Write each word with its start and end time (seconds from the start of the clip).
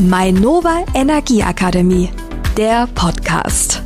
Mainova 0.00 0.84
Energieakademie, 0.94 2.08
der 2.56 2.88
Podcast. 2.94 3.82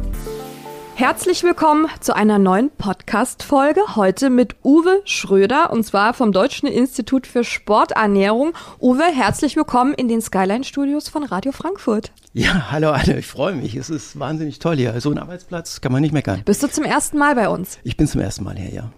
Herzlich 0.94 1.42
willkommen 1.42 1.88
zu 2.00 2.14
einer 2.14 2.38
neuen 2.38 2.70
Podcast-Folge. 2.70 3.80
Heute 3.96 4.30
mit 4.30 4.54
Uwe 4.62 5.02
Schröder 5.04 5.72
und 5.72 5.84
zwar 5.84 6.14
vom 6.14 6.30
Deutschen 6.32 6.68
Institut 6.68 7.26
für 7.26 7.42
Sporternährung. 7.42 8.52
Uwe, 8.80 9.02
herzlich 9.02 9.56
willkommen 9.56 9.94
in 9.94 10.06
den 10.08 10.22
Skyline 10.22 10.64
Studios 10.64 11.08
von 11.08 11.24
Radio 11.24 11.50
Frankfurt. 11.50 12.12
Ja, 12.32 12.70
hallo 12.70 12.92
Anne, 12.92 13.18
ich 13.18 13.26
freue 13.26 13.54
mich. 13.54 13.74
Es 13.74 13.90
ist 13.90 14.18
wahnsinnig 14.18 14.60
toll 14.60 14.76
hier. 14.76 14.98
So 15.00 15.10
ein 15.10 15.18
Arbeitsplatz 15.18 15.80
kann 15.80 15.92
man 15.92 16.02
nicht 16.02 16.14
meckern. 16.14 16.42
Bist 16.44 16.62
du 16.62 16.68
zum 16.68 16.84
ersten 16.84 17.18
Mal 17.18 17.34
bei 17.34 17.48
uns? 17.48 17.78
Ich 17.82 17.96
bin 17.96 18.06
zum 18.06 18.20
ersten 18.20 18.44
Mal 18.44 18.56
hier, 18.56 18.72
ja. 18.72 18.90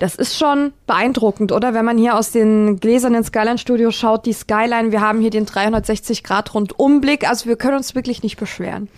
Das 0.00 0.14
ist 0.14 0.38
schon 0.38 0.72
beeindruckend, 0.86 1.52
oder? 1.52 1.74
Wenn 1.74 1.84
man 1.84 1.98
hier 1.98 2.16
aus 2.16 2.30
den 2.30 2.80
gläsernen 2.80 3.24
Skyline-Studios 3.24 3.94
schaut, 3.94 4.26
die 4.26 4.32
Skyline, 4.32 4.92
wir 4.92 5.00
haben 5.00 5.20
hier 5.20 5.30
den 5.30 5.46
360-Grad-Rundumblick, 5.46 7.28
also 7.28 7.46
wir 7.46 7.56
können 7.56 7.76
uns 7.76 7.94
wirklich 7.94 8.22
nicht 8.22 8.38
beschweren. 8.38 8.88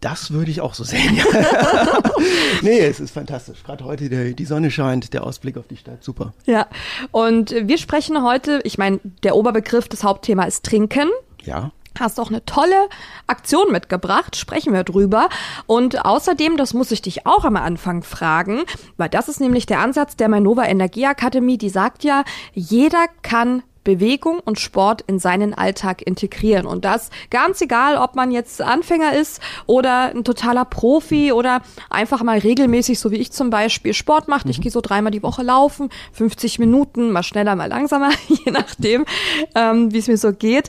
Das 0.00 0.30
würde 0.30 0.50
ich 0.50 0.60
auch 0.60 0.74
so 0.74 0.84
sehen. 0.84 1.20
Nee, 2.62 2.80
es 2.80 2.98
ist 2.98 3.12
fantastisch. 3.12 3.62
Gerade 3.62 3.84
heute 3.84 4.08
der, 4.08 4.32
die 4.32 4.44
Sonne 4.44 4.72
scheint, 4.72 5.12
der 5.14 5.22
Ausblick 5.22 5.56
auf 5.56 5.68
die 5.68 5.76
Stadt, 5.76 6.02
super. 6.02 6.32
Ja, 6.44 6.66
und 7.12 7.54
wir 7.56 7.78
sprechen 7.78 8.22
heute, 8.24 8.60
ich 8.64 8.78
meine, 8.78 8.98
der 9.22 9.36
Oberbegriff, 9.36 9.88
das 9.88 10.02
Hauptthema 10.02 10.44
ist 10.44 10.64
Trinken. 10.64 11.08
Ja. 11.44 11.70
Hast 11.98 12.20
auch 12.20 12.28
eine 12.28 12.44
tolle 12.44 12.88
Aktion 13.26 13.72
mitgebracht, 13.72 14.36
sprechen 14.36 14.72
wir 14.72 14.84
drüber. 14.84 15.28
Und 15.66 16.04
außerdem, 16.04 16.56
das 16.56 16.74
muss 16.74 16.90
ich 16.90 17.02
dich 17.02 17.26
auch 17.26 17.44
am 17.44 17.56
Anfang 17.56 18.02
fragen, 18.02 18.62
weil 18.96 19.08
das 19.08 19.28
ist 19.28 19.40
nämlich 19.40 19.66
der 19.66 19.80
Ansatz 19.80 20.16
der 20.16 20.28
Manova 20.28 20.64
Energieakademie, 20.64 21.58
die 21.58 21.70
sagt 21.70 22.04
ja, 22.04 22.24
jeder 22.54 23.06
kann 23.22 23.62
Bewegung 23.88 24.40
und 24.44 24.60
Sport 24.60 25.02
in 25.06 25.18
seinen 25.18 25.54
Alltag 25.54 26.02
integrieren. 26.02 26.66
Und 26.66 26.84
das 26.84 27.08
ganz 27.30 27.62
egal, 27.62 27.96
ob 27.96 28.16
man 28.16 28.30
jetzt 28.30 28.60
Anfänger 28.60 29.14
ist 29.14 29.40
oder 29.64 30.14
ein 30.14 30.24
totaler 30.24 30.66
Profi 30.66 31.32
oder 31.32 31.62
einfach 31.88 32.22
mal 32.22 32.36
regelmäßig, 32.36 32.98
so 32.98 33.10
wie 33.10 33.16
ich 33.16 33.32
zum 33.32 33.48
Beispiel, 33.48 33.94
Sport 33.94 34.28
macht. 34.28 34.46
Ich 34.50 34.58
mhm. 34.58 34.62
gehe 34.62 34.70
so 34.70 34.82
dreimal 34.82 35.10
die 35.10 35.22
Woche 35.22 35.42
laufen, 35.42 35.88
50 36.12 36.58
Minuten, 36.58 37.12
mal 37.12 37.22
schneller, 37.22 37.56
mal 37.56 37.70
langsamer, 37.70 38.10
je 38.28 38.52
nachdem, 38.52 39.06
ähm, 39.54 39.90
wie 39.90 39.98
es 39.98 40.06
mir 40.06 40.18
so 40.18 40.34
geht. 40.34 40.68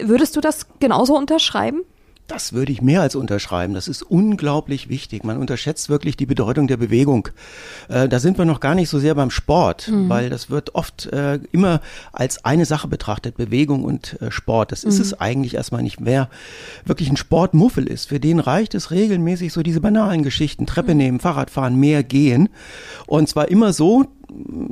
Würdest 0.00 0.36
du 0.36 0.40
das 0.40 0.68
genauso 0.78 1.16
unterschreiben? 1.16 1.82
Das 2.28 2.52
würde 2.52 2.70
ich 2.70 2.82
mehr 2.82 3.00
als 3.00 3.16
unterschreiben. 3.16 3.72
Das 3.72 3.88
ist 3.88 4.02
unglaublich 4.02 4.90
wichtig. 4.90 5.24
Man 5.24 5.38
unterschätzt 5.38 5.88
wirklich 5.88 6.14
die 6.14 6.26
Bedeutung 6.26 6.66
der 6.66 6.76
Bewegung. 6.76 7.30
Äh, 7.88 8.06
da 8.06 8.20
sind 8.20 8.36
wir 8.36 8.44
noch 8.44 8.60
gar 8.60 8.74
nicht 8.74 8.90
so 8.90 8.98
sehr 8.98 9.14
beim 9.14 9.30
Sport, 9.30 9.88
mhm. 9.88 10.10
weil 10.10 10.28
das 10.28 10.50
wird 10.50 10.74
oft 10.74 11.06
äh, 11.06 11.40
immer 11.52 11.80
als 12.12 12.44
eine 12.44 12.66
Sache 12.66 12.86
betrachtet, 12.86 13.38
Bewegung 13.38 13.82
und 13.82 14.20
äh, 14.20 14.30
Sport. 14.30 14.72
Das 14.72 14.84
mhm. 14.84 14.90
ist 14.90 14.98
es 14.98 15.18
eigentlich 15.18 15.54
erstmal 15.54 15.82
nicht. 15.82 16.04
Wer 16.04 16.28
wirklich 16.84 17.08
ein 17.08 17.16
Sportmuffel 17.16 17.86
ist, 17.86 18.08
für 18.08 18.20
den 18.20 18.40
reicht 18.40 18.74
es 18.74 18.90
regelmäßig 18.90 19.50
so 19.54 19.62
diese 19.62 19.80
banalen 19.80 20.22
Geschichten, 20.22 20.66
Treppe 20.66 20.92
mhm. 20.92 20.98
nehmen, 20.98 21.20
Fahrrad 21.20 21.48
fahren, 21.48 21.76
mehr 21.76 22.04
gehen. 22.04 22.50
Und 23.06 23.30
zwar 23.30 23.48
immer 23.48 23.72
so, 23.72 24.04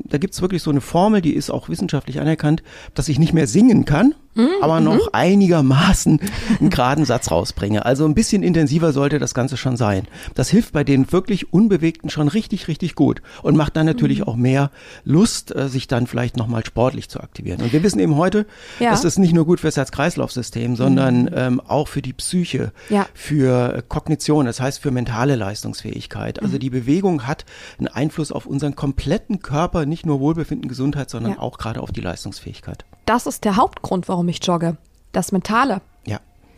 da 0.04 0.18
gibt's 0.18 0.42
wirklich 0.42 0.62
so 0.62 0.70
eine 0.70 0.82
Formel, 0.82 1.22
die 1.22 1.34
ist 1.34 1.48
auch 1.48 1.70
wissenschaftlich 1.70 2.20
anerkannt, 2.20 2.62
dass 2.92 3.08
ich 3.08 3.18
nicht 3.18 3.32
mehr 3.32 3.46
singen 3.46 3.86
kann, 3.86 4.14
mhm. 4.36 4.48
aber 4.60 4.80
noch 4.80 4.94
mhm. 4.94 5.10
einigermaßen 5.12 6.20
einen 6.60 6.70
geraden 6.70 7.04
Satz 7.04 7.30
rausbringe. 7.30 7.84
Also 7.84 8.04
ein 8.04 8.14
bisschen 8.14 8.42
intensiver 8.42 8.92
sollte 8.92 9.18
das 9.18 9.34
Ganze 9.34 9.56
schon 9.56 9.76
sein. 9.76 10.06
Das 10.34 10.48
hilft 10.48 10.72
bei 10.72 10.84
den 10.84 11.10
wirklich 11.12 11.52
Unbewegten 11.52 12.10
schon 12.10 12.28
richtig, 12.28 12.68
richtig 12.68 12.94
gut 12.94 13.22
und 13.42 13.56
macht 13.56 13.76
dann 13.76 13.86
natürlich 13.86 14.20
mhm. 14.20 14.24
auch 14.24 14.36
mehr 14.36 14.70
Lust, 15.04 15.54
äh, 15.54 15.68
sich 15.68 15.88
dann 15.88 16.06
vielleicht 16.06 16.36
nochmal 16.36 16.64
sportlich 16.64 17.08
zu 17.08 17.20
aktivieren. 17.20 17.62
Und 17.62 17.72
wir 17.72 17.82
wissen 17.82 17.98
eben 17.98 18.16
heute, 18.16 18.46
ja. 18.78 18.90
dass 18.90 19.02
das 19.02 19.18
nicht 19.18 19.32
nur 19.32 19.46
gut 19.46 19.60
fürs 19.60 19.76
Herz-Kreislauf-System, 19.76 20.76
sondern 20.76 21.22
mhm. 21.22 21.30
ähm, 21.34 21.60
auch 21.60 21.88
für 21.88 22.02
die 22.02 22.12
Psyche, 22.12 22.72
ja. 22.90 23.06
für 23.14 23.82
Kognition, 23.88 24.46
das 24.46 24.60
heißt 24.60 24.80
für 24.80 24.90
mentale 24.90 25.36
Leistungsfähigkeit. 25.36 26.42
Also 26.42 26.58
die 26.58 26.70
Bewegung 26.70 27.26
hat 27.26 27.44
einen 27.78 27.88
Einfluss 27.88 28.32
auf 28.32 28.46
unseren 28.46 28.76
kompletten 28.76 29.40
Körper, 29.40 29.86
nicht 29.86 30.06
nur 30.06 30.20
Wohlbefinden, 30.20 30.68
Gesundheit, 30.68 31.10
sondern 31.10 31.32
ja. 31.32 31.38
auch 31.38 31.58
gerade 31.58 31.80
auf 31.80 31.92
die 31.92 32.00
Leistungsfähigkeit. 32.00 32.84
Das 33.06 33.26
ist 33.26 33.44
der 33.44 33.56
Hauptgrund, 33.56 34.08
warum 34.08 34.28
ich 34.28 34.44
jogge. 34.44 34.76
Das 35.12 35.30
Mentale. 35.30 35.80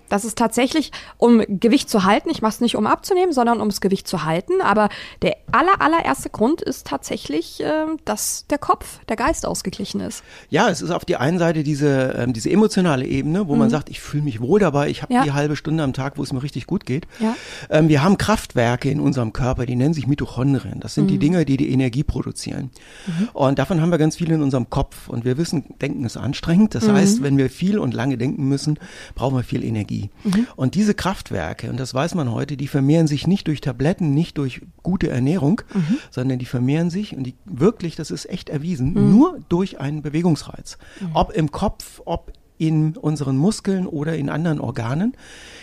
Das 0.08 0.24
ist 0.24 0.38
tatsächlich, 0.38 0.92
um 1.16 1.42
Gewicht 1.48 1.90
zu 1.90 2.04
halten. 2.04 2.30
Ich 2.30 2.42
mache 2.42 2.52
es 2.52 2.60
nicht, 2.60 2.76
um 2.76 2.86
abzunehmen, 2.86 3.32
sondern 3.32 3.60
um 3.60 3.68
das 3.68 3.80
Gewicht 3.80 4.08
zu 4.08 4.24
halten. 4.24 4.60
Aber 4.62 4.88
der 5.22 5.36
aller, 5.52 5.80
allererste 5.80 6.30
Grund 6.30 6.62
ist 6.62 6.86
tatsächlich, 6.86 7.62
äh, 7.62 7.86
dass 8.04 8.46
der 8.48 8.58
Kopf, 8.58 9.00
der 9.08 9.16
Geist 9.16 9.46
ausgeglichen 9.46 10.00
ist. 10.00 10.22
Ja, 10.50 10.68
es 10.68 10.82
ist 10.82 10.90
auf 10.90 11.04
die 11.04 11.16
einen 11.16 11.38
Seite 11.38 11.62
diese, 11.62 12.14
ähm, 12.18 12.32
diese 12.32 12.50
emotionale 12.50 13.06
Ebene, 13.06 13.48
wo 13.48 13.54
mhm. 13.54 13.60
man 13.60 13.70
sagt, 13.70 13.88
ich 13.88 14.00
fühle 14.00 14.24
mich 14.24 14.40
wohl 14.40 14.60
dabei, 14.60 14.88
ich 14.88 15.02
habe 15.02 15.14
ja. 15.14 15.24
die 15.24 15.32
halbe 15.32 15.56
Stunde 15.56 15.82
am 15.82 15.92
Tag, 15.92 16.18
wo 16.18 16.22
es 16.22 16.32
mir 16.32 16.42
richtig 16.42 16.66
gut 16.66 16.86
geht. 16.86 17.06
Ja. 17.18 17.34
Ähm, 17.70 17.88
wir 17.88 18.02
haben 18.02 18.18
Kraftwerke 18.18 18.90
in 18.90 19.00
unserem 19.00 19.32
Körper, 19.32 19.66
die 19.66 19.76
nennen 19.76 19.94
sich 19.94 20.06
Mitochondrien. 20.06 20.80
Das 20.80 20.94
sind 20.94 21.04
mhm. 21.04 21.08
die 21.08 21.18
Dinge, 21.18 21.44
die 21.44 21.56
die 21.56 21.70
Energie 21.70 22.04
produzieren. 22.04 22.70
Mhm. 23.06 23.28
Und 23.32 23.58
davon 23.58 23.80
haben 23.80 23.90
wir 23.90 23.98
ganz 23.98 24.16
viel 24.16 24.30
in 24.30 24.42
unserem 24.42 24.70
Kopf. 24.70 25.08
Und 25.08 25.24
wir 25.24 25.38
wissen, 25.38 25.64
Denken 25.80 26.04
ist 26.04 26.16
anstrengend. 26.16 26.74
Das 26.74 26.86
mhm. 26.86 26.92
heißt, 26.92 27.22
wenn 27.22 27.36
wir 27.38 27.50
viel 27.50 27.78
und 27.78 27.94
lange 27.94 28.18
denken 28.18 28.48
müssen, 28.48 28.78
brauchen 29.14 29.36
wir 29.36 29.42
viel 29.42 29.64
Energie. 29.64 29.97
Energie. 29.98 30.10
Mhm. 30.24 30.46
Und 30.56 30.74
diese 30.74 30.94
Kraftwerke, 30.94 31.70
und 31.70 31.78
das 31.78 31.94
weiß 31.94 32.14
man 32.14 32.32
heute, 32.32 32.56
die 32.56 32.68
vermehren 32.68 33.06
sich 33.06 33.26
nicht 33.26 33.46
durch 33.46 33.60
Tabletten, 33.60 34.14
nicht 34.14 34.38
durch 34.38 34.62
gute 34.82 35.08
Ernährung, 35.08 35.62
mhm. 35.72 35.98
sondern 36.10 36.38
die 36.38 36.46
vermehren 36.46 36.90
sich 36.90 37.16
und 37.16 37.24
die 37.24 37.34
wirklich, 37.44 37.96
das 37.96 38.10
ist 38.10 38.28
echt 38.28 38.48
erwiesen, 38.48 38.94
mhm. 38.94 39.10
nur 39.10 39.38
durch 39.48 39.80
einen 39.80 40.02
Bewegungsreiz. 40.02 40.78
Mhm. 41.00 41.10
Ob 41.14 41.32
im 41.32 41.50
Kopf, 41.50 42.00
ob 42.04 42.32
in 42.58 42.96
unseren 42.96 43.36
Muskeln 43.36 43.86
oder 43.86 44.16
in 44.16 44.28
anderen 44.28 44.58
Organen. 44.58 45.16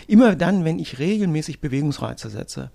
Immer 0.06 0.34
dann, 0.34 0.64
wenn 0.64 0.78
ich 0.78 0.98
regelmäßig 0.98 1.60
Bewegungsreize 1.60 2.30
setze, 2.30 2.70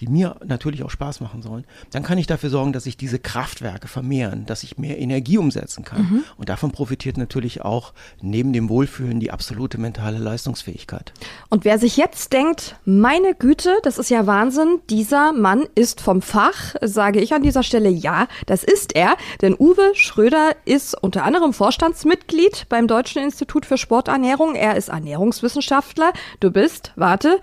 die 0.00 0.08
mir 0.08 0.36
natürlich 0.44 0.82
auch 0.82 0.90
Spaß 0.90 1.20
machen 1.20 1.42
sollen, 1.42 1.64
dann 1.90 2.02
kann 2.02 2.18
ich 2.18 2.26
dafür 2.26 2.50
sorgen, 2.50 2.72
dass 2.72 2.84
sich 2.84 2.96
diese 2.96 3.18
Kraftwerke 3.18 3.88
vermehren, 3.88 4.46
dass 4.46 4.62
ich 4.62 4.78
mehr 4.78 4.98
Energie 4.98 5.38
umsetzen 5.38 5.84
kann. 5.84 6.02
Mhm. 6.02 6.24
Und 6.36 6.48
davon 6.48 6.70
profitiert 6.72 7.16
natürlich 7.16 7.62
auch 7.62 7.92
neben 8.20 8.52
dem 8.52 8.68
Wohlfühlen 8.68 9.20
die 9.20 9.30
absolute 9.30 9.78
mentale 9.78 10.18
Leistungsfähigkeit. 10.18 11.12
Und 11.48 11.64
wer 11.64 11.78
sich 11.78 11.96
jetzt 11.96 12.32
denkt, 12.32 12.76
meine 12.84 13.34
Güte, 13.34 13.76
das 13.82 13.98
ist 13.98 14.10
ja 14.10 14.26
Wahnsinn, 14.26 14.80
dieser 14.90 15.32
Mann 15.32 15.64
ist 15.74 16.00
vom 16.00 16.22
Fach, 16.22 16.74
sage 16.82 17.20
ich 17.20 17.34
an 17.34 17.42
dieser 17.42 17.62
Stelle 17.62 17.88
ja, 17.88 18.28
das 18.46 18.64
ist 18.64 18.94
er, 18.94 19.16
denn 19.42 19.54
Uwe 19.58 19.92
Schröder 19.94 20.52
ist 20.64 21.00
unter 21.02 21.24
anderem 21.24 21.52
Vorstandsmitglied 21.52 22.66
beim 22.68 22.86
Deutschen 22.88 23.22
Institut 23.22 23.66
für 23.66 23.78
Sporternährung. 23.78 24.54
Er 24.54 24.76
ist 24.76 24.88
Ernährungswissenschaftler. 24.88 26.12
Du 26.40 26.50
bist, 26.50 26.92
warte, 26.96 27.40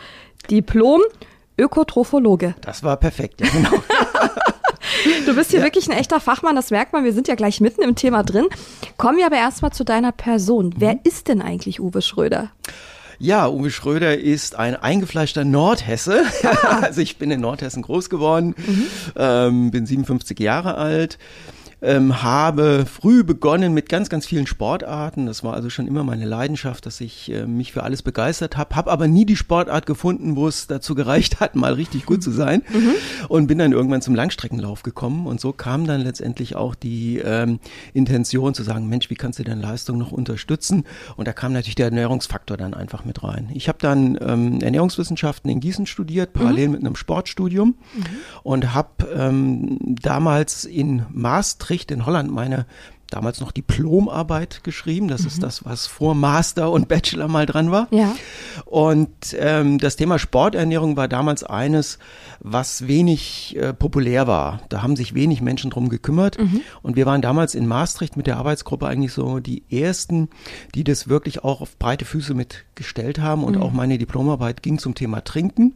Diplom 0.50 1.02
Ökotrophologe. 1.58 2.56
Das 2.62 2.84
war 2.84 2.97
perfekt, 2.97 3.41
ja 3.41 3.47
genau. 3.50 3.72
Du 5.25 5.36
bist 5.36 5.52
hier 5.52 5.59
ja. 5.59 5.66
wirklich 5.66 5.90
ein 5.90 5.97
echter 5.97 6.19
Fachmann, 6.19 6.56
das 6.56 6.72
merkt 6.72 6.94
man. 6.94 7.03
Wir 7.03 7.14
sind 7.14 7.28
ja 7.28 7.36
gleich 7.36 7.59
mitten 7.59 7.81
im 7.81 7.96
Thema 7.96 8.24
drin. 8.24 8.46
Kommen 8.97 9.18
wir 9.18 9.25
aber 9.25 9.38
erstmal 9.38 9.72
zu 9.72 9.84
deiner 9.84 10.12
Person. 10.12 10.68
Mhm. 10.68 10.74
Wer 10.78 11.00
ist 11.03 11.28
denn 11.28 11.42
eigentlich 11.42 11.80
Uwe 11.80 12.02
Schröder? 12.02 12.52
Ja, 13.19 13.50
Uwe 13.50 13.69
Schröder 13.69 14.18
ist 14.18 14.56
ein 14.56 14.75
eingefleischter 14.75 15.46
Nordhesse. 15.46 16.24
Ah. 16.44 16.80
Also 16.84 17.02
ich 17.02 17.18
bin 17.18 17.31
in 17.31 17.42
Nordhessen 17.42 17.81
groß 17.81 18.09
geworden, 18.09 18.56
mhm. 18.58 18.86
ähm, 19.16 19.72
bin 19.72 19.86
57 19.86 20.40
Jahre 20.40 20.75
alt 20.75 21.18
ähm, 21.84 22.24
habe 22.24 22.86
früh 22.86 23.24
begonnen 23.24 23.74
mit 23.74 23.90
ganz, 23.90 24.10
ganz 24.10 24.26
vielen 24.26 24.48
Sportarten. 24.48 25.26
Das 25.26 25.44
war 25.44 25.54
also 25.54 25.70
schon 25.70 25.86
immer 25.86 26.04
meine 26.04 26.26
Leidenschaft, 26.26 26.86
dass 26.86 27.02
ich 27.02 27.30
äh, 27.30 27.46
mich 27.46 27.74
für 27.74 27.84
alles 27.84 28.02
begeistert 28.02 28.56
habe, 28.56 28.76
habe 28.76 28.92
aber 28.92 29.08
nie 29.08 29.26
die 29.26 29.36
Sportart 29.36 29.86
gefunden, 29.86 30.36
wo 30.38 30.48
es 30.48 30.68
dazu 30.68 30.96
gereicht 30.96 31.40
hat, 31.42 31.56
mal 31.56 31.74
richtig 31.74 32.06
gut 32.06 32.24
zu 32.24 32.32
sein 32.32 32.64
mhm. 32.74 32.94
und 33.28 33.48
bin 33.48 33.58
dann 33.58 33.74
irgendwann 33.74 34.02
zum 34.02 34.16
Langstreckenlauf 34.16 34.84
gekommen 34.84 35.28
und 35.28 35.42
so 35.42 35.52
kam 35.52 35.86
dann 35.86 36.02
letztendlich 36.02 36.56
auch 36.56 36.74
die 36.74 37.20
ähm, 37.20 37.60
Intention 37.94 38.54
zu 38.54 38.64
sagen, 38.64 38.88
Mensch, 38.88 39.10
wie 39.10 39.16
kannst 39.16 39.40
du 39.40 39.44
deine 39.44 39.62
Leistung 39.62 39.98
noch 39.98 40.12
unterstützen? 40.12 40.86
Und 41.18 41.28
da 41.28 41.34
kam 41.34 41.52
natürlich 41.52 41.76
der 41.76 41.88
Ernährungsfaktor 41.88 42.56
dann 42.56 42.74
einfach 42.74 43.04
mit 43.04 43.24
rein. 43.24 43.50
Ich 43.54 43.68
habe 43.68 43.80
dann 43.81 44.18
ähm, 44.22 44.62
Ernährungswissenschaften 44.62 45.50
in 45.52 45.60
Gießen 45.60 45.86
studiert, 45.86 46.31
parallel 46.31 46.68
mhm. 46.68 46.72
mit 46.72 46.81
einem 46.81 46.96
Sportstudium 46.96 47.75
mhm. 47.94 48.04
und 48.44 48.74
habe 48.74 49.07
ähm, 49.13 49.78
damals 49.81 50.63
in 50.63 51.06
Maastricht 51.12 51.73
Maastricht 51.74 51.92
in 51.92 52.06
Holland 52.06 52.31
meine 52.31 52.66
damals 53.10 53.40
noch 53.40 53.52
Diplomarbeit 53.52 54.64
geschrieben. 54.64 55.08
Das 55.08 55.22
mhm. 55.22 55.28
ist 55.28 55.44
das, 55.44 55.66
was 55.66 55.86
vor 55.86 56.16
Master 56.16 56.72
und 56.72 56.88
Bachelor 56.88 57.28
mal 57.28 57.46
dran 57.46 57.70
war. 57.70 57.88
Ja. 57.92 58.16
Und 58.66 59.36
ähm, 59.38 59.78
das 59.78 59.96
Thema 59.98 60.18
Sporternährung 60.18 60.98
war 60.98 61.08
damals 61.08 61.44
eines, 61.44 62.00
was 62.40 62.88
wenig 62.88 63.56
äh, 63.56 63.72
populär 63.72 64.25
war. 64.25 64.62
Da 64.70 64.81
haben 64.81 64.96
sich 64.96 65.14
wenig 65.14 65.42
Menschen 65.42 65.70
drum 65.70 65.90
gekümmert. 65.90 66.40
Mhm. 66.40 66.62
Und 66.81 66.96
wir 66.96 67.06
waren 67.06 67.22
damals 67.22 67.54
in 67.54 67.68
Maastricht 67.68 68.18
mit 68.18 68.26
der 68.26 68.38
Arbeitsgruppe 68.38 68.88
eigentlich 68.88 69.14
so 69.14 69.40
die 69.40 69.64
ersten, 69.69 70.30
die 70.74 70.84
das 70.84 71.08
wirklich 71.08 71.44
auch 71.44 71.62
auf 71.62 71.78
breite 71.78 72.06
Füße 72.06 72.34
mitgestellt 72.34 73.19
haben. 73.19 73.44
Und 73.44 73.58
mhm. 73.58 73.62
auch 73.62 73.72
meine 73.72 74.00
Diplomarbeit 74.00 74.64
ging 74.64 74.80
zum 74.80 74.96
Thema 74.96 75.24
Trinken. 75.24 75.76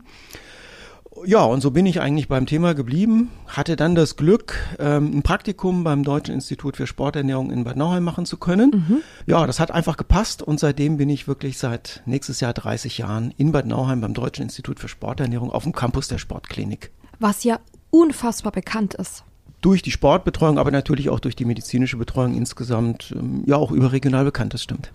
Ja, 1.26 1.44
und 1.44 1.62
so 1.62 1.72
bin 1.72 1.86
ich 1.86 2.02
eigentlich 2.02 2.28
beim 2.28 2.46
Thema 2.46 2.74
geblieben, 2.74 3.32
hatte 3.48 3.76
dann 3.76 3.96
das 3.96 4.16
Glück, 4.16 4.56
ähm, 4.80 5.18
ein 5.18 5.24
Praktikum 5.24 5.84
beim 5.84 6.04
Deutschen 6.04 6.36
Institut 6.36 6.78
für 6.78 6.88
Sporternährung 6.88 7.52
in 7.52 7.64
Bad 7.64 7.78
Nauheim 7.78 8.04
machen 8.04 8.26
zu 8.26 8.38
können. 8.38 8.86
Mhm. 8.88 9.02
Ja, 9.26 9.46
das 9.48 9.60
hat 9.60 9.72
einfach 9.72 9.98
gepasst 9.98 10.42
und 10.42 10.60
seitdem 10.60 10.98
bin 10.98 11.10
ich 11.10 11.28
wirklich 11.28 11.58
seit 11.58 12.02
nächstes 12.06 12.40
Jahr 12.40 12.54
30 12.54 12.98
Jahren 12.98 13.34
in 13.38 13.52
Bad 13.52 13.66
Nauheim 13.66 14.02
beim 14.02 14.14
Deutschen 14.14 14.44
Institut 14.44 14.80
für 14.80 14.88
Sporternährung 14.88 15.52
auf 15.52 15.64
dem 15.64 15.74
Campus 15.74 16.08
der 16.08 16.18
Sportklinik. 16.18 16.92
Was 17.20 17.44
ja 17.44 17.60
unfassbar 17.90 18.52
bekannt 18.52 18.94
ist 18.94 19.24
durch 19.62 19.82
die 19.82 19.92
Sportbetreuung, 19.92 20.60
aber 20.60 20.72
natürlich 20.72 21.10
auch 21.10 21.20
durch 21.20 21.36
die 21.36 21.46
medizinische 21.46 21.98
Betreuung 21.98 22.36
insgesamt 22.36 23.14
ähm, 23.18 23.44
ja 23.46 23.56
auch 23.56 23.72
überregional 23.72 24.26
bekannt, 24.26 24.54
das 24.54 24.64
stimmt. 24.64 24.92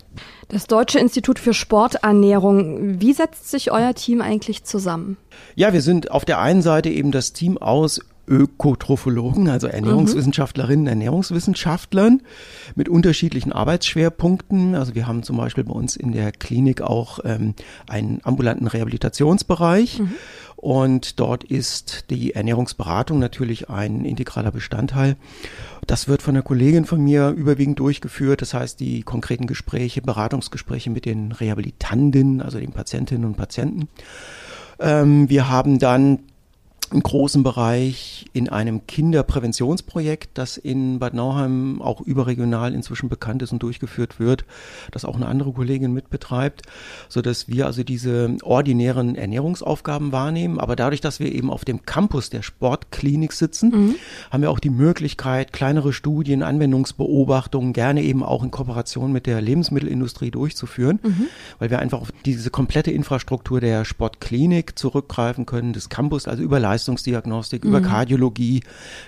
Das 0.47 0.67
Deutsche 0.67 0.99
Institut 0.99 1.39
für 1.39 1.53
Sporternährung, 1.53 3.01
wie 3.01 3.13
setzt 3.13 3.51
sich 3.51 3.71
euer 3.71 3.93
Team 3.93 4.21
eigentlich 4.21 4.63
zusammen? 4.63 5.17
Ja, 5.55 5.73
wir 5.73 5.81
sind 5.81 6.11
auf 6.11 6.25
der 6.25 6.39
einen 6.39 6.61
Seite 6.61 6.89
eben 6.89 7.11
das 7.11 7.33
Team 7.33 7.57
aus 7.57 7.99
Ökotrophologen, 8.25 9.49
also 9.49 9.67
Ernährungswissenschaftlerinnen, 9.67 10.87
Ernährungswissenschaftlern 10.87 12.21
mit 12.73 12.87
unterschiedlichen 12.87 13.51
Arbeitsschwerpunkten. 13.51 14.75
Also 14.75 14.95
wir 14.95 15.07
haben 15.07 15.23
zum 15.23 15.35
Beispiel 15.35 15.65
bei 15.65 15.73
uns 15.73 15.97
in 15.97 16.13
der 16.13 16.31
Klinik 16.31 16.81
auch 16.81 17.19
ähm, 17.25 17.53
einen 17.87 18.21
ambulanten 18.23 18.67
Rehabilitationsbereich. 18.67 19.99
Mhm. 19.99 20.13
Und 20.63 21.19
dort 21.19 21.43
ist 21.43 22.09
die 22.09 22.35
Ernährungsberatung 22.35 23.19
natürlich 23.19 23.69
ein 23.69 24.05
integraler 24.05 24.51
Bestandteil. 24.51 25.17
Das 25.87 26.07
wird 26.07 26.21
von 26.21 26.37
einer 26.37 26.41
Kollegin 26.41 26.85
von 26.85 27.03
mir 27.03 27.31
überwiegend 27.31 27.79
durchgeführt. 27.79 28.41
Das 28.41 28.53
heißt, 28.53 28.79
die 28.79 29.03
konkreten 29.03 29.45
Gespräche, 29.45 30.01
Beratungsgespräche 30.01 30.89
mit 30.89 31.03
den 31.03 31.33
Rehabilitanten, 31.33 32.41
also 32.41 32.59
den 32.59 32.71
Patientinnen 32.71 33.25
und 33.25 33.35
Patienten. 33.35 33.89
Ähm, 34.79 35.29
wir 35.29 35.49
haben 35.49 35.79
dann 35.79 36.19
im 36.91 37.01
großen 37.01 37.43
Bereich 37.43 38.25
in 38.33 38.49
einem 38.49 38.85
Kinderpräventionsprojekt, 38.85 40.31
das 40.35 40.57
in 40.57 40.99
Bad 40.99 41.13
Nauheim 41.13 41.81
auch 41.81 42.01
überregional 42.01 42.73
inzwischen 42.73 43.09
bekannt 43.09 43.41
ist 43.41 43.51
und 43.51 43.63
durchgeführt 43.63 44.19
wird, 44.19 44.45
das 44.91 45.05
auch 45.05 45.15
eine 45.15 45.25
andere 45.25 45.51
Kollegin 45.51 45.91
mitbetreibt, 45.93 46.61
so 47.09 47.21
dass 47.21 47.47
wir 47.47 47.65
also 47.65 47.83
diese 47.83 48.37
ordinären 48.43 49.15
Ernährungsaufgaben 49.15 50.11
wahrnehmen. 50.11 50.59
Aber 50.59 50.75
dadurch, 50.75 51.01
dass 51.01 51.19
wir 51.19 51.31
eben 51.31 51.49
auf 51.49 51.65
dem 51.65 51.85
Campus 51.85 52.29
der 52.29 52.43
Sportklinik 52.43 53.33
sitzen, 53.33 53.69
mhm. 53.69 53.95
haben 54.31 54.41
wir 54.41 54.51
auch 54.51 54.59
die 54.59 54.69
Möglichkeit, 54.69 55.51
kleinere 55.53 55.93
Studien, 55.93 56.43
Anwendungsbeobachtungen 56.43 57.73
gerne 57.73 58.03
eben 58.03 58.23
auch 58.23 58.43
in 58.43 58.51
Kooperation 58.51 59.11
mit 59.11 59.25
der 59.25 59.41
Lebensmittelindustrie 59.41 60.31
durchzuführen, 60.31 60.99
mhm. 61.01 61.25
weil 61.59 61.71
wir 61.71 61.79
einfach 61.79 62.01
auf 62.01 62.11
diese 62.25 62.51
komplette 62.51 62.91
Infrastruktur 62.91 63.59
der 63.59 63.83
Sportklinik 63.83 64.77
zurückgreifen 64.77 65.45
können, 65.45 65.73
des 65.73 65.89
Campus, 65.89 66.27
also 66.27 66.43
über 66.43 66.59
Leistung 66.59 66.72
Leistungsdiagnostik, 66.73 67.63
mhm. 67.63 67.69
über 67.69 67.81
Kardiologie, 67.81 68.63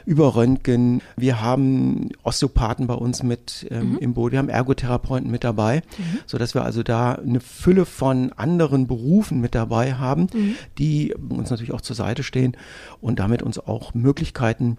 über 0.06 0.36
Röntgen. 0.36 1.02
Wir 1.16 1.42
haben 1.42 2.10
Osteopathen 2.24 2.86
bei 2.88 2.94
uns 2.94 3.24
mit 3.24 3.68
ähm, 3.72 3.94
mhm. 3.94 3.98
im 3.98 4.14
Boot, 4.14 4.32
wir 4.32 4.40
haben 4.40 4.50
Ergotherapeuten 4.50 5.30
mit 5.32 5.44
dabei, 5.44 5.82
mhm. 5.98 6.20
so 6.28 6.38
dass 6.38 6.54
wir 6.54 6.64
also 6.64 6.84
da 6.84 7.14
eine 7.14 7.40
Fülle 7.40 7.86
von 7.86 8.32
anderen 8.34 8.86
Berufen 8.88 9.42
mit 9.42 9.56
dabei 9.56 9.96
haben, 9.96 10.28
mhm. 10.34 10.56
die 10.78 11.16
uns 11.30 11.50
natürlich 11.50 11.74
auch 11.74 11.82
zur 11.82 11.96
Seite 11.96 12.24
stehen 12.24 12.56
und 13.02 13.20
damit 13.20 13.42
uns 13.42 13.58
auch 13.58 13.94
Möglichkeiten 13.94 14.78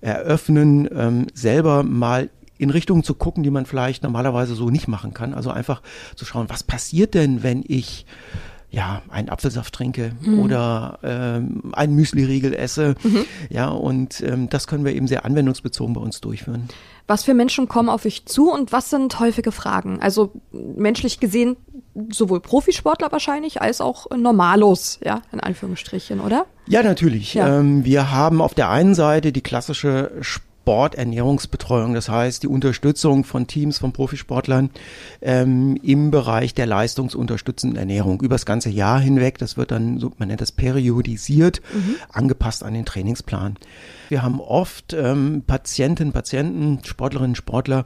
eröffnen, 0.00 0.88
ähm, 0.92 1.26
selber 1.34 1.82
mal 1.84 2.30
in 2.56 2.70
Richtungen 2.70 3.02
zu 3.02 3.14
gucken, 3.14 3.42
die 3.42 3.50
man 3.50 3.66
vielleicht 3.66 4.02
normalerweise 4.02 4.54
so 4.54 4.70
nicht 4.70 4.88
machen 4.88 5.12
kann. 5.12 5.34
Also 5.34 5.50
einfach 5.50 5.82
zu 6.14 6.24
schauen, 6.24 6.48
was 6.48 6.62
passiert 6.62 7.14
denn, 7.14 7.42
wenn 7.42 7.64
ich 7.66 8.06
ja, 8.74 9.02
einen 9.08 9.28
Apfelsaft 9.28 9.72
trinke 9.72 10.12
mhm. 10.20 10.40
oder 10.40 10.98
ähm, 11.04 11.72
einen 11.74 11.94
Müsli-Riegel 11.94 12.54
esse. 12.54 12.96
Mhm. 13.04 13.24
Ja, 13.48 13.68
und 13.68 14.20
ähm, 14.20 14.48
das 14.50 14.66
können 14.66 14.84
wir 14.84 14.94
eben 14.94 15.06
sehr 15.06 15.24
anwendungsbezogen 15.24 15.94
bei 15.94 16.00
uns 16.00 16.20
durchführen. 16.20 16.68
Was 17.06 17.22
für 17.22 17.34
Menschen 17.34 17.68
kommen 17.68 17.88
auf 17.88 18.04
euch 18.04 18.26
zu 18.26 18.50
und 18.50 18.72
was 18.72 18.90
sind 18.90 19.20
häufige 19.20 19.52
Fragen? 19.52 20.00
Also 20.00 20.32
menschlich 20.52 21.20
gesehen 21.20 21.56
sowohl 22.10 22.40
Profisportler 22.40 23.12
wahrscheinlich 23.12 23.62
als 23.62 23.80
auch 23.80 24.10
Normalos, 24.10 24.98
ja, 25.04 25.22
in 25.30 25.38
Anführungsstrichen, 25.38 26.18
oder? 26.18 26.46
Ja, 26.66 26.82
natürlich. 26.82 27.34
Ja. 27.34 27.60
Ähm, 27.60 27.84
wir 27.84 28.10
haben 28.10 28.40
auf 28.42 28.54
der 28.54 28.70
einen 28.70 28.96
Seite 28.96 29.30
die 29.30 29.42
klassische 29.42 30.10
Sport 30.20 30.53
Sporternährungsbetreuung, 30.64 31.92
das 31.92 32.08
heißt 32.08 32.42
die 32.42 32.48
Unterstützung 32.48 33.24
von 33.24 33.46
Teams, 33.46 33.76
von 33.76 33.92
Profisportlern 33.92 34.70
ähm, 35.20 35.76
im 35.82 36.10
Bereich 36.10 36.54
der 36.54 36.64
leistungsunterstützenden 36.64 37.78
Ernährung 37.78 38.22
über 38.22 38.36
das 38.36 38.46
ganze 38.46 38.70
Jahr 38.70 38.98
hinweg. 38.98 39.36
Das 39.36 39.58
wird 39.58 39.70
dann, 39.70 39.98
so, 39.98 40.12
man 40.16 40.28
nennt 40.28 40.40
das 40.40 40.52
periodisiert, 40.52 41.60
mhm. 41.74 41.96
angepasst 42.10 42.62
an 42.62 42.72
den 42.72 42.86
Trainingsplan. 42.86 43.58
Wir 44.08 44.22
haben 44.22 44.40
oft 44.40 44.94
ähm, 44.94 45.42
Patientinnen, 45.46 46.14
Patienten, 46.14 46.82
Sportlerinnen, 46.82 47.34
Sportler, 47.34 47.84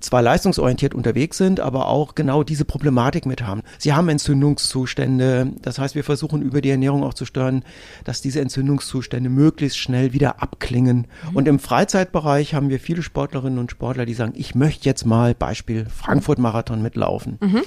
zwar 0.00 0.22
leistungsorientiert 0.22 0.94
unterwegs 0.94 1.36
sind, 1.36 1.60
aber 1.60 1.88
auch 1.88 2.14
genau 2.14 2.42
diese 2.42 2.64
Problematik 2.64 3.26
mit 3.26 3.42
haben. 3.42 3.62
Sie 3.78 3.92
haben 3.92 4.08
Entzündungszustände. 4.08 5.52
Das 5.62 5.78
heißt, 5.78 5.94
wir 5.94 6.04
versuchen 6.04 6.42
über 6.42 6.60
die 6.60 6.70
Ernährung 6.70 7.02
auch 7.02 7.14
zu 7.14 7.24
steuern, 7.24 7.64
dass 8.04 8.20
diese 8.20 8.40
Entzündungszustände 8.40 9.30
möglichst 9.30 9.78
schnell 9.78 10.12
wieder 10.12 10.42
abklingen. 10.42 11.06
Mhm. 11.30 11.36
Und 11.36 11.48
im 11.48 11.58
Freizeitbereich 11.58 12.54
haben 12.54 12.70
wir 12.70 12.80
viele 12.80 13.02
Sportlerinnen 13.02 13.58
und 13.58 13.70
Sportler, 13.70 14.06
die 14.06 14.14
sagen, 14.14 14.32
ich 14.36 14.54
möchte 14.54 14.88
jetzt 14.88 15.04
mal 15.04 15.34
Beispiel 15.34 15.86
Frankfurt 15.86 16.38
Marathon 16.38 16.82
mitlaufen. 16.82 17.38
Mhm 17.40 17.62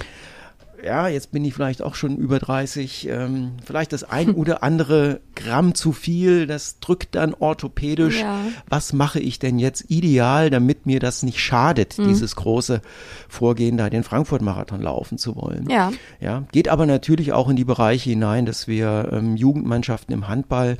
ja, 0.84 1.08
jetzt 1.08 1.30
bin 1.30 1.44
ich 1.44 1.54
vielleicht 1.54 1.82
auch 1.82 1.94
schon 1.94 2.16
über 2.16 2.38
30, 2.38 3.08
ähm, 3.08 3.52
vielleicht 3.64 3.92
das 3.92 4.04
ein 4.04 4.30
oder 4.34 4.62
andere 4.62 5.20
Gramm 5.34 5.74
zu 5.74 5.92
viel, 5.92 6.46
das 6.46 6.80
drückt 6.80 7.14
dann 7.14 7.34
orthopädisch. 7.34 8.20
Ja. 8.20 8.40
Was 8.68 8.92
mache 8.92 9.20
ich 9.20 9.38
denn 9.38 9.58
jetzt 9.58 9.90
ideal, 9.90 10.50
damit 10.50 10.86
mir 10.86 11.00
das 11.00 11.22
nicht 11.22 11.40
schadet, 11.40 11.98
mhm. 11.98 12.08
dieses 12.08 12.36
große 12.36 12.82
Vorgehen, 13.28 13.76
da 13.76 13.90
den 13.90 14.02
Frankfurt-Marathon 14.02 14.80
laufen 14.80 15.18
zu 15.18 15.36
wollen? 15.36 15.68
Ja. 15.70 15.92
ja. 16.20 16.44
Geht 16.52 16.68
aber 16.68 16.86
natürlich 16.86 17.32
auch 17.32 17.48
in 17.48 17.56
die 17.56 17.64
Bereiche 17.64 18.10
hinein, 18.10 18.44
dass 18.44 18.66
wir 18.66 19.10
ähm, 19.12 19.36
Jugendmannschaften 19.36 20.12
im 20.12 20.28
Handball, 20.28 20.78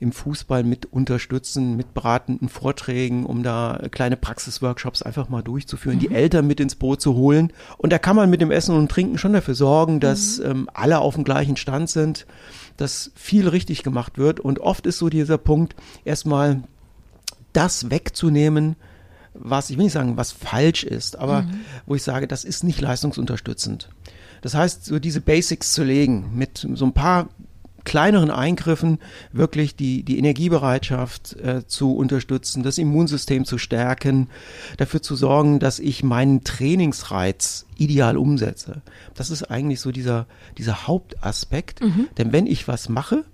im 0.00 0.12
Fußball 0.12 0.64
mit 0.64 0.86
unterstützen, 0.86 1.76
mit 1.76 1.94
beratenden 1.94 2.48
Vorträgen, 2.48 3.24
um 3.24 3.42
da 3.42 3.80
kleine 3.90 4.16
Praxisworkshops 4.16 5.02
einfach 5.02 5.28
mal 5.28 5.42
durchzuführen, 5.42 5.96
mhm. 5.96 6.00
die 6.00 6.10
Eltern 6.10 6.46
mit 6.46 6.60
ins 6.60 6.74
Boot 6.74 7.00
zu 7.00 7.14
holen. 7.14 7.52
Und 7.78 7.92
da 7.92 7.98
kann 7.98 8.16
man 8.16 8.30
mit 8.30 8.40
dem 8.40 8.50
Essen 8.50 8.76
und 8.76 8.90
Trinken 8.90 9.18
schon 9.18 9.32
dafür 9.32 9.43
sorgen, 9.52 10.00
dass 10.00 10.38
mhm. 10.38 10.44
ähm, 10.46 10.70
alle 10.72 11.00
auf 11.00 11.16
dem 11.16 11.24
gleichen 11.24 11.58
Stand 11.58 11.90
sind, 11.90 12.26
dass 12.78 13.10
viel 13.14 13.48
richtig 13.48 13.82
gemacht 13.82 14.16
wird. 14.16 14.40
Und 14.40 14.60
oft 14.60 14.86
ist 14.86 14.96
so 14.98 15.10
dieser 15.10 15.36
Punkt, 15.36 15.76
erstmal 16.06 16.62
das 17.52 17.90
wegzunehmen, 17.90 18.76
was, 19.34 19.68
ich 19.68 19.76
will 19.76 19.84
nicht 19.84 19.92
sagen, 19.92 20.16
was 20.16 20.32
falsch 20.32 20.84
ist, 20.84 21.18
aber 21.18 21.42
mhm. 21.42 21.60
wo 21.86 21.94
ich 21.94 22.02
sage, 22.02 22.26
das 22.26 22.44
ist 22.44 22.64
nicht 22.64 22.80
leistungsunterstützend. 22.80 23.90
Das 24.42 24.54
heißt, 24.54 24.84
so 24.84 24.98
diese 24.98 25.20
Basics 25.20 25.72
zu 25.72 25.82
legen 25.84 26.30
mit 26.34 26.66
so 26.74 26.84
ein 26.84 26.92
paar 26.92 27.28
kleineren 27.84 28.30
Eingriffen 28.30 28.98
wirklich 29.32 29.76
die, 29.76 30.02
die 30.02 30.18
Energiebereitschaft 30.18 31.36
äh, 31.36 31.66
zu 31.66 31.94
unterstützen, 31.96 32.62
das 32.62 32.78
Immunsystem 32.78 33.44
zu 33.44 33.58
stärken, 33.58 34.28
dafür 34.76 35.02
zu 35.02 35.16
sorgen, 35.16 35.58
dass 35.58 35.78
ich 35.78 36.02
meinen 36.02 36.44
Trainingsreiz 36.44 37.66
ideal 37.76 38.16
umsetze. 38.16 38.82
Das 39.14 39.30
ist 39.30 39.44
eigentlich 39.44 39.80
so 39.80 39.92
dieser, 39.92 40.26
dieser 40.58 40.86
Hauptaspekt. 40.86 41.82
Mhm. 41.82 42.08
Denn 42.18 42.32
wenn 42.32 42.46
ich 42.46 42.68
was 42.68 42.88
mache, 42.88 43.24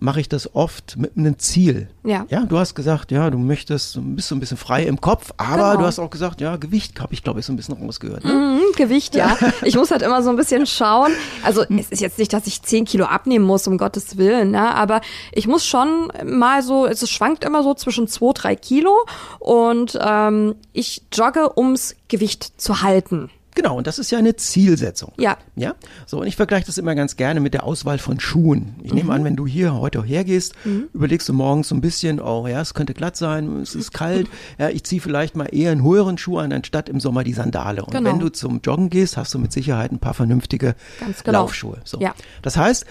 mache 0.00 0.20
ich 0.20 0.28
das 0.28 0.54
oft 0.54 0.96
mit 0.96 1.16
einem 1.16 1.38
Ziel. 1.38 1.88
Ja. 2.04 2.26
Ja, 2.30 2.44
du 2.44 2.58
hast 2.58 2.74
gesagt, 2.74 3.10
ja, 3.10 3.30
du 3.30 3.38
möchtest, 3.38 3.98
bist 4.02 4.28
so 4.28 4.34
ein 4.34 4.40
bisschen 4.40 4.56
frei 4.56 4.84
im 4.84 5.00
Kopf, 5.00 5.32
aber 5.36 5.70
genau. 5.70 5.76
du 5.76 5.86
hast 5.86 5.98
auch 5.98 6.10
gesagt, 6.10 6.40
ja, 6.40 6.56
Gewicht 6.56 7.00
habe 7.00 7.12
ich, 7.12 7.22
glaube 7.22 7.40
ich, 7.40 7.46
so 7.46 7.52
ein 7.52 7.56
bisschen 7.56 7.74
rausgehört. 7.74 8.24
Ne? 8.24 8.32
Mhm, 8.32 8.76
Gewicht, 8.76 9.14
ja. 9.14 9.36
ich 9.64 9.76
muss 9.76 9.90
halt 9.90 10.02
immer 10.02 10.22
so 10.22 10.30
ein 10.30 10.36
bisschen 10.36 10.66
schauen. 10.66 11.12
Also 11.42 11.62
es 11.62 11.90
ist 11.90 12.00
jetzt 12.00 12.18
nicht, 12.18 12.32
dass 12.32 12.46
ich 12.46 12.62
zehn 12.62 12.84
Kilo 12.84 13.06
abnehmen 13.06 13.44
muss, 13.44 13.66
um 13.66 13.78
Gottes 13.78 14.16
Willen, 14.16 14.52
ne? 14.52 14.74
aber 14.74 15.00
ich 15.32 15.46
muss 15.46 15.66
schon 15.66 16.12
mal 16.24 16.62
so, 16.62 16.86
es 16.86 17.08
schwankt 17.10 17.44
immer 17.44 17.62
so 17.62 17.74
zwischen 17.74 18.08
zwei, 18.08 18.32
drei 18.32 18.56
Kilo 18.56 18.92
und 19.38 19.98
ähm, 20.00 20.54
ich 20.72 21.02
jogge, 21.12 21.58
ums 21.58 21.96
Gewicht 22.08 22.60
zu 22.60 22.82
halten. 22.82 23.30
Genau, 23.58 23.76
und 23.76 23.88
das 23.88 23.98
ist 23.98 24.12
ja 24.12 24.18
eine 24.18 24.36
Zielsetzung. 24.36 25.12
Ja. 25.18 25.36
Ja. 25.56 25.74
So, 26.06 26.20
und 26.20 26.28
ich 26.28 26.36
vergleiche 26.36 26.66
das 26.66 26.78
immer 26.78 26.94
ganz 26.94 27.16
gerne 27.16 27.40
mit 27.40 27.54
der 27.54 27.64
Auswahl 27.64 27.98
von 27.98 28.20
Schuhen. 28.20 28.76
Ich 28.84 28.92
mhm. 28.92 28.98
nehme 28.98 29.12
an, 29.12 29.24
wenn 29.24 29.34
du 29.34 29.48
hier 29.48 29.74
heute 29.74 30.00
hergehst, 30.04 30.54
mhm. 30.64 30.88
überlegst 30.94 31.28
du 31.28 31.32
morgens 31.32 31.66
so 31.66 31.74
ein 31.74 31.80
bisschen, 31.80 32.20
oh 32.20 32.46
ja, 32.46 32.60
es 32.60 32.72
könnte 32.72 32.94
glatt 32.94 33.16
sein, 33.16 33.56
es 33.56 33.74
ist 33.74 33.92
kalt, 33.92 34.28
ja, 34.58 34.68
ich 34.68 34.84
ziehe 34.84 35.00
vielleicht 35.00 35.34
mal 35.34 35.46
eher 35.46 35.72
einen 35.72 35.82
höheren 35.82 36.18
Schuh 36.18 36.38
an, 36.38 36.52
anstatt 36.52 36.88
im 36.88 37.00
Sommer 37.00 37.24
die 37.24 37.32
Sandale. 37.32 37.84
Und 37.84 37.90
genau. 37.90 38.08
wenn 38.08 38.20
du 38.20 38.28
zum 38.28 38.60
Joggen 38.62 38.90
gehst, 38.90 39.16
hast 39.16 39.34
du 39.34 39.40
mit 39.40 39.50
Sicherheit 39.50 39.90
ein 39.90 39.98
paar 39.98 40.14
vernünftige 40.14 40.76
genau. 41.24 41.40
Laufschuhe. 41.40 41.78
So. 41.82 41.98
Ja. 41.98 42.14
Das 42.42 42.56
heißt, 42.56 42.86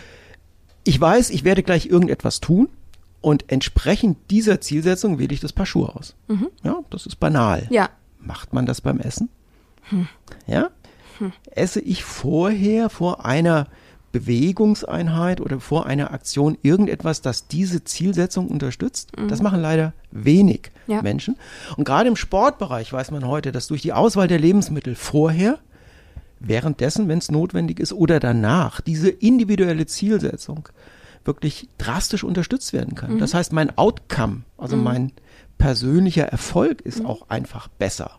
ich 0.84 1.00
weiß, 1.00 1.30
ich 1.30 1.46
werde 1.46 1.64
gleich 1.64 1.86
irgendetwas 1.86 2.42
tun. 2.42 2.68
Und 3.22 3.46
entsprechend 3.48 4.18
dieser 4.32 4.60
Zielsetzung 4.60 5.18
wähle 5.18 5.34
ich 5.34 5.40
das 5.40 5.54
Paar 5.54 5.66
Schuhe 5.66 5.96
aus. 5.96 6.16
Mhm. 6.28 6.50
Ja, 6.64 6.82
das 6.90 7.06
ist 7.06 7.16
banal. 7.22 7.68
Ja. 7.70 7.90
Macht 8.20 8.52
man 8.54 8.66
das 8.66 8.82
beim 8.82 9.00
Essen? 9.00 9.30
Hm. 9.90 10.08
Ja? 10.46 10.70
Hm. 11.20 11.32
Esse 11.52 11.80
ich 11.80 12.04
vorher 12.04 12.90
vor 12.90 13.26
einer 13.26 13.68
Bewegungseinheit 14.12 15.42
oder 15.42 15.60
vor 15.60 15.86
einer 15.86 16.12
Aktion 16.12 16.58
irgendetwas, 16.62 17.22
das 17.22 17.48
diese 17.48 17.84
Zielsetzung 17.84 18.48
unterstützt. 18.48 19.12
Das 19.28 19.42
machen 19.42 19.62
leider 19.62 19.94
wenig 20.12 20.72
Ja. 20.88 21.02
Menschen. 21.02 21.36
Und 21.76 21.84
gerade 21.84 22.08
im 22.08 22.16
Sportbereich 22.16 22.92
weiß 22.92 23.12
man 23.12 23.28
heute, 23.28 23.52
dass 23.52 23.68
durch 23.68 23.82
die 23.82 23.94
Auswahl 23.94 24.28
der 24.28 24.40
Lebensmittel 24.40 24.96
vorher, 24.96 25.60
währenddessen, 26.40 27.08
wenn 27.10 27.18
es 27.18 27.30
notwendig 27.30 27.80
ist, 27.80 27.94
oder 27.94 28.20
danach 28.20 28.82
diese 28.82 29.10
individuelle 29.10 29.86
Zielsetzung 29.86 30.70
wirklich 31.26 31.68
drastisch 31.78 32.24
unterstützt 32.24 32.72
werden 32.74 32.96
kann. 32.96 33.20
Das 33.20 33.34
heißt, 33.34 33.52
mein 33.52 33.78
Outcome, 33.78 34.44
also 34.58 34.78
mein 34.78 35.12
persönlicher 35.58 36.26
Erfolg 36.26 36.82
ist 36.82 37.04
auch 37.04 37.30
einfach 37.30 37.68
besser. 37.68 38.12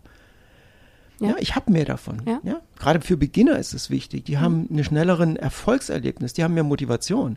Ja, 1.21 1.29
Ja. 1.31 1.35
ich 1.39 1.57
habe 1.57 1.73
mehr 1.73 1.85
davon. 1.85 2.23
Ja. 2.27 2.41
Ja. 2.45 2.61
Gerade 2.79 3.01
für 3.01 3.17
Beginner 3.17 3.59
ist 3.59 3.75
es 3.75 3.91
wichtig. 3.91 4.25
Die 4.25 4.39
haben 4.39 4.67
einen 4.71 4.85
schnelleren 4.85 5.37
Erfolgserlebnis, 5.37 6.33
die 6.33 6.45
haben 6.45 6.55
mehr 6.55 6.63
Motivation. 6.65 7.37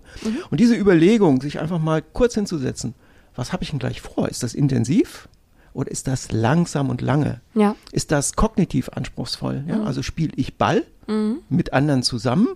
Und 0.50 0.60
diese 0.60 0.76
Überlegung, 0.76 1.42
sich 1.42 1.60
einfach 1.60 1.80
mal 1.80 2.02
kurz 2.02 2.36
hinzusetzen, 2.36 2.94
was 3.36 3.54
habe 3.54 3.64
ich 3.64 3.70
denn 3.72 3.80
gleich 3.80 4.02
vor? 4.02 4.30
Ist 4.30 4.44
das 4.44 4.54
intensiv 4.54 5.28
oder 5.74 5.90
ist 5.90 6.08
das 6.08 6.32
langsam 6.32 6.90
und 6.90 7.02
lange? 7.02 7.42
Ja. 7.56 7.76
Ist 7.92 8.12
das 8.12 8.36
kognitiv 8.36 8.90
anspruchsvoll? 8.90 9.64
Ja? 9.68 9.84
Also 9.84 10.02
spiele 10.04 10.34
ich 10.36 10.58
Ball 10.58 10.84
mit 11.50 11.74
anderen 11.74 12.04
zusammen 12.04 12.48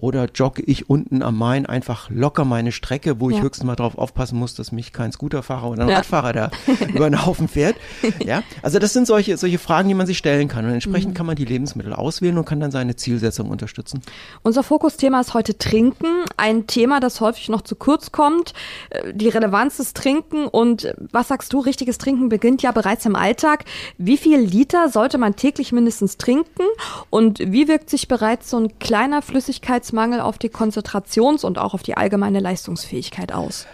oder 0.00 0.28
jogge 0.34 0.62
ich 0.62 0.88
unten 0.88 1.22
am 1.22 1.36
Main 1.36 1.66
einfach 1.66 2.08
locker 2.08 2.46
meine 2.46 2.72
Strecke, 2.72 3.20
wo 3.20 3.28
ich 3.28 3.36
Ja. 3.36 3.42
höchstens 3.42 3.66
mal 3.66 3.76
drauf 3.76 3.98
aufpassen 3.98 4.38
muss, 4.38 4.54
dass 4.54 4.72
mich 4.72 4.94
kein 4.94 5.12
Scooterfahrer 5.12 5.68
oder 5.68 5.82
ein 5.82 5.88
Ja. 5.90 5.96
Radfahrer 5.96 6.32
da 6.32 6.50
über 6.94 7.10
den 7.10 7.26
Haufen 7.26 7.48
fährt. 7.48 7.76
Ja, 8.24 8.42
also 8.62 8.78
das 8.78 8.94
sind 8.94 9.06
solche, 9.06 9.36
solche 9.36 9.58
Fragen, 9.58 9.88
die 9.88 9.94
man 9.94 10.06
sich 10.06 10.16
stellen 10.16 10.48
kann. 10.48 10.64
Und 10.64 10.70
Mhm. 10.70 10.74
entsprechend 10.76 11.14
kann 11.14 11.26
man 11.26 11.36
die 11.36 11.44
Lebensmittel 11.44 11.92
auswählen 11.92 12.38
und 12.38 12.46
kann 12.46 12.60
dann 12.60 12.70
seine 12.70 12.96
Zielsetzung 12.96 13.50
unterstützen. 13.50 14.00
Unser 14.42 14.62
Fokusthema 14.62 15.20
ist 15.20 15.34
heute 15.34 15.58
Trinken, 15.58 16.06
ein 16.40 16.66
Thema, 16.66 16.98
das 16.98 17.20
häufig 17.20 17.48
noch 17.48 17.62
zu 17.62 17.76
kurz 17.76 18.10
kommt. 18.10 18.54
Äh, 18.90 19.12
Die 19.14 19.28
Relevanz 19.28 19.76
des 19.76 19.94
Trinken 19.94 20.46
und 20.46 20.84
äh, 20.84 20.94
was 21.12 21.28
sagst 21.28 21.52
du, 21.52 21.60
richtiges 21.60 21.98
Trinken 21.98 22.28
beginnt 22.28 22.62
ja 22.62 22.72
bereits 22.72 23.06
im 23.06 23.14
Alltag. 23.14 23.64
Wie 23.98 24.16
viel 24.16 24.38
Liter 24.38 24.88
sollte 24.88 25.18
man 25.18 25.36
täglich 25.36 25.72
mindestens 25.72 26.16
trinken 26.16 26.64
und 27.10 27.38
wie 27.40 27.68
wirkt 27.68 27.90
sich 27.90 28.08
bereits 28.08 28.50
so 28.50 28.58
ein 28.58 28.78
kleiner 28.78 29.22
Flüssigkeitsmangel 29.22 30.20
auf 30.20 30.38
die 30.38 30.50
Konzentrations- 30.50 31.44
und 31.44 31.58
auch 31.58 31.74
auf 31.74 31.82
die 31.82 31.96
allgemeine 31.96 32.40
Leistungsfähigkeit 32.40 33.32
aus? 33.32 33.66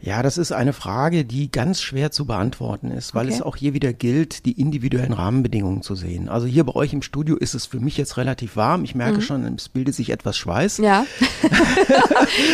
Ja, 0.00 0.22
das 0.22 0.36
ist 0.38 0.52
eine 0.52 0.72
Frage, 0.72 1.24
die 1.24 1.50
ganz 1.50 1.80
schwer 1.80 2.10
zu 2.10 2.26
beantworten 2.26 2.90
ist, 2.90 3.14
weil 3.14 3.26
Okay. 3.26 3.34
es 3.36 3.42
auch 3.42 3.56
hier 3.56 3.72
wieder 3.74 3.92
gilt, 3.92 4.44
die 4.44 4.52
individuellen 4.60 5.12
Rahmenbedingungen 5.14 5.82
zu 5.82 5.94
sehen. 5.94 6.28
Also 6.28 6.46
hier 6.46 6.64
bei 6.64 6.74
euch 6.74 6.92
im 6.92 7.02
Studio 7.02 7.36
ist 7.36 7.54
es 7.54 7.66
für 7.66 7.80
mich 7.80 7.96
jetzt 7.96 8.16
relativ 8.16 8.56
warm. 8.56 8.84
Ich 8.84 8.94
merke 8.94 9.22
schon, 9.22 9.44
es 9.56 9.68
bildet 9.68 9.94
sich 9.94 10.10
etwas 10.10 10.36
Schweiß. 10.36 10.78
Mhm. 10.78 10.84
Ja. 10.84 11.06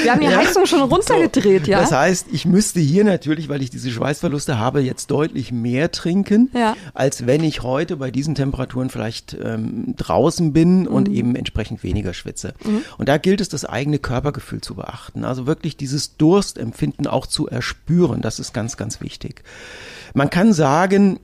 Wir 0.03 0.13
haben 0.13 0.21
die 0.21 0.27
Ja. 0.27 0.37
Heizung 0.37 0.67
schon 0.67 0.83
runtergedreht, 0.83 1.67
ja? 1.67 1.81
Das 1.81 1.93
heißt, 1.93 2.27
ich 2.33 2.45
müsste 2.47 2.81
hier 2.81 3.05
natürlich, 3.05 3.49
weil 3.49 3.63
ich 3.63 3.71
diese 3.71 3.91
Schweißverluste 3.91 4.59
habe, 4.59 4.81
jetzt 4.81 5.11
deutlich 5.11 5.53
mehr 5.53 5.91
trinken, 5.91 6.51
Ja. 6.55 6.77
als 6.95 7.27
wenn 7.27 7.43
ich 7.45 7.63
heute 7.63 7.97
bei 7.97 8.11
diesen 8.11 8.35
Temperaturen 8.35 8.89
vielleicht 8.91 9.37
ähm, 9.43 9.95
draußen 9.97 10.53
bin 10.53 10.87
und 10.87 11.09
Mhm. 11.09 11.15
eben 11.15 11.37
entsprechend 11.37 11.83
weniger 11.83 12.15
schwitze. 12.15 12.55
Und 12.99 13.09
da 13.09 13.19
gilt 13.19 13.41
es, 13.41 13.49
das 13.49 13.65
eigene 13.65 13.99
Körpergefühl 13.99 14.61
zu 14.61 14.75
beachten. 14.75 15.25
Also 15.25 15.47
wirklich 15.47 15.77
dieses 15.77 16.17
Durstempfinden 16.17 17.07
auch 17.07 17.27
zu 17.33 17.49
erspüren. 17.49 18.21
Das 18.21 18.39
ist 18.39 18.53
ganz, 18.53 18.77
ganz 18.77 19.01
wichtig. 19.01 19.43
Man 20.15 20.31
kann 20.31 20.53
sagen, 20.53 21.21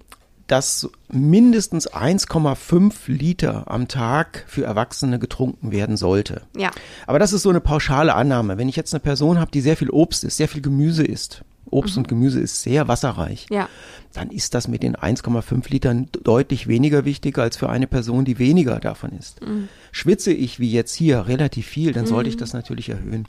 dass 0.48 0.88
mindestens 1.10 1.90
1,5 1.90 2.92
Liter 3.06 3.70
am 3.70 3.86
Tag 3.86 4.44
für 4.48 4.64
Erwachsene 4.64 5.18
getrunken 5.18 5.70
werden 5.72 5.98
sollte. 5.98 6.42
Ja. 6.56 6.70
Aber 7.06 7.18
das 7.18 7.34
ist 7.34 7.42
so 7.42 7.50
eine 7.50 7.60
pauschale 7.60 8.14
Annahme. 8.14 8.56
Wenn 8.56 8.68
ich 8.68 8.76
jetzt 8.76 8.94
eine 8.94 9.00
Person 9.00 9.38
habe, 9.38 9.50
die 9.50 9.60
sehr 9.60 9.76
viel 9.76 9.90
Obst 9.90 10.24
isst, 10.24 10.38
sehr 10.38 10.48
viel 10.48 10.62
Gemüse 10.62 11.04
isst, 11.04 11.44
Obst 11.70 11.96
und 11.96 12.08
Gemüse 12.08 12.40
ist 12.40 12.62
sehr 12.62 12.88
wasserreich, 12.88 13.46
Ja. 13.50 13.68
dann 14.14 14.30
ist 14.30 14.54
das 14.54 14.68
mit 14.68 14.82
den 14.82 14.96
1,5 14.96 15.68
Litern 15.70 16.08
deutlich 16.24 16.66
weniger 16.66 17.04
wichtig 17.04 17.38
als 17.38 17.56
für 17.56 17.68
eine 17.68 17.86
Person, 17.86 18.24
die 18.24 18.38
weniger 18.38 18.80
davon 18.80 19.10
isst. 19.18 19.40
Schwitze 19.92 20.32
ich 20.32 20.60
wie 20.60 20.70
jetzt 20.70 20.94
hier 20.94 21.26
relativ 21.26 21.66
viel, 21.66 21.92
dann 21.92 22.06
sollte 22.06 22.28
ich 22.30 22.36
das 22.36 22.52
natürlich 22.52 22.88
erhöhen. 22.88 23.26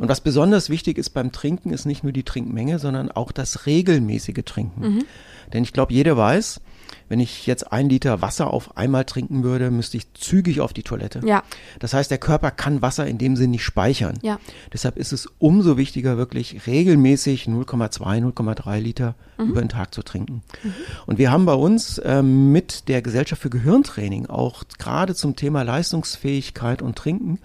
Und 0.00 0.08
was 0.08 0.20
besonders 0.20 0.70
wichtig 0.70 0.98
ist 0.98 1.10
beim 1.10 1.32
Trinken, 1.32 1.72
ist 1.72 1.86
nicht 1.86 2.02
nur 2.02 2.12
die 2.12 2.22
Trinkmenge, 2.24 2.78
sondern 2.78 3.10
auch 3.10 3.32
das 3.32 3.66
regelmäßige 3.66 4.44
Trinken. 4.44 5.04
Denn 5.52 5.62
ich 5.62 5.72
glaube, 5.72 5.92
jeder 5.92 6.16
weiß, 6.16 6.60
wenn 7.10 7.20
ich 7.20 7.46
jetzt 7.46 7.70
ein 7.72 7.90
Liter 7.90 8.22
Wasser 8.22 8.50
auf 8.52 8.78
einmal 8.78 9.04
trinken 9.04 9.42
würde, 9.42 9.70
müsste 9.70 9.98
ich 9.98 10.10
zügig 10.14 10.60
auf 10.62 10.72
die 10.72 10.82
Toilette. 10.84 11.20
Ja. 11.24 11.42
Das 11.80 11.92
heißt, 11.92 12.10
der 12.10 12.16
Körper 12.18 12.50
kann 12.50 12.80
Wasser 12.80 13.06
in 13.06 13.18
dem 13.18 13.36
Sinn 13.36 13.50
nicht 13.50 13.64
speichern. 13.64 14.18
Ja. 14.22 14.38
Deshalb 14.72 14.96
ist 14.96 15.12
es 15.12 15.28
umso 15.38 15.76
wichtiger, 15.76 16.16
wirklich 16.16 16.66
regelmäßig 16.66 17.46
0,2, 17.48 18.20
0,3 18.32 18.78
Liter 18.80 19.14
Mhm. 19.36 19.48
über 19.50 19.60
den 19.60 19.68
Tag 19.68 19.92
zu 19.94 20.02
trinken. 20.02 20.42
Und 21.06 21.18
wir 21.18 21.30
haben 21.32 21.46
bei 21.46 21.54
uns 21.54 22.00
ähm, 22.04 22.52
mit 22.52 22.88
der 22.88 23.02
Gesellschaft 23.02 23.42
für 23.42 23.50
Gehirntraining 23.50 24.26
auch 24.26 24.62
gerade 24.78 25.14
zum 25.14 25.34
Thema 25.36 25.62
Leistungsfähigkeit 25.62 26.80
und 26.82 26.96
Trinken 26.96 27.38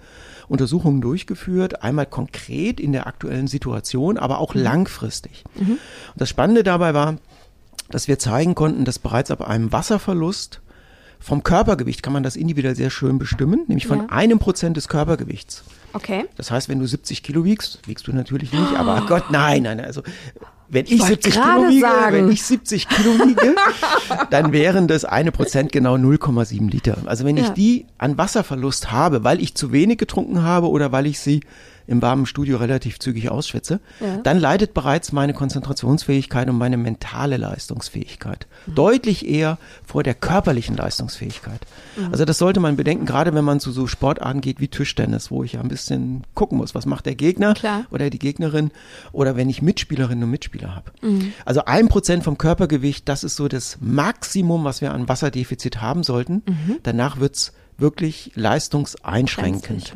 Untersuchungen 0.48 1.00
durchgeführt, 1.00 1.82
einmal 1.82 2.06
konkret 2.06 2.78
in 2.78 2.92
der 2.92 3.08
aktuellen 3.08 3.48
Situation, 3.48 4.16
aber 4.16 4.34
Mhm. 4.36 4.40
auch 4.40 4.54
langfristig. 4.54 5.42
Und 5.56 5.78
das 6.14 6.28
Spannende 6.28 6.62
dabei 6.62 6.94
war, 6.94 7.16
dass 7.90 8.08
wir 8.08 8.18
zeigen 8.18 8.54
konnten, 8.54 8.84
dass 8.84 8.98
bereits 8.98 9.30
ab 9.30 9.42
einem 9.46 9.72
Wasserverlust 9.72 10.60
vom 11.18 11.42
Körpergewicht 11.42 12.02
kann 12.02 12.12
man 12.12 12.22
das 12.22 12.36
individuell 12.36 12.76
sehr 12.76 12.90
schön 12.90 13.18
bestimmen, 13.18 13.64
nämlich 13.68 13.86
von 13.86 14.00
Ja. 14.00 14.06
einem 14.10 14.38
Prozent 14.38 14.76
des 14.76 14.86
Körpergewichts. 14.88 15.64
Okay. 15.92 16.24
Das 16.36 16.50
heißt, 16.50 16.68
wenn 16.68 16.78
du 16.78 16.86
70 16.86 17.22
Kilo 17.22 17.44
wiegst, 17.44 17.80
wiegst 17.86 18.06
du 18.06 18.12
natürlich 18.12 18.52
nicht, 18.52 18.74
aber 18.76 19.02
Gott, 19.08 19.30
nein, 19.30 19.62
nein, 19.62 19.80
also 19.80 20.02
wenn 20.68 20.84
ich, 20.84 20.98
wollte 21.00 21.30
70 21.30 21.32
Kilo 21.34 21.68
wiege, 21.68 21.80
sagen. 21.80 22.16
wenn 22.16 22.30
ich 22.30 22.42
70 22.42 22.88
Kilo 22.88 23.12
wiege, 23.20 23.54
dann 24.30 24.52
wären 24.52 24.88
das 24.88 25.04
eine 25.04 25.32
Prozent 25.32 25.72
genau 25.72 25.94
0,7 25.94 26.68
Liter. 26.70 26.98
Also 27.06 27.24
wenn 27.24 27.36
ich 27.36 27.46
Ja. 27.46 27.52
die 27.54 27.86
an 27.98 28.18
Wasserverlust 28.18 28.90
habe, 28.92 29.24
weil 29.24 29.40
ich 29.40 29.54
zu 29.54 29.72
wenig 29.72 29.96
getrunken 29.98 30.42
habe 30.42 30.68
oder 30.68 30.92
weil 30.92 31.06
ich 31.06 31.18
sie 31.20 31.40
im 31.86 32.02
warmen 32.02 32.26
Studio 32.26 32.56
relativ 32.58 32.98
zügig 32.98 33.30
ausschwitze, 33.30 33.80
Ja. 34.00 34.18
dann 34.18 34.38
leidet 34.38 34.74
bereits 34.74 35.12
meine 35.12 35.34
Konzentrationsfähigkeit 35.34 36.48
und 36.48 36.58
meine 36.58 36.76
mentale 36.76 37.36
Leistungsfähigkeit 37.36 38.46
Mhm. 38.66 38.74
deutlich 38.74 39.28
eher 39.28 39.58
vor 39.84 40.02
der 40.02 40.14
körperlichen 40.14 40.76
Leistungsfähigkeit. 40.76 41.60
Mhm. 41.96 42.12
Also 42.12 42.24
das 42.24 42.38
sollte 42.38 42.60
man 42.60 42.76
bedenken, 42.76 43.06
gerade 43.06 43.34
wenn 43.34 43.44
man 43.44 43.60
zu 43.60 43.70
so 43.72 43.86
Sportarten 43.86 44.40
geht 44.40 44.60
wie 44.60 44.68
Tischtennis, 44.68 45.30
wo 45.30 45.44
ich 45.44 45.52
ja 45.54 45.60
ein 45.60 45.68
bisschen 45.68 46.24
gucken 46.34 46.58
muss, 46.58 46.74
was 46.74 46.86
macht 46.86 47.06
der 47.06 47.14
Gegner 47.14 47.54
Klar. 47.54 47.84
oder 47.90 48.10
die 48.10 48.18
Gegnerin 48.18 48.70
oder 49.12 49.36
wenn 49.36 49.48
ich 49.48 49.62
Mitspielerinnen 49.62 50.24
und 50.24 50.30
Mitspieler 50.30 50.74
habe. 50.74 50.90
Mhm. 51.02 51.32
Also 51.44 51.64
ein 51.66 51.88
Prozent 51.88 52.24
vom 52.24 52.38
Körpergewicht, 52.38 53.08
das 53.08 53.24
ist 53.24 53.36
so 53.36 53.48
das 53.48 53.78
Maximum, 53.80 54.64
was 54.64 54.80
wir 54.80 54.92
an 54.92 55.08
Wasserdefizit 55.08 55.80
haben 55.80 56.02
sollten. 56.02 56.42
Mhm. 56.46 56.76
Danach 56.82 57.20
wird's 57.20 57.52
wirklich 57.78 58.32
leistungseinschränkend. 58.34 59.92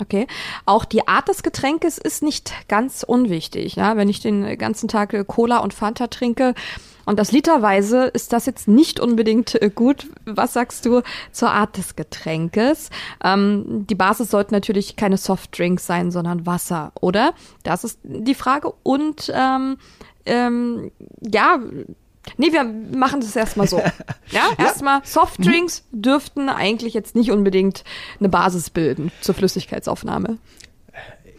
Okay. 0.00 0.26
Auch 0.66 0.84
die 0.84 1.08
Art 1.08 1.28
des 1.28 1.42
Getränkes 1.42 1.98
ist 1.98 2.22
nicht 2.22 2.52
ganz 2.68 3.02
unwichtig. 3.02 3.76
Ja? 3.76 3.96
Wenn 3.96 4.08
ich 4.08 4.20
den 4.20 4.58
ganzen 4.58 4.88
Tag 4.88 5.14
äh, 5.14 5.24
Cola 5.26 5.58
und 5.58 5.72
Fanta 5.72 6.08
trinke 6.08 6.54
und 7.06 7.18
das 7.18 7.32
literweise, 7.32 8.06
ist 8.06 8.32
das 8.32 8.46
jetzt 8.46 8.68
nicht 8.68 9.00
unbedingt 9.00 9.60
äh, 9.60 9.70
gut. 9.74 10.08
Was 10.24 10.52
sagst 10.52 10.84
du 10.84 11.02
zur 11.32 11.50
Art 11.50 11.76
des 11.76 11.96
Getränkes? 11.96 12.90
Ähm, 13.24 13.86
die 13.88 13.94
Basis 13.94 14.30
sollten 14.30 14.54
natürlich 14.54 14.96
keine 14.96 15.16
Softdrinks 15.16 15.86
sein, 15.86 16.10
sondern 16.10 16.46
Wasser, 16.46 16.92
oder? 17.00 17.32
Das 17.62 17.84
ist 17.84 17.98
die 18.02 18.34
Frage. 18.34 18.72
Und 18.82 19.32
ähm, 19.34 19.78
ähm, 20.26 20.90
ja, 21.20 21.60
Nee, 22.36 22.52
wir 22.52 22.64
machen 22.64 23.20
das 23.20 23.36
erstmal 23.36 23.68
so. 23.68 23.82
Ja, 24.30 24.50
erstmal 24.58 25.02
Softdrinks 25.04 25.84
dürften 25.92 26.48
eigentlich 26.48 26.94
jetzt 26.94 27.14
nicht 27.14 27.30
unbedingt 27.30 27.84
eine 28.18 28.28
Basis 28.28 28.70
bilden 28.70 29.12
zur 29.20 29.36
Flüssigkeitsaufnahme. 29.36 30.38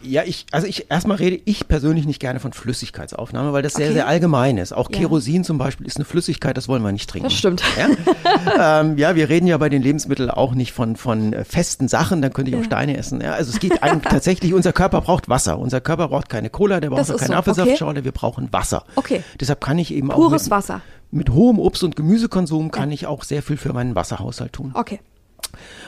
Ja, 0.04 0.24
ich, 0.24 0.46
also 0.52 0.68
ich, 0.68 0.90
erstmal 0.92 1.18
rede 1.18 1.40
ich 1.46 1.68
persönlich 1.68 2.06
nicht 2.06 2.20
gerne 2.20 2.40
von 2.40 2.54
Flüssigkeitsaufnahme, 2.54 3.54
weil 3.54 3.62
das 3.64 3.74
sehr, 3.74 3.88
Okay. 3.88 3.94
sehr 3.96 4.08
allgemein 4.08 4.58
ist. 4.58 4.74
Auch 4.74 4.90
Ja. 4.92 5.00
Kerosin 5.00 5.44
zum 5.44 5.58
Beispiel 5.58 5.86
ist 5.88 5.98
eine 5.98 6.06
Flüssigkeit, 6.06 6.56
das 6.58 6.68
wollen 6.68 6.84
wir 6.84 6.92
nicht 6.92 7.10
trinken. 7.10 7.30
Das 7.30 7.34
stimmt. 7.38 7.62
Ja, 7.78 8.80
ähm, 8.82 8.98
ja 8.98 9.16
wir 9.16 9.30
reden 9.30 9.48
ja 9.48 9.58
bei 9.58 9.70
den 9.70 9.82
Lebensmitteln 9.82 10.30
auch 10.30 10.54
nicht 10.54 10.72
von, 10.74 10.96
von 10.96 11.34
äh, 11.34 11.44
festen 11.44 11.88
Sachen, 11.88 12.22
dann 12.22 12.34
könnte 12.34 12.52
ich 12.52 12.58
auch 12.58 12.64
Steine 12.64 12.98
essen. 12.98 13.22
Ja, 13.22 13.34
also 13.34 13.52
es 13.52 13.60
geht 13.60 13.84
eigentlich 13.84 14.04
tatsächlich, 14.12 14.54
unser 14.54 14.74
Körper 14.74 15.02
braucht 15.02 15.30
Wasser. 15.30 15.58
Unser 15.60 15.82
Körper 15.82 16.08
braucht 16.10 16.30
keine 16.30 16.50
Cola, 16.50 16.80
der 16.80 16.90
braucht 16.90 17.12
auch 17.12 17.18
keine 17.18 17.28
so, 17.34 17.34
Apfelsaftschorle, 17.34 18.04
wir 18.04 18.12
brauchen 18.12 18.52
Wasser. 18.54 18.84
Okay. 18.96 19.24
Deshalb 19.40 19.62
kann 19.62 19.78
ich 19.80 19.94
eben 19.94 20.12
auch 20.12 20.16
Pures 20.16 20.44
mit, 20.44 20.52
Wasser. 20.52 20.82
mit 21.12 21.30
hohem 21.32 21.60
Obst- 21.60 21.84
und 21.84 21.96
Gemüsekonsum 21.96 22.72
kann 22.72 22.92
ich 22.92 23.08
auch 23.08 23.24
sehr 23.24 23.42
viel 23.42 23.58
für 23.58 23.74
meinen 23.74 23.96
Wasserhaushalt 23.96 24.54
tun. 24.54 24.72
Okay. 24.74 25.00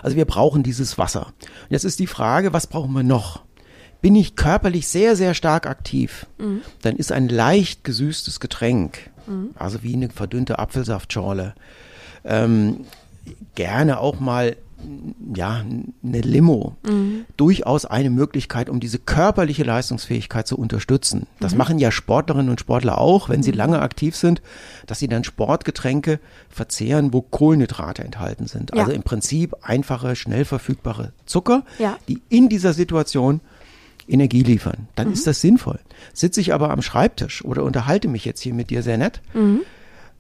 Also 0.01 0.15
wir 0.15 0.25
brauchen 0.25 0.63
dieses 0.63 0.97
Wasser. 0.97 1.27
Jetzt 1.69 1.83
ist 1.83 1.99
die 1.99 2.07
Frage, 2.07 2.53
was 2.53 2.67
brauchen 2.67 2.93
wir 2.93 3.03
noch? 3.03 3.41
Bin 4.01 4.15
ich 4.15 4.36
körperlich 4.36 4.88
sehr, 4.88 5.15
sehr 5.15 5.34
stark 5.34 5.68
aktiv, 5.68 6.25
dann 6.82 6.96
ist 6.96 7.12
ein 7.12 7.27
leicht 7.27 7.84
gesüßtes 7.84 8.39
Getränk, 8.39 9.10
also 9.56 9.84
wie 9.84 9.94
eine 9.94 10.10
verdünnte 10.10 10.58
Apfelsaftschorle, 10.60 11.53
ähm, 12.24 12.86
gerne 13.56 14.00
auch 14.00 14.20
mal 14.20 14.56
ja, 15.36 15.63
eine 16.03 16.22
Limo 16.22 16.75
mhm. 16.84 17.25
durchaus 17.38 17.86
eine 17.86 18.10
Möglichkeit, 18.10 18.70
um 18.70 18.79
diese 18.79 18.98
körperliche 18.98 19.63
Leistungsfähigkeit 19.63 20.48
zu 20.48 20.58
unterstützen. 20.58 21.27
Das 21.39 21.51
mhm. 21.51 21.58
machen 21.58 21.79
ja 21.79 21.91
Sportlerinnen 21.91 22.50
und 22.50 22.60
Sportler 22.60 22.98
auch, 22.98 23.29
wenn 23.29 23.44
sie 23.44 23.51
mhm. 23.51 23.58
lange 23.58 23.82
aktiv 23.82 24.15
sind, 24.15 24.41
dass 24.88 25.00
sie 25.00 25.08
dann 25.08 25.24
Sportgetränke 25.24 26.20
verzehren, 26.50 27.13
wo 27.13 27.22
Kohlenhydrate 27.22 28.03
enthalten 28.03 28.48
sind. 28.48 28.72
Ja. 28.74 28.82
Also 28.82 28.94
im 28.94 29.03
Prinzip 29.03 29.56
einfache, 29.62 30.15
schnell 30.15 30.46
verfügbare 30.46 31.12
Zucker, 31.25 31.63
ja. 31.77 31.98
die 32.08 32.22
in 32.29 32.50
dieser 32.50 32.74
Situation 32.74 33.41
Energie 34.09 34.43
liefern. 34.43 34.87
Dann 34.95 35.07
mhm. 35.07 35.13
ist 35.13 35.27
das 35.27 35.41
sinnvoll. 35.41 35.79
Sitze 36.13 36.41
ich 36.41 36.53
aber 36.53 36.71
am 36.71 36.81
Schreibtisch 36.81 37.43
oder 37.45 37.63
unterhalte 37.63 38.07
mich 38.07 38.25
jetzt 38.25 38.41
hier 38.41 38.53
mit 38.53 38.69
dir 38.69 38.83
sehr 38.83 38.97
nett, 38.97 39.21
mhm 39.33 39.61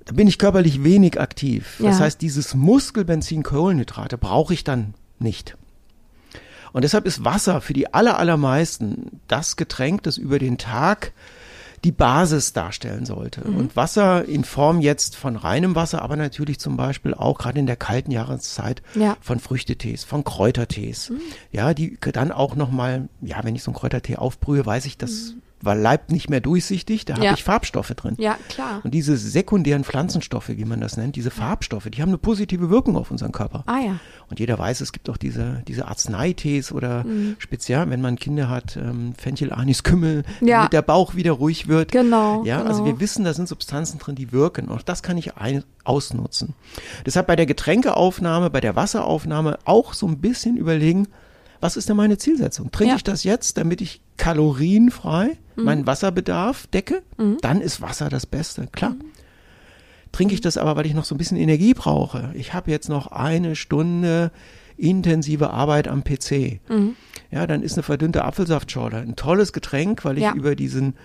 da 0.09 0.15
bin 0.15 0.27
ich 0.27 0.39
körperlich 0.39 0.83
wenig 0.83 1.21
aktiv. 1.21 1.75
Ja. 1.77 1.89
Das 1.89 1.99
heißt, 1.99 2.19
dieses 2.23 2.55
Muskelbenzin 2.55 3.43
Kohlenhydrate 3.43 4.17
brauche 4.17 4.55
ich 4.55 4.63
dann 4.63 4.95
nicht. 5.19 5.55
Und 6.71 6.83
deshalb 6.83 7.05
ist 7.05 7.25
Wasser 7.25 7.61
für 7.61 7.73
die 7.73 7.93
aller, 7.93 8.17
allermeisten 8.17 9.21
das 9.27 9.55
Getränk, 9.55 10.01
das 10.01 10.17
über 10.17 10.39
den 10.39 10.57
Tag 10.57 11.13
die 11.83 11.91
Basis 11.91 12.53
darstellen 12.53 13.05
sollte. 13.05 13.47
Mhm. 13.47 13.55
Und 13.55 13.75
Wasser 13.75 14.25
in 14.25 14.43
Form 14.43 14.81
jetzt 14.81 15.15
von 15.15 15.35
reinem 15.35 15.75
Wasser, 15.75 16.01
aber 16.01 16.15
natürlich 16.15 16.59
zum 16.59 16.77
Beispiel 16.77 17.13
auch 17.13 17.37
gerade 17.37 17.59
in 17.59 17.65
der 17.65 17.75
kalten 17.75 18.11
Jahreszeit 18.11 18.81
ja. 18.95 19.17
von 19.21 19.39
Früchtetees, 19.39 20.03
von 20.03 20.23
Kräutertees. 20.23 21.09
Mhm. 21.09 21.21
Ja, 21.51 21.73
die 21.73 21.97
dann 21.99 22.31
auch 22.31 22.55
nochmal, 22.55 23.09
ja, 23.21 23.43
wenn 23.43 23.55
ich 23.55 23.63
so 23.63 23.71
einen 23.71 23.77
Kräutertee 23.79 24.17
aufbrühe, 24.17 24.65
weiß 24.65 24.85
ich, 24.85 24.97
dass 24.97 25.35
weil 25.61 25.79
Leib 25.79 26.11
nicht 26.11 26.29
mehr 26.29 26.41
durchsichtig, 26.41 27.05
da 27.05 27.15
ja. 27.15 27.25
habe 27.25 27.33
ich 27.35 27.43
Farbstoffe 27.43 27.89
drin. 27.89 28.15
Ja, 28.17 28.37
klar. 28.49 28.81
Und 28.83 28.93
diese 28.93 29.17
sekundären 29.17 29.83
Pflanzenstoffe, 29.83 30.49
wie 30.49 30.65
man 30.65 30.81
das 30.81 30.97
nennt, 30.97 31.15
diese 31.15 31.31
Farbstoffe, 31.31 31.89
die 31.89 32.01
haben 32.01 32.09
eine 32.09 32.17
positive 32.17 32.69
Wirkung 32.69 32.95
auf 32.95 33.11
unseren 33.11 33.31
Körper. 33.31 33.63
Ah 33.65 33.79
ja. 33.79 33.99
Und 34.29 34.39
jeder 34.39 34.57
weiß, 34.57 34.81
es 34.81 34.91
gibt 34.91 35.09
auch 35.09 35.17
diese, 35.17 35.63
diese 35.67 35.87
Arzneitees 35.87 36.71
oder 36.71 37.03
mhm. 37.03 37.35
speziell, 37.39 37.89
wenn 37.89 38.01
man 38.01 38.17
Kinder 38.17 38.49
hat, 38.49 38.77
ähm, 38.77 39.13
Fenchel, 39.17 39.51
Anis, 39.51 39.83
Kümmel, 39.83 40.23
ja. 40.41 40.57
damit 40.57 40.73
der 40.73 40.81
Bauch 40.81 41.15
wieder 41.15 41.33
ruhig 41.33 41.67
wird. 41.67 41.91
Genau. 41.91 42.43
Ja, 42.45 42.59
genau. 42.59 42.69
also 42.69 42.85
wir 42.85 42.99
wissen, 42.99 43.25
da 43.25 43.33
sind 43.33 43.47
Substanzen 43.47 43.99
drin, 43.99 44.15
die 44.15 44.31
wirken. 44.31 44.67
Und 44.67 44.87
das 44.87 45.03
kann 45.03 45.17
ich 45.17 45.35
ein, 45.37 45.63
ausnutzen. 45.83 46.53
Deshalb 47.05 47.27
bei 47.27 47.35
der 47.35 47.45
Getränkeaufnahme, 47.45 48.49
bei 48.49 48.61
der 48.61 48.75
Wasseraufnahme 48.75 49.57
auch 49.65 49.93
so 49.93 50.07
ein 50.07 50.19
bisschen 50.19 50.55
überlegen, 50.55 51.07
was 51.59 51.77
ist 51.77 51.89
denn 51.89 51.97
meine 51.97 52.17
Zielsetzung? 52.17 52.71
Trinke 52.71 52.91
ja. 52.91 52.95
ich 52.97 53.03
das 53.03 53.23
jetzt, 53.23 53.57
damit 53.57 53.81
ich 53.81 54.01
kalorienfrei 54.17 55.37
mhm. 55.55 55.63
meinen 55.63 55.87
Wasserbedarf 55.87 56.67
decke? 56.67 57.01
Mhm. 57.17 57.37
Dann 57.41 57.61
ist 57.61 57.81
Wasser 57.81 58.09
das 58.09 58.25
Beste, 58.25 58.67
klar. 58.71 58.91
Mhm. 58.91 59.05
Trinke 60.11 60.33
ich 60.33 60.41
das 60.41 60.57
aber, 60.57 60.75
weil 60.75 60.85
ich 60.85 60.93
noch 60.93 61.05
so 61.05 61.13
ein 61.13 61.17
bisschen 61.17 61.37
Energie 61.37 61.73
brauche? 61.73 62.31
Ich 62.33 62.53
habe 62.53 62.71
jetzt 62.71 62.89
noch 62.89 63.07
eine 63.07 63.55
Stunde 63.55 64.31
intensive 64.77 65.51
Arbeit 65.51 65.87
am 65.87 66.03
PC. 66.03 66.59
Mhm. 66.69 66.95
Ja, 67.31 67.45
dann 67.45 67.61
ist 67.61 67.73
eine 67.73 67.83
verdünnte 67.83 68.23
Apfelsaftschorle 68.23 68.97
ein 68.97 69.15
tolles 69.15 69.53
Getränk, 69.53 70.03
weil 70.05 70.17
ich 70.17 70.23
ja. 70.23 70.33
über 70.33 70.55
diesen 70.55 70.95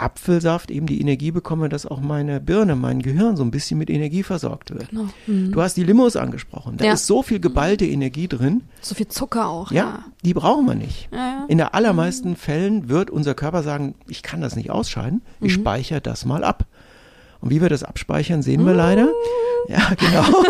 Apfelsaft 0.00 0.70
eben 0.70 0.86
die 0.86 1.00
Energie 1.00 1.30
bekomme, 1.30 1.68
dass 1.68 1.86
auch 1.86 2.00
meine 2.00 2.40
Birne, 2.40 2.76
mein 2.76 3.02
Gehirn 3.02 3.36
so 3.36 3.42
ein 3.42 3.50
bisschen 3.50 3.78
mit 3.78 3.90
Energie 3.90 4.22
versorgt 4.22 4.70
wird. 4.72 4.90
Genau. 4.90 5.08
Mhm. 5.26 5.52
Du 5.52 5.62
hast 5.62 5.76
die 5.76 5.84
Limos 5.84 6.16
angesprochen. 6.16 6.76
Da 6.76 6.84
ja. 6.84 6.92
ist 6.94 7.06
so 7.06 7.22
viel 7.22 7.40
geballte 7.40 7.86
Energie 7.86 8.28
drin. 8.28 8.62
So 8.80 8.94
viel 8.94 9.08
Zucker 9.08 9.48
auch. 9.48 9.70
Ja, 9.70 9.82
ja. 9.82 10.04
die 10.24 10.34
brauchen 10.34 10.66
wir 10.66 10.74
nicht. 10.74 11.08
Ja, 11.12 11.44
In 11.48 11.58
der 11.58 11.74
allermeisten 11.74 12.30
mhm. 12.30 12.36
Fällen 12.36 12.88
wird 12.88 13.10
unser 13.10 13.34
Körper 13.34 13.62
sagen, 13.62 13.94
ich 14.06 14.22
kann 14.22 14.40
das 14.40 14.56
nicht 14.56 14.70
ausscheiden, 14.70 15.22
ich 15.40 15.56
mhm. 15.56 15.60
speichere 15.60 16.00
das 16.00 16.24
mal 16.24 16.44
ab. 16.44 16.66
Und 17.40 17.50
wie 17.50 17.60
wir 17.60 17.68
das 17.68 17.82
abspeichern, 17.82 18.42
sehen 18.42 18.66
wir 18.66 18.74
leider. 18.74 19.06
Uh. 19.06 19.48
Ja, 19.68 19.92
genau. 19.98 20.44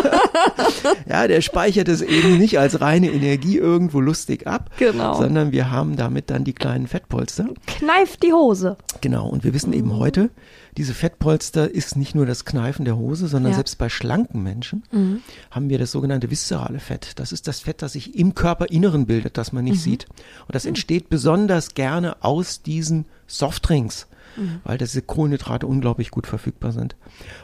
ja, 1.09 1.27
der 1.27 1.41
speichert 1.41 1.89
es 1.89 2.01
eben 2.01 2.37
nicht 2.37 2.57
als 2.57 2.79
reine 2.79 3.11
Energie 3.11 3.57
irgendwo 3.57 3.99
lustig 3.99 4.47
ab, 4.47 4.69
genau. 4.77 5.15
sondern 5.15 5.51
wir 5.51 5.71
haben 5.71 5.97
damit 5.97 6.29
dann 6.29 6.45
die 6.45 6.53
kleinen 6.53 6.87
Fettpolster. 6.87 7.49
Kneift 7.67 8.23
die 8.23 8.31
Hose. 8.31 8.77
Genau. 9.01 9.27
Und 9.27 9.43
wir 9.43 9.53
wissen 9.53 9.73
eben 9.73 9.97
heute, 9.97 10.29
diese 10.77 10.93
Fettpolster 10.93 11.69
ist 11.69 11.97
nicht 11.97 12.15
nur 12.15 12.25
das 12.25 12.45
Kneifen 12.45 12.85
der 12.85 12.95
Hose, 12.95 13.27
sondern 13.27 13.51
ja. 13.51 13.55
selbst 13.57 13.77
bei 13.77 13.89
schlanken 13.89 14.41
Menschen 14.41 14.83
mhm. 14.91 15.21
haben 15.51 15.69
wir 15.69 15.79
das 15.79 15.91
sogenannte 15.91 16.31
viszerale 16.31 16.79
Fett. 16.79 17.19
Das 17.19 17.33
ist 17.33 17.49
das 17.49 17.59
Fett, 17.59 17.81
das 17.81 17.93
sich 17.93 18.15
im 18.15 18.35
Körperinneren 18.35 19.05
bildet, 19.05 19.37
das 19.37 19.51
man 19.51 19.65
nicht 19.65 19.77
mhm. 19.77 19.79
sieht. 19.79 20.05
Und 20.47 20.55
das 20.55 20.65
entsteht 20.65 21.09
besonders 21.09 21.73
gerne 21.73 22.23
aus 22.23 22.61
diesen 22.61 23.05
Softdrinks 23.27 24.07
mhm. 24.39 24.61
weil 24.63 24.77
diese 24.77 25.01
Kohlenhydrate 25.01 25.67
unglaublich 25.67 26.11
gut 26.11 26.27
verfügbar 26.27 26.71
sind. 26.71 26.95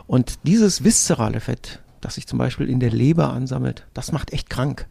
Und 0.08 0.40
dieses 0.44 0.84
viszerale 0.84 1.40
Fett, 1.40 1.82
das 2.02 2.16
sich 2.16 2.28
zum 2.28 2.40
Beispiel 2.40 2.70
in 2.70 2.80
der 2.80 2.92
Leber 2.92 3.32
ansammelt, 3.34 3.88
das 3.94 4.12
macht 4.12 4.34
echt 4.34 4.50
krank. 4.50 4.88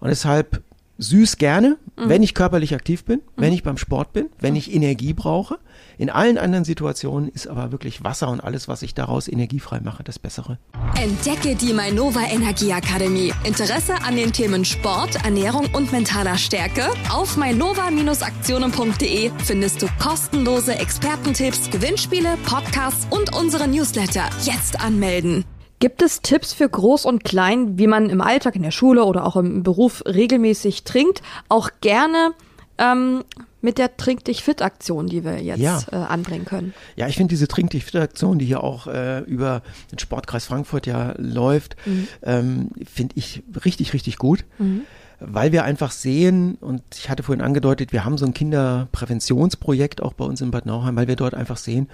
Und 0.00 0.08
deshalb 0.08 0.62
süß 0.98 1.36
gerne, 1.36 1.76
mhm. 1.96 2.08
wenn 2.08 2.22
ich 2.22 2.34
körperlich 2.34 2.74
aktiv 2.74 3.04
bin, 3.04 3.18
mhm. 3.18 3.42
wenn 3.42 3.52
ich 3.52 3.62
beim 3.62 3.78
Sport 3.78 4.12
bin, 4.12 4.30
wenn 4.40 4.52
mhm. 4.52 4.58
ich 4.58 4.74
Energie 4.74 5.12
brauche. 5.12 5.58
In 5.98 6.10
allen 6.10 6.36
anderen 6.36 6.64
Situationen 6.64 7.28
ist 7.30 7.46
aber 7.46 7.72
wirklich 7.72 8.04
Wasser 8.04 8.28
und 8.28 8.40
alles, 8.40 8.68
was 8.68 8.82
ich 8.82 8.94
daraus 8.94 9.28
energiefrei 9.28 9.80
mache, 9.80 10.04
das 10.04 10.18
Bessere. 10.18 10.58
Entdecke 11.00 11.54
die 11.54 11.72
Mainova 11.72 12.20
Energieakademie. 12.30 13.32
Interesse 13.44 13.94
an 14.02 14.16
den 14.16 14.32
Themen 14.32 14.64
Sport, 14.64 15.24
Ernährung 15.24 15.68
und 15.72 15.92
mentaler 15.92 16.36
Stärke? 16.36 16.90
Auf 17.10 17.36
mainova-aktionen.de 17.36 19.30
findest 19.44 19.82
du 19.82 19.86
kostenlose 19.98 20.74
Expertentipps, 20.78 21.70
Gewinnspiele, 21.70 22.36
Podcasts 22.44 23.06
und 23.10 23.34
unsere 23.34 23.66
Newsletter. 23.68 24.28
Jetzt 24.42 24.80
anmelden. 24.80 25.44
Gibt 25.78 26.00
es 26.02 26.22
Tipps 26.22 26.52
für 26.52 26.68
Groß 26.68 27.04
und 27.04 27.24
Klein, 27.24 27.78
wie 27.78 27.86
man 27.86 28.08
im 28.08 28.20
Alltag, 28.20 28.56
in 28.56 28.62
der 28.62 28.70
Schule 28.70 29.04
oder 29.04 29.26
auch 29.26 29.36
im 29.36 29.62
Beruf 29.62 30.02
regelmäßig 30.06 30.84
trinkt? 30.84 31.22
Auch 31.48 31.70
gerne 31.80 32.32
ähm, 32.78 33.24
mit 33.60 33.78
der 33.78 33.96
Trink 33.96 34.24
dich 34.24 34.42
fit 34.42 34.62
Aktion, 34.62 35.06
die 35.08 35.24
wir 35.24 35.42
jetzt 35.42 35.60
ja. 35.60 35.82
äh, 35.90 35.96
anbringen 35.96 36.44
können. 36.44 36.72
Ja, 36.94 37.08
ich 37.08 37.16
finde 37.16 37.30
diese 37.30 37.48
Trink 37.48 37.70
dich 37.70 37.84
fit 37.84 37.96
Aktion, 37.96 38.38
die 38.38 38.46
hier 38.46 38.62
auch 38.62 38.86
äh, 38.86 39.20
über 39.20 39.62
den 39.92 39.98
Sportkreis 39.98 40.46
Frankfurt 40.46 40.86
ja 40.86 41.14
läuft, 41.18 41.76
mhm. 41.84 42.08
ähm, 42.22 42.70
finde 42.84 43.14
ich 43.16 43.42
richtig, 43.64 43.92
richtig 43.92 44.16
gut. 44.16 44.44
Mhm 44.58 44.82
weil 45.20 45.52
wir 45.52 45.64
einfach 45.64 45.90
sehen, 45.90 46.56
und 46.60 46.82
ich 46.94 47.08
hatte 47.08 47.22
vorhin 47.22 47.42
angedeutet, 47.42 47.92
wir 47.92 48.04
haben 48.04 48.18
so 48.18 48.26
ein 48.26 48.34
Kinderpräventionsprojekt 48.34 50.02
auch 50.02 50.12
bei 50.12 50.24
uns 50.24 50.40
in 50.40 50.50
Bad 50.50 50.66
Nauheim, 50.66 50.96
weil 50.96 51.08
wir 51.08 51.16
dort 51.16 51.34
einfach 51.34 51.56
sehen, 51.56 51.88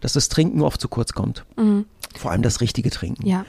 dass 0.00 0.12
das 0.12 0.28
Trinken 0.28 0.60
oft 0.60 0.80
zu 0.80 0.88
kurz 0.88 1.12
kommt. 1.12 1.44
Mhm. 1.56 1.86
Vor 2.16 2.30
allem 2.30 2.42
das 2.42 2.60
richtige 2.60 2.90
Trinken. 2.90 3.26
Ja. 3.26 3.44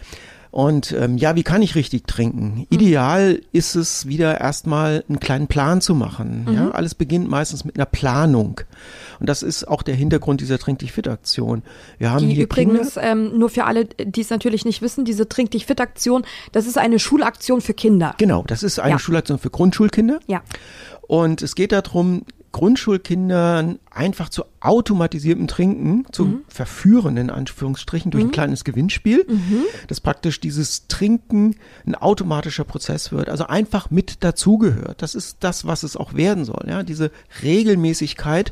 Und 0.49 0.91
ähm, 0.93 1.17
ja, 1.17 1.35
wie 1.35 1.43
kann 1.43 1.61
ich 1.61 1.75
richtig 1.75 2.07
trinken? 2.07 2.65
Ideal 2.69 3.41
ist 3.51 3.75
es 3.75 4.07
wieder 4.07 4.39
erstmal 4.39 5.03
einen 5.07 5.19
kleinen 5.19 5.47
Plan 5.47 5.81
zu 5.81 5.93
machen. 5.93 6.45
Mhm. 6.47 6.53
Ja, 6.53 6.71
alles 6.71 6.95
beginnt 6.95 7.29
meistens 7.29 7.65
mit 7.65 7.75
einer 7.75 7.85
Planung. 7.85 8.61
Und 9.19 9.29
das 9.29 9.43
ist 9.43 9.67
auch 9.67 9.81
der 9.81 9.95
Hintergrund 9.95 10.41
dieser 10.41 10.57
Trink 10.57 10.79
dich 10.79 10.93
fit 10.93 11.07
Aktion. 11.07 11.63
Wir 11.97 12.11
haben 12.11 12.27
die 12.27 12.35
hier 12.35 12.45
übrigens 12.45 12.93
Kinder, 12.93 13.11
ähm, 13.11 13.37
nur 13.37 13.49
für 13.49 13.65
alle, 13.65 13.85
die 13.85 14.21
es 14.21 14.29
natürlich 14.29 14.63
nicht 14.63 14.81
wissen, 14.81 15.05
diese 15.05 15.27
Trink 15.27 15.51
dich 15.51 15.65
fit 15.65 15.81
Aktion, 15.81 16.23
das 16.53 16.65
ist 16.65 16.77
eine 16.77 16.97
Schulaktion 16.97 17.61
für 17.61 17.73
Kinder. 17.73 18.15
Genau, 18.17 18.43
das 18.47 18.63
ist 18.63 18.79
eine 18.79 18.93
ja. 18.93 18.99
Schulaktion 18.99 19.39
für 19.39 19.49
Grundschulkinder. 19.49 20.19
Ja. 20.27 20.41
Und 21.07 21.41
es 21.41 21.55
geht 21.55 21.71
darum, 21.71 22.23
Grundschulkindern 22.57 23.77
einfach 23.91 24.29
zu 24.29 24.43
automatisiertem 24.61 25.47
Trinken 25.47 26.07
zu 26.11 26.25
mhm. 26.25 26.41
verführen, 26.47 27.15
in 27.15 27.29
Anführungsstrichen, 27.29 28.09
durch 28.09 28.23
mhm. 28.23 28.29
ein 28.29 28.33
kleines 28.33 28.63
Gewinnspiel, 28.63 29.27
mhm. 29.29 29.61
dass 29.87 30.01
praktisch 30.01 30.39
dieses 30.39 30.87
Trinken 30.87 31.55
ein 31.85 31.93
automatischer 31.93 32.63
Prozess 32.63 33.11
wird, 33.11 33.29
also 33.29 33.45
einfach 33.45 33.91
mit 33.91 34.23
dazugehört. 34.23 35.03
Das 35.03 35.13
ist 35.13 35.37
das, 35.41 35.67
was 35.67 35.83
es 35.83 35.95
auch 35.95 36.15
werden 36.15 36.45
soll. 36.45 36.65
Ja? 36.67 36.81
Diese 36.81 37.11
Regelmäßigkeit, 37.43 38.51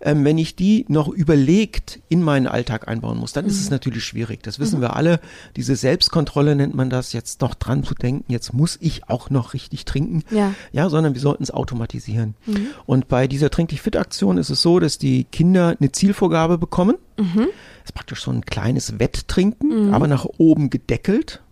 ähm, 0.00 0.24
wenn 0.24 0.38
ich 0.38 0.56
die 0.56 0.84
noch 0.88 1.08
überlegt 1.08 2.00
in 2.08 2.22
meinen 2.22 2.46
Alltag 2.46 2.88
einbauen 2.88 3.18
muss, 3.18 3.32
dann 3.32 3.46
ist 3.46 3.60
es 3.60 3.66
mhm. 3.66 3.72
natürlich 3.74 4.04
schwierig. 4.04 4.42
Das 4.42 4.58
wissen 4.58 4.78
mhm. 4.78 4.82
wir 4.82 4.96
alle. 4.96 5.20
Diese 5.56 5.76
Selbstkontrolle 5.76 6.56
nennt 6.56 6.74
man 6.74 6.90
das, 6.90 7.12
jetzt 7.12 7.40
noch 7.40 7.54
dran 7.54 7.84
zu 7.84 7.94
denken, 7.94 8.24
jetzt 8.32 8.52
muss 8.52 8.78
ich 8.80 9.08
auch 9.08 9.30
noch 9.30 9.54
richtig 9.54 9.84
trinken. 9.84 10.22
Ja, 10.30 10.54
ja 10.72 10.88
sondern 10.88 11.14
wir 11.14 11.20
sollten 11.20 11.42
es 11.42 11.50
automatisieren. 11.50 12.34
Mhm. 12.46 12.68
Und 12.86 13.08
bei 13.08 13.26
dieser 13.26 13.50
Trink 13.50 13.70
dich 13.70 13.82
fit 13.82 13.96
Aktion 13.96 14.38
ist 14.38 14.50
es 14.50 14.62
so, 14.62 14.80
dass 14.80 14.98
die 14.98 15.24
Kinder 15.24 15.76
eine 15.78 15.92
Zielvorgabe 15.92 16.58
bekommen. 16.58 16.96
Mhm. 17.18 17.48
Das 17.80 17.90
ist 17.90 17.94
praktisch 17.94 18.22
so 18.22 18.30
ein 18.30 18.44
kleines 18.44 18.98
Wetttrinken, 18.98 19.88
mhm. 19.88 19.94
aber 19.94 20.06
nach 20.06 20.26
oben 20.38 20.70
gedeckelt. 20.70 21.42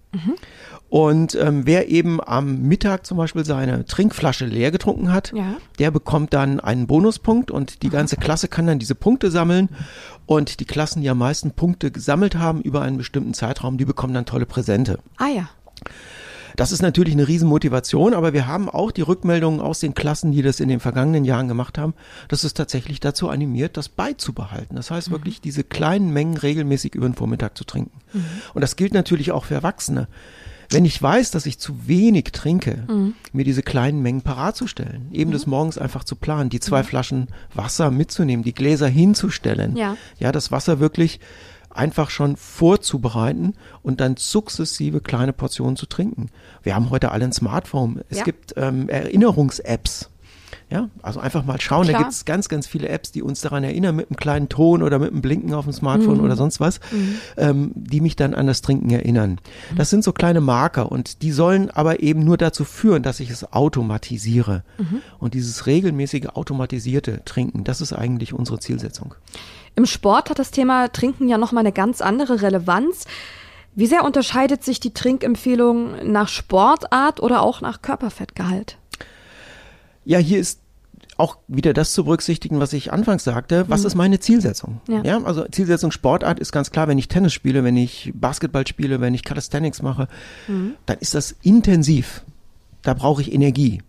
Und 0.94 1.35
ähm, 1.35 1.62
wer 1.66 1.88
eben 1.88 2.20
am 2.22 2.68
Mittag 2.68 3.04
zum 3.04 3.18
Beispiel 3.18 3.44
seine 3.44 3.85
Trinkflasche 3.85 4.46
leer 4.46 4.70
getrunken 4.70 5.12
hat, 5.12 5.33
ja. 5.35 5.57
der 5.80 5.90
bekommt 5.90 6.33
dann 6.33 6.61
einen 6.61 6.87
Bonuspunkt 6.87 7.50
und 7.50 7.83
die 7.83 7.88
ganze 7.88 8.16
Klasse 8.16 8.46
kann 8.46 8.68
dann 8.68 8.78
diese 8.78 8.94
Punkte 8.94 9.33
sammeln. 9.33 9.70
Und 10.26 10.61
die 10.61 10.64
Klassen, 10.64 11.02
die 11.02 11.11
am 11.11 11.18
meisten 11.18 11.50
Punkte 11.50 11.90
gesammelt 11.90 12.37
haben 12.37 12.61
über 12.61 12.83
einen 12.83 12.96
bestimmten 12.96 13.35
Zeitraum, 13.35 13.76
die 13.76 13.85
bekommen 13.85 14.14
dann 14.14 14.24
tolle 14.24 14.46
Präsente. 14.46 15.00
Ah 15.16 15.26
ja. 15.26 15.48
Das 16.54 16.70
ist 16.70 16.80
natürlich 16.80 17.14
eine 17.14 17.26
Riesenmotivation, 17.26 18.14
aber 18.14 18.33
wir 18.33 18.46
haben 18.46 18.68
auch 18.68 18.92
die 18.92 19.02
Rückmeldungen 19.02 19.59
aus 19.59 19.80
den 19.80 19.94
Klassen, 19.94 20.30
die 20.30 20.42
das 20.42 20.61
in 20.61 20.68
den 20.68 20.78
vergangenen 20.78 21.24
Jahren 21.24 21.48
gemacht 21.48 21.76
haben, 21.76 21.94
dass 22.28 22.44
es 22.44 22.54
tatsächlich 22.54 23.00
dazu 23.00 23.30
animiert, 23.30 23.76
das 23.76 23.88
beizubehalten. 23.88 24.76
Das 24.76 24.92
heißt 24.92 25.09
mhm. 25.09 25.14
wirklich, 25.14 25.40
diese 25.40 25.64
kleinen 25.64 26.12
Mengen 26.12 26.37
regelmäßig 26.37 26.94
über 26.94 27.09
den 27.09 27.16
Vormittag 27.16 27.59
zu 27.59 27.64
trinken. 27.64 27.98
Mhm. 28.12 28.24
Und 28.54 28.61
das 28.61 28.76
gilt 28.76 28.94
natürlich 28.94 29.33
auch 29.33 29.46
für 29.46 29.54
Erwachsene. 29.54 30.07
Wenn 30.74 30.84
ich 30.84 31.00
weiß, 31.00 31.30
dass 31.30 31.46
ich 31.46 31.58
zu 31.58 31.87
wenig 31.87 32.24
trinke, 32.32 32.84
mhm. 32.88 33.14
mir 33.32 33.44
diese 33.44 33.62
kleinen 33.62 34.02
Mengen 34.02 34.22
parat 34.22 34.56
zu 34.56 34.66
stellen, 34.66 35.08
eben 35.12 35.30
mhm. 35.30 35.34
des 35.34 35.46
Morgens 35.46 35.78
einfach 35.78 36.04
zu 36.04 36.16
planen, 36.16 36.50
die 36.50 36.60
zwei 36.60 36.82
mhm. 36.82 36.87
Flaschen 36.87 37.28
Wasser 37.54 37.90
mitzunehmen, 37.90 38.44
die 38.44 38.54
Gläser 38.54 38.88
hinzustellen, 38.88 39.76
ja, 39.76 39.96
ja 40.18 40.32
das 40.32 40.50
Wasser 40.52 40.80
wirklich 40.80 41.20
einfach 41.70 42.10
schon 42.10 42.37
vorzubereiten 42.37 43.54
und 43.82 44.00
dann 44.00 44.16
sukzessive 44.16 45.00
kleine 45.00 45.32
Portionen 45.32 45.76
zu 45.76 45.87
trinken. 45.87 46.30
Wir 46.62 46.74
haben 46.74 46.90
heute 46.90 47.10
alle 47.10 47.24
ein 47.24 47.32
Smartphone. 47.32 48.02
Es 48.08 48.18
Ja. 48.18 48.24
gibt 48.24 48.54
ähm, 48.56 48.88
Erinnerungs-Apps. 48.88 50.10
Ja, 50.70 50.88
also 51.02 51.20
einfach 51.20 51.44
mal 51.44 51.60
schauen. 51.60 51.84
Da 51.86 51.90
Klar. 51.92 52.02
gibt 52.02 52.12
es 52.12 52.24
ganz, 52.24 52.48
ganz 52.48 52.66
viele 52.66 52.88
Apps, 52.88 53.12
die 53.12 53.22
uns 53.22 53.40
daran 53.40 53.64
erinnern, 53.64 53.96
mit 53.96 54.08
einem 54.10 54.16
kleinen 54.16 54.48
Ton 54.48 54.82
oder 54.82 54.98
mit 54.98 55.12
einem 55.12 55.22
Blinken 55.22 55.54
auf 55.54 55.64
dem 55.64 55.72
Smartphone 55.72 56.18
Mhm. 56.18 56.24
oder 56.24 56.36
sonst 56.36 56.60
was, 56.60 56.80
ähm, 57.36 57.72
die 57.74 58.00
mich 58.00 58.16
dann 58.16 58.34
an 58.34 58.46
das 58.46 58.62
Trinken 58.62 58.90
erinnern. 58.90 59.38
Das 59.76 59.90
sind 59.90 60.04
so 60.04 60.12
kleine 60.12 60.40
Marker 60.40 60.90
und 60.90 61.22
die 61.22 61.32
sollen 61.32 61.70
aber 61.70 62.00
eben 62.02 62.24
nur 62.24 62.36
dazu 62.36 62.64
führen, 62.64 63.02
dass 63.02 63.20
ich 63.20 63.30
es 63.30 63.52
automatisiere. 63.52 64.62
Mhm. 64.78 65.00
Und 65.18 65.34
dieses 65.34 65.66
regelmäßige 65.66 66.26
automatisierte 66.34 67.22
Trinken, 67.24 67.64
das 67.64 67.80
ist 67.80 67.92
eigentlich 67.92 68.32
unsere 68.32 68.58
Zielsetzung. 68.58 69.14
Im 69.76 69.86
Sport 69.86 70.30
hat 70.30 70.38
das 70.38 70.50
Thema 70.50 70.88
Trinken 70.88 71.28
ja 71.28 71.38
nochmal 71.38 71.62
eine 71.62 71.72
ganz 71.72 72.00
andere 72.00 72.42
Relevanz. 72.42 73.06
Wie 73.74 73.86
sehr 73.86 74.04
unterscheidet 74.04 74.62
sich 74.62 74.78
die 74.78 74.94
Trinkempfehlung 74.94 76.12
nach 76.12 76.28
Sportart 76.28 77.20
oder 77.20 77.42
auch 77.42 77.60
nach 77.60 77.82
Körperfettgehalt? 77.82 78.76
Ja, 80.04 80.18
hier 80.18 80.38
ist 80.38 80.60
auch 81.16 81.38
wieder 81.46 81.72
das 81.72 81.92
zu 81.92 82.04
berücksichtigen, 82.04 82.60
was 82.60 82.72
ich 82.72 82.92
anfangs 82.92 83.24
sagte. 83.24 83.66
Was 83.68 83.84
ist 83.84 83.94
meine 83.94 84.18
Zielsetzung? 84.18 84.80
Ja. 84.88 85.22
also 85.24 85.44
Zielsetzung 85.50 85.90
Sportart 85.90 86.40
ist 86.40 86.52
ganz 86.52 86.70
klar, 86.70 86.88
wenn 86.88 86.98
ich 86.98 87.08
Tennis 87.08 87.32
spiele, 87.32 87.62
wenn 87.62 87.76
ich 87.76 88.12
Basketball 88.14 88.66
spiele, 88.66 89.00
wenn 89.00 89.14
ich 89.14 89.22
Calisthenics 89.22 89.82
mache, 89.82 90.08
dann 90.86 90.98
ist 90.98 91.14
das 91.14 91.36
intensiv. 91.42 92.24
Da 92.82 92.94
brauche 92.94 93.22
ich 93.22 93.32
Energie. 93.32 93.82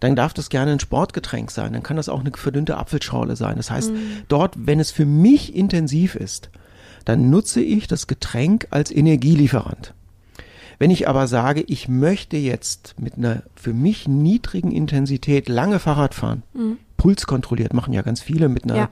Dann 0.00 0.14
darf 0.14 0.34
das 0.34 0.50
gerne 0.50 0.72
ein 0.72 0.80
Sportgetränk 0.80 1.50
sein. 1.50 1.72
Dann 1.72 1.82
kann 1.82 1.96
das 1.96 2.10
auch 2.10 2.20
eine 2.20 2.30
verdünnte 2.32 2.76
Apfelschorle 2.76 3.36
sein. 3.36 3.56
Das 3.56 3.70
heißt, 3.70 3.90
dort, 4.28 4.54
wenn 4.58 4.78
es 4.78 4.90
für 4.90 5.06
mich 5.06 5.54
intensiv 5.54 6.14
ist, 6.14 6.50
dann 7.06 7.30
nutze 7.30 7.62
ich 7.62 7.86
das 7.86 8.06
Getränk 8.06 8.66
als 8.70 8.90
Energielieferant. 8.90 9.94
Wenn 10.78 10.90
ich 10.90 11.08
aber 11.08 11.26
sage, 11.26 11.62
ich 11.66 11.88
möchte 11.88 12.36
jetzt 12.36 12.94
mit 13.00 13.16
einer 13.16 13.42
für 13.54 13.72
mich 13.72 14.06
niedrigen 14.08 14.72
Intensität 14.72 15.48
lange 15.48 15.78
Fahrrad 15.78 16.14
fahren, 16.14 16.42
Puls 16.96 17.26
kontrolliert, 17.26 17.72
machen 17.74 17.92
ja 17.92 18.02
ganz 18.02 18.20
viele 18.20 18.48
mit 18.48 18.64
einer 18.64 18.74
Mhm. 18.74 18.78
Ja. 18.80 18.88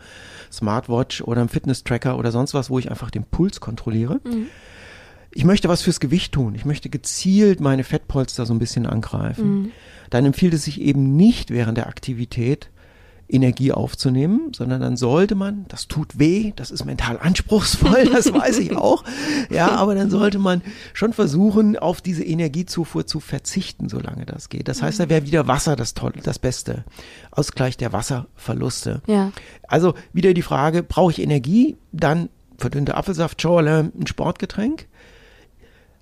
Smartwatch 0.53 1.23
oder 1.23 1.41
einem 1.41 1.49
Fitness-Tracker 1.49 2.17
oder 2.19 2.31
sonst 2.31 2.55
was, 2.55 2.71
wo 2.71 2.79
ich 2.79 2.91
einfach 2.91 3.11
den 3.11 3.25
Puls 3.25 3.61
kontrolliere. 3.61 4.21
Ich 5.33 5.45
möchte 5.45 5.69
was 5.69 5.83
fürs 5.83 5.99
Gewicht 6.01 6.33
tun. 6.33 6.55
Ich 6.55 6.65
möchte 6.65 6.89
gezielt 6.89 7.61
meine 7.61 7.83
Fettpolster 7.83 8.47
so 8.47 8.55
ein 8.55 8.59
bisschen 8.61 8.87
angreifen. 8.87 9.73
Dann 10.11 10.25
empfiehlt 10.27 10.55
es 10.55 10.65
sich 10.65 10.81
eben 10.81 11.17
nicht 11.17 11.51
während 11.51 11.77
der 11.77 11.89
Aktivität 11.89 12.71
Energie 13.29 13.73
aufzunehmen, 13.73 14.53
sondern 14.55 14.81
dann 14.81 14.97
sollte 14.97 15.35
man, 15.35 15.65
das 15.69 15.89
tut 15.89 16.19
weh, 16.19 16.53
das 16.57 16.71
ist 16.71 16.85
mental 16.85 17.19
anspruchsvoll, 17.19 18.05
das 18.13 18.33
weiß 18.33 18.59
ich 18.59 18.77
auch, 18.77 19.05
ja, 19.51 19.71
aber 19.71 19.95
dann 19.95 20.11
sollte 20.11 20.39
man 20.39 20.63
schon 20.93 21.13
versuchen, 21.13 21.79
auf 21.79 22.01
diese 22.01 22.25
Energiezufuhr 22.25 23.07
zu 23.07 23.21
verzichten, 23.21 23.89
solange 23.89 24.27
das 24.27 24.49
geht. 24.49 24.69
Das 24.69 24.83
heißt, 24.83 25.01
da 25.01 25.09
wäre 25.09 25.27
wieder 25.27 25.49
Wasser 25.49 25.77
das 25.77 25.95
Tolle, 25.95 26.21
das 26.23 26.39
Beste. 26.39 26.85
Ausgleich 27.31 27.77
der 27.77 27.93
Wasserverluste. 27.93 29.03
Ja. 29.07 29.33
Also 29.67 29.95
wieder 30.13 30.35
die 30.35 30.43
Frage, 30.43 30.83
brauche 30.83 31.13
ich 31.13 31.21
Energie? 31.21 31.77
Dann 31.93 32.29
verdünnte 32.59 32.97
Apfelsaft, 32.97 33.41
Schorle, 33.41 33.91
ein 33.99 34.07
Sportgetränk. 34.07 34.87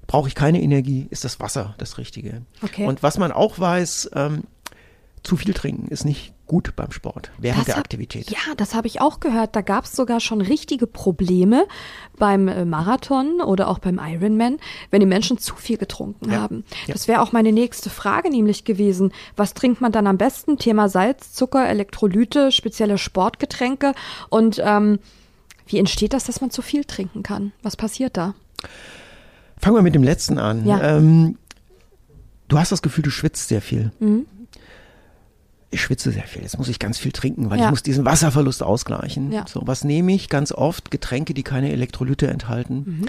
Brauche 0.07 0.29
ich 0.29 0.35
keine 0.35 0.61
Energie, 0.61 1.07
ist 1.11 1.25
das 1.25 1.41
Wasser 1.41 1.75
das 1.79 1.97
Richtige. 1.97 2.43
Okay. 2.63 2.87
Und 2.87 3.03
was 3.03 3.17
man 3.19 3.33
auch 3.33 3.59
weiß, 3.59 4.11
ähm, 4.15 4.43
zu 5.23 5.37
viel 5.37 5.55
trinken 5.55 5.87
ist 5.89 6.05
nicht 6.05 6.33
gut 6.47 6.75
beim 6.75 6.91
Sport, 6.91 7.31
während 7.39 7.61
Das 7.61 7.67
der 7.67 7.75
hab- 7.77 7.83
Aktivität. 7.85 8.29
Ja, 8.31 8.39
das 8.57 8.75
habe 8.75 8.87
ich 8.89 9.01
auch 9.01 9.21
gehört. 9.21 9.55
Da 9.57 9.61
gab 9.61 9.85
es 9.85 9.93
sogar 9.93 10.19
schon 10.21 10.41
richtige 10.41 10.87
Probleme 10.87 11.67
beim 12.19 12.49
äh, 12.49 12.65
Marathon 12.65 13.41
oder 13.41 13.69
auch 13.69 13.79
beim 13.79 14.01
Ironman, 14.03 14.59
wenn 14.91 15.01
die 15.01 15.07
Menschen 15.07 15.39
zu 15.39 15.55
viel 15.55 15.79
getrunken 15.79 16.31
Ja, 16.33 16.41
haben. 16.41 16.65
ja. 16.87 16.93
Das 16.93 17.07
wäre 17.09 17.23
auch 17.23 17.33
meine 17.33 17.53
nächste 17.53 17.89
Frage 17.89 18.31
nämlich 18.31 18.65
gewesen. 18.65 19.13
Was 19.37 19.55
trinkt 19.55 19.81
man 19.81 19.93
dann 19.93 20.07
am 20.09 20.19
besten? 20.19 20.59
Thema 20.59 20.89
Salz, 20.89 21.33
Zucker, 21.33 21.69
Elektrolyte, 21.69 22.51
spezielle 22.53 22.99
Sportgetränke 22.99 23.95
und 24.29 24.61
ähm, 24.65 24.99
wie 25.67 25.79
entsteht 25.79 26.13
das, 26.13 26.25
dass 26.25 26.41
man 26.41 26.51
zu 26.51 26.61
viel 26.63 26.85
trinken 26.85 27.23
kann? 27.23 27.53
Was 27.63 27.77
passiert 27.77 28.17
da? 28.17 28.35
Fangen 29.57 29.77
wir 29.77 29.83
mit 29.83 29.95
dem 29.95 30.03
letzten 30.03 30.39
an. 30.39 30.67
Ja. 30.67 30.97
Ähm, 30.97 31.39
du 32.49 32.59
hast 32.59 32.73
das 32.73 32.83
Gefühl, 32.83 33.05
du 33.05 33.11
schwitzt 33.11 33.49
sehr 33.49 33.63
viel. 33.63 33.93
Mhm. 34.01 34.27
Ich 35.75 35.81
schwitze 35.83 36.11
sehr 36.13 36.25
viel. 36.25 36.43
Jetzt 36.43 36.59
muss 36.59 36.69
ich 36.69 36.79
ganz 36.79 36.99
viel 36.99 37.13
trinken, 37.13 37.51
weil 37.51 37.59
Ja. 37.59 37.65
ich 37.65 37.71
muss 37.71 37.83
diesen 37.83 38.05
Wasserverlust 38.05 38.63
ausgleichen. 38.63 39.33
Ja. 39.33 39.47
So, 39.49 39.63
was 39.65 39.85
nehme 39.85 40.13
ich? 40.13 40.29
Ganz 40.29 40.53
oft 40.53 40.91
Getränke, 40.91 41.33
die 41.33 41.43
keine 41.43 41.73
Elektrolyte 41.73 42.27
enthalten. 42.29 42.85
Mhm. 42.87 43.07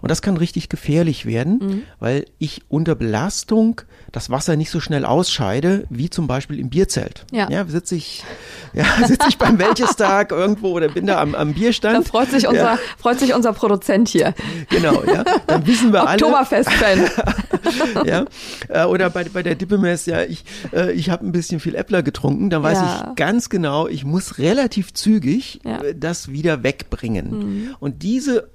Und 0.00 0.10
das 0.10 0.20
kann 0.22 0.36
richtig 0.36 0.68
gefährlich 0.68 1.24
werden, 1.24 1.82
weil 1.98 2.26
ich 2.38 2.62
unter 2.68 2.94
Belastung 2.94 3.80
das 4.12 4.28
Wasser 4.28 4.54
nicht 4.54 4.70
so 4.70 4.78
schnell 4.78 5.04
ausscheide, 5.06 5.86
wie 5.88 6.10
zum 6.10 6.26
Beispiel 6.26 6.58
im 6.60 6.68
Bierzelt. 6.68 7.24
Ja. 7.32 7.48
ja 7.50 7.64
sitze 7.66 7.94
ich, 7.96 8.22
ja, 8.74 8.84
sitze 9.06 9.28
ich 9.30 9.38
beim 9.38 9.58
Wäldchestag 9.58 10.30
irgendwo 10.30 10.68
oder 10.72 10.88
bin 10.88 11.06
da 11.06 11.20
am, 11.22 11.34
am 11.34 11.48
Da 11.54 11.58
Bierstand. 11.58 12.06
freut 12.06 12.30
sich 12.30 12.46
unser, 12.46 12.62
Ja, 12.74 12.78
freut 12.98 13.18
sich 13.18 13.34
unser 13.34 13.54
Produzent 13.54 14.08
hier. 14.08 14.34
genau, 14.68 15.02
ja. 15.04 15.24
Dann 15.46 15.66
wissen 15.66 15.92
wir 15.92 16.06
alle. 16.06 16.22
Oktoberfest-Fan. 16.22 17.08
ja, 18.04 18.24
äh, 18.68 18.84
oder 18.84 19.08
bei, 19.10 19.24
bei 19.24 19.42
der 19.42 19.54
Dippemess, 19.54 20.04
ja, 20.06 20.22
ich, 20.22 20.44
äh, 20.72 20.92
ich 20.92 21.08
habe 21.10 21.26
ein 21.26 21.32
bisschen 21.32 21.60
viel 21.60 21.74
Äppler 21.74 22.02
getrunken, 22.04 22.50
dann 22.50 22.62
weiß 22.62 22.78
Ja. 22.78 23.08
ich 23.10 23.16
ganz 23.16 23.48
genau, 23.48 23.88
ich 23.88 24.04
muss 24.04 24.38
relativ 24.38 24.92
zügig 24.94 25.60
Ja. 25.64 25.82
äh, 25.82 25.94
das 25.94 26.28
wieder 26.30 26.62
wegbringen. 26.62 27.74
Und 27.80 28.02
diese 28.02 28.48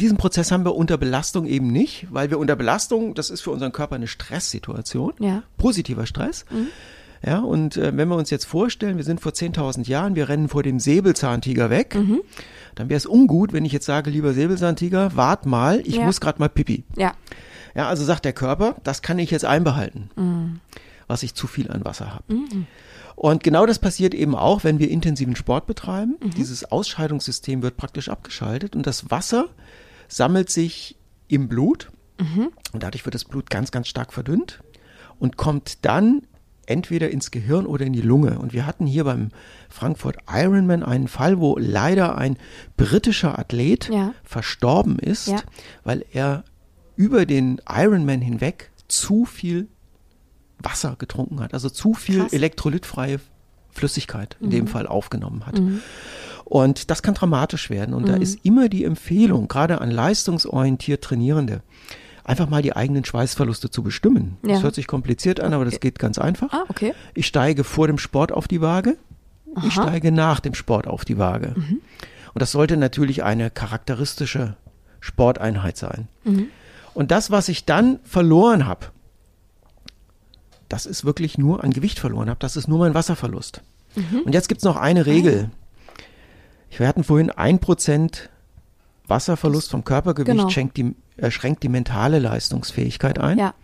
diesen 0.00 0.16
Prozess 0.16 0.50
haben 0.50 0.64
wir 0.64 0.74
unter 0.74 0.96
Belastung 0.96 1.44
eben 1.44 1.66
nicht, 1.66 2.06
weil 2.10 2.30
wir 2.30 2.38
unter 2.38 2.56
Belastung, 2.56 3.14
das 3.14 3.28
ist 3.28 3.42
für 3.42 3.50
unseren 3.50 3.70
Körper 3.70 3.96
eine 3.96 4.06
Stresssituation, 4.06 5.12
Ja. 5.20 5.42
positiver 5.58 6.06
Stress. 6.06 6.46
Ja, 7.22 7.40
und 7.40 7.76
äh, 7.76 7.94
wenn 7.94 8.08
wir 8.08 8.16
uns 8.16 8.30
jetzt 8.30 8.46
vorstellen, 8.46 8.96
wir 8.96 9.04
sind 9.04 9.20
vor 9.20 9.32
10.000 9.32 9.86
Jahren, 9.86 10.14
wir 10.16 10.28
rennen 10.30 10.48
vor 10.48 10.62
dem 10.62 10.78
Säbelzahntiger 10.80 11.68
weg, 11.68 11.96
dann 12.76 12.88
wäre 12.88 12.96
es 12.96 13.04
ungut, 13.06 13.52
wenn 13.52 13.66
ich 13.66 13.72
jetzt 13.72 13.84
sage, 13.86 14.08
lieber 14.10 14.32
Säbelzahntiger, 14.32 15.16
wart 15.16 15.44
mal, 15.44 15.80
ich 15.84 15.96
Ja. 15.96 16.04
muss 16.06 16.20
gerade 16.20 16.38
mal 16.38 16.48
pipi. 16.48 16.84
Ja. 16.96 17.12
Ja, 17.74 17.88
also 17.88 18.04
sagt 18.04 18.24
der 18.24 18.32
Körper, 18.32 18.76
das 18.84 19.02
kann 19.02 19.18
ich 19.18 19.30
jetzt 19.30 19.44
einbehalten, 19.44 20.60
was 21.06 21.22
ich 21.22 21.34
zu 21.34 21.46
viel 21.46 21.70
an 21.70 21.84
Wasser 21.84 22.14
habe. 22.14 22.24
Und 23.16 23.42
genau 23.44 23.64
das 23.66 23.78
passiert 23.78 24.14
eben 24.14 24.34
auch, 24.34 24.64
wenn 24.64 24.78
wir 24.78 24.90
intensiven 24.90 25.36
Sport 25.36 25.66
betreiben. 25.66 26.16
Dieses 26.36 26.64
Ausscheidungssystem 26.70 27.62
wird 27.62 27.76
praktisch 27.76 28.08
abgeschaltet 28.08 28.74
und 28.74 28.86
das 28.86 29.10
Wasser 29.10 29.46
sammelt 30.08 30.50
sich 30.50 30.96
im 31.28 31.48
Blut 31.48 31.90
und 32.72 32.82
dadurch 32.82 33.04
wird 33.04 33.14
das 33.14 33.24
Blut 33.24 33.50
ganz, 33.50 33.70
ganz 33.70 33.88
stark 33.88 34.12
verdünnt 34.12 34.62
und 35.18 35.36
kommt 35.36 35.84
dann 35.84 36.22
entweder 36.66 37.10
ins 37.10 37.30
Gehirn 37.30 37.66
oder 37.66 37.84
in 37.84 37.92
die 37.92 38.00
Lunge. 38.00 38.38
Und 38.38 38.52
wir 38.54 38.66
hatten 38.66 38.86
hier 38.86 39.04
beim 39.04 39.30
Frankfurt 39.68 40.16
Ironman 40.32 40.82
einen 40.82 41.08
Fall, 41.08 41.38
wo 41.38 41.56
leider 41.58 42.16
ein 42.16 42.38
britischer 42.78 43.38
Athlet 43.38 43.90
Ja. 43.90 44.14
verstorben 44.22 44.98
ist, 44.98 45.26
Ja. 45.28 45.42
weil 45.82 46.04
er 46.12 46.44
über 46.96 47.26
den 47.26 47.60
Ironman 47.68 48.20
hinweg 48.22 48.70
zu 48.88 49.24
viel 49.26 49.68
Wasser 50.58 50.96
getrunken 50.98 51.40
hat, 51.40 51.52
also 51.54 51.68
zu 51.70 51.94
viel 51.94 52.20
Krass. 52.20 52.32
Mhm. 52.32 52.36
elektrolytfreie 52.38 53.20
Flüssigkeit 53.70 54.36
in 54.40 54.50
dem 54.50 54.66
Fall 54.68 54.86
aufgenommen 54.86 55.44
hat. 55.46 55.60
Und 56.44 56.90
das 56.90 57.02
kann 57.02 57.14
dramatisch 57.14 57.70
werden. 57.70 57.94
Und 57.94 58.02
Mhm. 58.04 58.06
da 58.06 58.16
ist 58.16 58.38
immer 58.44 58.68
die 58.68 58.84
Empfehlung, 58.84 59.48
gerade 59.48 59.80
an 59.80 59.90
leistungsorientiert 59.90 61.02
Trainierende, 61.02 61.62
einfach 62.22 62.48
mal 62.48 62.62
die 62.62 62.76
eigenen 62.76 63.04
Schweißverluste 63.04 63.70
zu 63.70 63.82
bestimmen. 63.82 64.36
Ja. 64.42 64.52
Das 64.54 64.62
hört 64.62 64.74
sich 64.74 64.86
kompliziert 64.86 65.40
an, 65.40 65.52
aber 65.54 65.64
das 65.64 65.80
geht 65.80 65.98
ganz 65.98 66.18
einfach. 66.18 66.52
Ah, 66.52 66.64
okay. 66.68 66.94
Ich 67.14 67.26
steige 67.26 67.64
vor 67.64 67.86
dem 67.86 67.98
Sport 67.98 68.30
auf 68.32 68.46
die 68.48 68.60
Waage. 68.60 68.96
Ich 69.46 69.56
Aha. 69.56 69.66
Mhm. 69.66 69.70
steige 69.70 70.12
nach 70.12 70.40
dem 70.40 70.54
Sport 70.54 70.86
auf 70.86 71.04
die 71.04 71.18
Waage. 71.18 71.54
Und 71.56 72.42
das 72.42 72.52
sollte 72.52 72.76
natürlich 72.76 73.22
eine 73.24 73.50
charakteristische 73.50 74.56
Sporteinheit 75.00 75.76
sein. 75.76 76.08
Mhm. 76.24 76.46
Und 76.94 77.10
das, 77.10 77.30
was 77.30 77.48
ich 77.48 77.64
dann 77.64 77.98
verloren 78.04 78.66
habe, 78.66 78.86
das 80.74 80.86
ist 80.86 81.04
wirklich 81.04 81.38
nur 81.38 81.62
an 81.62 81.70
Gewicht 81.70 82.00
verloren 82.00 82.28
habe, 82.28 82.40
das 82.40 82.56
ist 82.56 82.66
nur 82.66 82.80
mein 82.80 82.94
Wasserverlust. 82.94 83.62
Mhm. 83.94 84.22
Und 84.24 84.32
jetzt 84.34 84.48
gibt's 84.48 84.64
noch 84.64 84.74
eine 84.76 85.06
Regel. 85.06 85.50
Wir 86.76 86.88
hatten 86.88 87.04
vorhin 87.04 87.30
ein 87.30 87.60
Prozent 87.60 88.28
Wasserverlust 89.06 89.70
vom 89.70 89.84
Körpergewicht 89.84 90.36
Genau. 90.36 90.48
schenkt 90.48 90.76
die, 90.76 90.96
äh, 91.16 91.30
schränkt 91.30 91.62
die 91.62 91.68
mentale 91.68 92.18
Leistungsfähigkeit 92.18 93.20
ein. 93.20 93.38
Ja. 93.38 93.54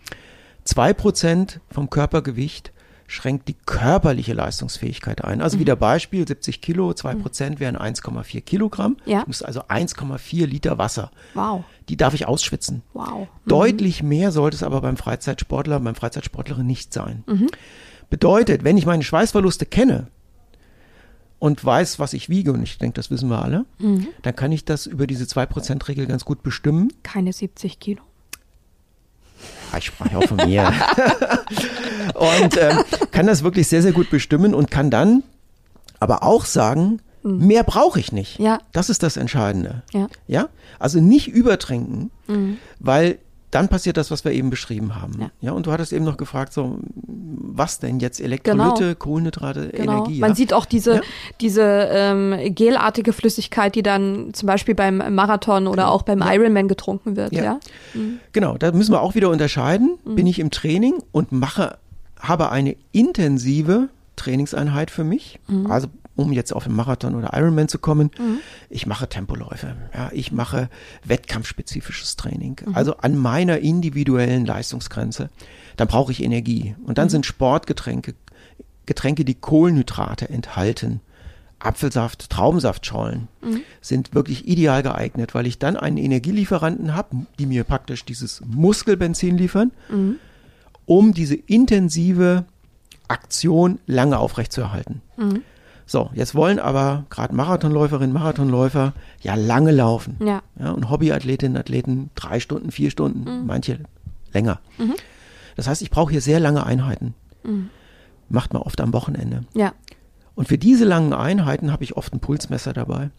Zwei 0.63 0.93
Prozent 0.93 1.59
vom 1.69 1.89
Körpergewicht 1.89 2.71
schränkt 3.11 3.49
die 3.49 3.55
körperliche 3.65 4.33
Leistungsfähigkeit 4.33 5.23
ein. 5.23 5.41
Also 5.41 5.59
wieder 5.59 5.75
Beispiel, 5.75 6.25
70 6.25 6.61
Kilo, 6.61 6.93
2 6.93 7.15
Prozent 7.15 7.59
wären 7.59 7.75
1,4 7.75 8.39
Kilogramm. 8.41 8.95
Ja. 9.05 9.21
Ich 9.21 9.27
muss 9.27 9.41
also 9.41 9.63
1,4 9.63 10.45
Liter 10.45 10.77
Wasser. 10.77 11.11
Wow. 11.33 11.65
Die 11.89 11.97
darf 11.97 12.13
ich 12.13 12.25
ausschwitzen. 12.25 12.83
Wow. 12.93 13.27
Deutlich 13.45 14.01
mehr 14.01 14.31
sollte 14.31 14.55
es 14.55 14.63
aber 14.63 14.79
beim 14.79 14.95
Freizeitsportler, 14.95 15.81
beim 15.81 15.95
Freizeitsportlerin 15.95 16.65
nicht 16.65 16.93
sein. 16.93 17.25
Bedeutet, 18.09 18.63
wenn 18.63 18.77
ich 18.77 18.85
meine 18.85 19.03
Schweißverluste 19.03 19.65
kenne 19.65 20.07
und 21.37 21.63
weiß, 21.65 21.99
was 21.99 22.13
ich 22.13 22.29
wiege, 22.29 22.53
und 22.53 22.63
ich 22.63 22.77
denke, 22.77 22.93
das 22.93 23.11
wissen 23.11 23.29
wir 23.29 23.43
alle, 23.43 23.65
dann 24.21 24.35
kann 24.37 24.53
ich 24.53 24.63
das 24.63 24.85
über 24.85 25.05
diese 25.05 25.25
2%-Regel 25.25 26.05
ganz 26.07 26.23
gut 26.23 26.43
bestimmen. 26.43 26.93
Keine 27.03 27.33
70 27.33 27.79
Kilo. 27.79 28.03
Ah, 29.71 29.77
Ich 29.77 29.85
spreche 29.85 30.17
auch 30.17 30.23
von 30.23 30.37
mir. 30.37 30.71
und 32.15 32.57
ähm, 32.57 32.79
kann 33.11 33.27
das 33.27 33.43
wirklich 33.43 33.67
sehr, 33.67 33.81
sehr 33.81 33.91
gut 33.93 34.09
bestimmen 34.09 34.53
und 34.53 34.69
kann 34.71 34.89
dann 34.89 35.23
aber 35.99 36.23
auch 36.23 36.45
sagen, 36.45 36.99
mehr 37.23 37.63
brauche 37.63 37.99
ich 37.99 38.11
nicht. 38.11 38.39
Ja. 38.39 38.59
Das 38.71 38.89
ist 38.89 39.03
das 39.03 39.15
Entscheidende. 39.17 39.83
Ja. 39.93 40.07
Ja? 40.27 40.49
Also 40.79 40.99
nicht 40.99 41.27
übertrinken, 41.27 42.09
weil 42.79 43.19
dann 43.51 43.67
passiert 43.67 43.97
das, 43.97 44.11
was 44.11 44.23
wir 44.25 44.31
eben 44.31 44.49
beschrieben 44.49 44.95
haben. 45.01 45.13
Ja. 45.19 45.31
Ja. 45.41 45.51
und 45.51 45.65
du 45.65 45.71
hattest 45.71 45.91
eben 45.93 46.05
noch 46.05 46.17
gefragt, 46.17 46.53
so, 46.53 46.79
was 46.95 47.79
denn 47.79 47.99
jetzt? 47.99 48.21
Elektrolyte, 48.21 48.83
Genau. 48.83 48.95
Kohlenhydrate, 48.95 49.69
Genau. 49.69 49.91
Energie. 50.05 50.19
Man 50.19 50.29
ja? 50.31 50.35
sieht 50.35 50.53
auch 50.53 50.65
diese, 50.65 50.95
Ja. 50.95 51.01
diese 51.41 51.61
ähm, 51.91 52.55
gelartige 52.55 53.11
Flüssigkeit, 53.13 53.75
die 53.75 53.83
dann 53.83 54.33
zum 54.33 54.47
Beispiel 54.47 54.73
beim 54.73 54.97
Marathon 55.13 55.67
oder 55.67 55.83
Genau. 55.83 55.93
auch 55.93 56.01
beim 56.03 56.21
Ironman 56.21 56.67
getrunken 56.69 57.15
wird. 57.17 57.33
Ja. 57.33 57.43
Ja. 57.43 57.59
Genau, 58.31 58.57
da 58.57 58.71
müssen 58.71 58.93
wir 58.93 59.01
auch 59.01 59.15
wieder 59.15 59.29
unterscheiden. 59.29 59.97
Mhm. 60.05 60.15
Bin 60.15 60.27
ich 60.27 60.39
im 60.39 60.49
Training 60.49 60.93
und 61.11 61.31
mache, 61.33 61.77
habe 62.19 62.51
eine 62.51 62.75
intensive 62.93 63.89
Trainingseinheit 64.15 64.91
für 64.91 65.03
mich. 65.03 65.39
Mhm. 65.47 65.69
Also 65.69 65.87
um 66.21 66.31
jetzt 66.31 66.53
auf 66.53 66.63
den 66.65 66.73
Marathon 66.73 67.15
oder 67.15 67.31
Ironman 67.33 67.67
zu 67.67 67.79
kommen, 67.79 68.11
ich 68.69 68.85
mache 68.85 69.07
Tempoläufe, 69.09 69.75
ja, 69.93 70.09
ich 70.13 70.31
mache 70.31 70.69
wettkampfspezifisches 71.03 72.15
Training, 72.15 72.59
Mhm. 72.65 72.75
also 72.75 72.97
an 72.97 73.17
meiner 73.17 73.59
individuellen 73.59 74.45
Leistungsgrenze. 74.45 75.29
Dann 75.77 75.87
brauche 75.87 76.11
ich 76.11 76.23
Energie. 76.23 76.75
Und 76.81 76.89
Mhm. 76.89 76.93
dann 76.95 77.09
sind 77.09 77.25
Sportgetränke, 77.25 78.13
Getränke, 78.85 79.25
die 79.25 79.35
Kohlenhydrate 79.35 80.29
enthalten. 80.29 81.01
Apfelsaft, 81.59 82.29
Traubensaftschollen 82.31 83.27
sind 83.81 84.15
wirklich 84.15 84.47
ideal 84.47 84.81
geeignet, 84.81 85.35
weil 85.35 85.45
ich 85.45 85.59
dann 85.59 85.77
einen 85.77 85.97
Energielieferanten 85.97 86.95
habe, 86.95 87.27
die 87.37 87.45
mir 87.45 87.63
praktisch 87.63 88.03
dieses 88.03 88.41
Muskelbenzin 88.45 89.37
liefern, 89.37 89.71
um 90.85 91.13
diese 91.13 91.35
intensive 91.35 92.45
Aktion 93.07 93.77
lange 93.85 94.17
aufrechtzuerhalten. 94.17 95.01
So, 95.91 96.09
jetzt 96.13 96.35
wollen 96.35 96.57
aber 96.57 97.03
gerade 97.09 97.35
Marathonläuferinnen, 97.35 98.13
Marathonläufer 98.13 98.93
ja 99.19 99.35
lange 99.35 99.71
laufen. 99.71 100.15
Ja. 100.25 100.41
Ja, 100.57 100.71
und 100.71 100.89
Hobbyathletinnen, 100.89 101.57
Athleten 101.57 102.11
drei 102.15 102.39
Stunden, 102.39 102.71
vier 102.71 102.91
Stunden, 102.91 103.45
manche 103.45 103.79
länger. 104.31 104.61
Das 105.57 105.67
heißt, 105.67 105.81
ich 105.81 105.91
brauche 105.91 106.11
hier 106.11 106.21
sehr 106.21 106.39
lange 106.39 106.65
Einheiten. 106.65 107.13
Macht 108.29 108.53
man 108.53 108.61
oft 108.61 108.79
am 108.79 108.93
Wochenende. 108.93 109.43
Ja. 109.53 109.73
Und 110.33 110.47
für 110.47 110.57
diese 110.57 110.85
langen 110.85 111.11
Einheiten 111.11 111.73
habe 111.73 111.83
ich 111.83 111.97
oft 111.97 112.13
ein 112.13 112.21
Pulsmesser 112.21 112.71
dabei. 112.71 113.09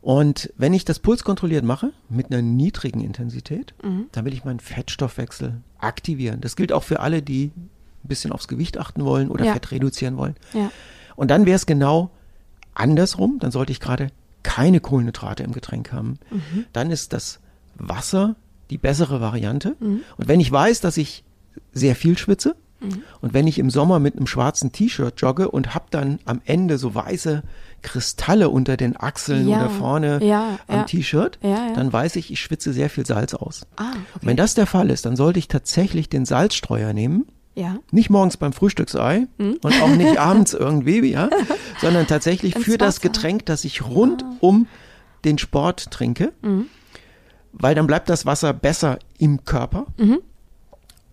Und 0.00 0.50
wenn 0.56 0.72
ich 0.72 0.86
das 0.86 1.00
Puls 1.00 1.22
kontrolliert 1.22 1.66
mache, 1.66 1.92
mit 2.08 2.32
einer 2.32 2.40
niedrigen 2.40 3.02
Intensität, 3.02 3.74
dann 4.12 4.24
will 4.24 4.32
ich 4.32 4.46
meinen 4.46 4.60
Fettstoffwechsel 4.60 5.60
aktivieren. 5.80 6.40
Das 6.40 6.56
gilt 6.56 6.72
auch 6.72 6.82
für 6.82 7.00
alle, 7.00 7.20
die 7.20 7.50
ein 7.54 8.08
bisschen 8.08 8.32
aufs 8.32 8.48
Gewicht 8.48 8.78
achten 8.78 9.04
wollen 9.04 9.28
oder 9.28 9.44
Ja. 9.44 9.52
Fett 9.52 9.70
reduzieren 9.70 10.16
wollen. 10.16 10.34
Ja. 10.54 10.70
Und 11.20 11.30
dann 11.30 11.44
wäre 11.44 11.56
es 11.56 11.66
genau 11.66 12.10
andersrum. 12.72 13.36
Dann 13.40 13.50
sollte 13.50 13.72
ich 13.72 13.80
gerade 13.80 14.06
keine 14.42 14.80
Kohlenhydrate 14.80 15.42
im 15.42 15.52
Getränk 15.52 15.92
haben. 15.92 16.18
Dann 16.72 16.90
ist 16.90 17.12
das 17.12 17.40
Wasser 17.74 18.36
die 18.70 18.78
bessere 18.78 19.20
Variante. 19.20 19.76
Und 20.16 20.28
wenn 20.28 20.40
ich 20.40 20.50
weiß, 20.50 20.80
dass 20.80 20.96
ich 20.96 21.22
sehr 21.74 21.94
viel 21.94 22.16
schwitze 22.16 22.56
und 23.20 23.34
wenn 23.34 23.46
ich 23.46 23.58
im 23.58 23.68
Sommer 23.68 23.98
mit 23.98 24.16
einem 24.16 24.26
schwarzen 24.26 24.72
T-Shirt 24.72 25.20
jogge 25.20 25.50
und 25.50 25.74
hab 25.74 25.90
dann 25.90 26.20
am 26.24 26.40
Ende 26.46 26.78
so 26.78 26.94
weiße 26.94 27.42
Kristalle 27.82 28.48
unter 28.48 28.78
den 28.78 28.98
Achseln 28.98 29.46
Ja, 29.46 29.58
oder 29.58 29.68
vorne 29.68 30.24
ja, 30.24 30.58
am 30.68 30.78
ja. 30.78 30.84
Ja. 31.42 31.74
dann 31.74 31.92
weiß 31.92 32.16
ich, 32.16 32.32
ich 32.32 32.40
schwitze 32.40 32.72
sehr 32.72 32.88
viel 32.88 33.04
Salz 33.04 33.34
aus. 33.34 33.66
Ah, 33.76 33.90
Und 33.90 33.96
okay. 34.14 34.26
Wenn 34.26 34.38
das 34.38 34.54
der 34.54 34.66
Fall 34.66 34.88
ist, 34.88 35.04
dann 35.04 35.16
sollte 35.16 35.38
ich 35.38 35.48
tatsächlich 35.48 36.08
den 36.08 36.24
Salzstreuer 36.24 36.94
nehmen 36.94 37.26
Ja. 37.56 37.76
nicht 37.90 38.10
morgens 38.10 38.36
beim 38.36 38.52
Frühstücksei 38.52 39.26
Hm? 39.38 39.58
und 39.62 39.82
auch 39.82 39.88
nicht 39.96 40.18
abends 40.18 40.54
irgendwie, 40.54 41.00
ja, 41.10 41.28
sondern 41.80 42.06
tatsächlich 42.06 42.54
für 42.54 42.78
das 42.78 42.96
Wasser. 42.96 43.00
Ah. 43.04 43.08
Getränk, 43.08 43.46
das 43.46 43.64
ich 43.64 43.82
rund 43.84 44.24
um 44.40 44.66
den 45.24 45.36
Sport 45.36 45.90
trinke, 45.90 46.32
Hm. 46.42 46.66
weil 47.52 47.74
dann 47.74 47.86
bleibt 47.86 48.08
das 48.08 48.24
Wasser 48.24 48.52
besser 48.54 48.98
im 49.18 49.44
Körper 49.44 49.86
Mhm. 49.98 50.20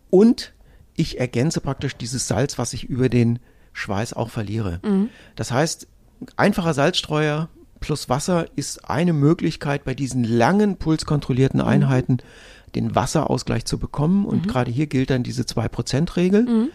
und 0.10 0.54
ich 0.96 1.20
ergänze 1.20 1.62
praktisch 1.62 1.96
dieses 1.98 2.28
Salz, 2.28 2.58
was 2.58 2.74
ich 2.74 2.84
über 2.86 3.10
den 3.10 3.40
Schweiß 3.74 4.14
auch 4.14 4.30
verliere. 4.30 4.80
Mhm. 4.84 5.10
Das 5.36 5.52
heißt, 5.52 5.88
einfacher 6.36 6.74
Salzstreuer 6.74 7.50
plus 7.80 8.10
Wasser 8.10 8.46
ist 8.56 8.90
eine 8.90 9.14
Möglichkeit, 9.14 9.84
bei 9.86 9.94
diesen 9.94 10.24
langen 10.24 10.78
pulskontrollierten 10.78 11.60
Mhm. 11.62 11.68
Einheiten 11.68 12.18
den 12.76 12.96
Wasserausgleich 12.96 13.66
zu 13.66 13.78
bekommen. 13.80 14.26
Und 14.26 14.48
gerade 14.48 14.72
hier 14.72 14.88
gilt 14.88 15.10
dann 15.10 15.24
diese 15.24 15.44
2%-Regel. 15.44 16.44
Mhm. 16.44 16.70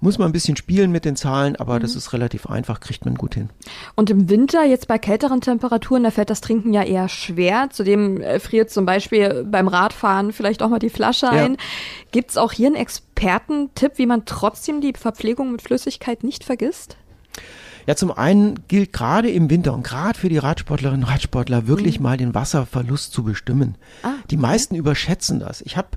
Muss 0.00 0.16
man 0.16 0.28
ein 0.28 0.32
bisschen 0.32 0.56
spielen 0.56 0.92
mit 0.92 1.04
den 1.04 1.16
Zahlen, 1.16 1.56
aber 1.56 1.80
das 1.80 1.96
ist 1.96 2.12
relativ 2.12 2.46
einfach, 2.46 2.78
kriegt 2.78 3.04
man 3.04 3.16
gut 3.16 3.34
hin. 3.34 3.50
Und 3.96 4.10
im 4.10 4.30
Winter, 4.30 4.64
jetzt 4.64 4.86
bei 4.86 4.96
kälteren 4.96 5.40
Temperaturen, 5.40 6.04
da 6.04 6.12
fällt 6.12 6.30
das 6.30 6.40
Trinken 6.40 6.72
ja 6.72 6.84
eher 6.84 7.08
schwer. 7.08 7.70
Zudem 7.70 8.20
äh, 8.20 8.38
friert 8.38 8.70
zum 8.70 8.86
Beispiel 8.86 9.44
beim 9.50 9.66
Radfahren 9.66 10.32
vielleicht 10.32 10.62
auch 10.62 10.68
mal 10.68 10.78
die 10.78 10.88
Flasche 10.88 11.26
Ja. 11.26 11.32
ein. 11.32 11.56
Gibt's 12.12 12.36
auch 12.36 12.52
hier 12.52 12.68
einen 12.68 12.76
Expertentipp, 12.76 13.92
wie 13.96 14.06
man 14.06 14.24
trotzdem 14.24 14.80
die 14.80 14.92
Verpflegung 14.96 15.50
mit 15.50 15.62
Flüssigkeit 15.62 16.22
nicht 16.22 16.44
vergisst? 16.44 16.96
Ja, 17.88 17.96
zum 17.96 18.10
einen 18.12 18.66
gilt 18.68 18.92
gerade 18.92 19.30
im 19.30 19.48
Winter 19.48 19.72
und 19.72 19.82
gerade 19.82 20.18
für 20.18 20.28
die 20.28 20.36
Radsportlerinnen 20.36 21.04
und 21.04 21.10
Radsportler 21.10 21.66
wirklich 21.66 22.00
mal 22.00 22.18
den 22.18 22.34
Wasserverlust 22.34 23.14
zu 23.14 23.24
bestimmen. 23.24 23.76
Ah, 24.02 24.12
die 24.30 24.36
meisten 24.36 24.74
überschätzen 24.74 25.40
das. 25.40 25.62
Ich 25.62 25.78
habe 25.78 25.88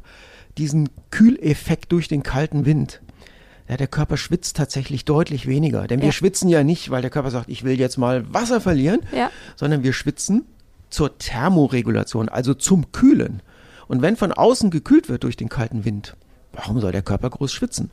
diesen 0.58 0.88
Kühleffekt 1.10 1.92
durch 1.92 2.08
den 2.08 2.24
kalten 2.24 2.66
Wind. 2.66 3.02
Ja, 3.68 3.76
der 3.76 3.88
Körper 3.88 4.16
schwitzt 4.16 4.56
tatsächlich 4.56 5.04
deutlich 5.04 5.48
weniger. 5.48 5.86
Denn 5.86 6.00
wir 6.00 6.06
Ja. 6.08 6.12
schwitzen 6.14 6.48
ja 6.48 6.64
nicht, 6.64 6.92
weil 6.92 7.02
der 7.02 7.12
Körper 7.12 7.30
sagt, 7.30 7.50
ich 7.50 7.66
will 7.66 7.78
jetzt 7.78 7.98
mal 7.98 8.24
Wasser 8.34 8.62
verlieren, 8.62 9.02
Ja. 9.14 9.30
sondern 9.58 9.84
wir 9.84 9.92
schwitzen 9.92 10.46
zur 10.90 11.18
Thermoregulation, 11.18 12.30
also 12.30 12.54
zum 12.54 12.94
Kühlen. 12.94 13.42
Und 13.90 14.02
wenn 14.02 14.16
von 14.16 14.32
außen 14.32 14.70
gekühlt 14.72 15.10
wird 15.10 15.24
durch 15.26 15.36
den 15.36 15.50
kalten 15.50 15.84
Wind, 15.84 16.16
warum 16.54 16.80
soll 16.80 16.94
der 16.94 17.02
Körper 17.02 17.30
groß 17.30 17.52
schwitzen? 17.52 17.92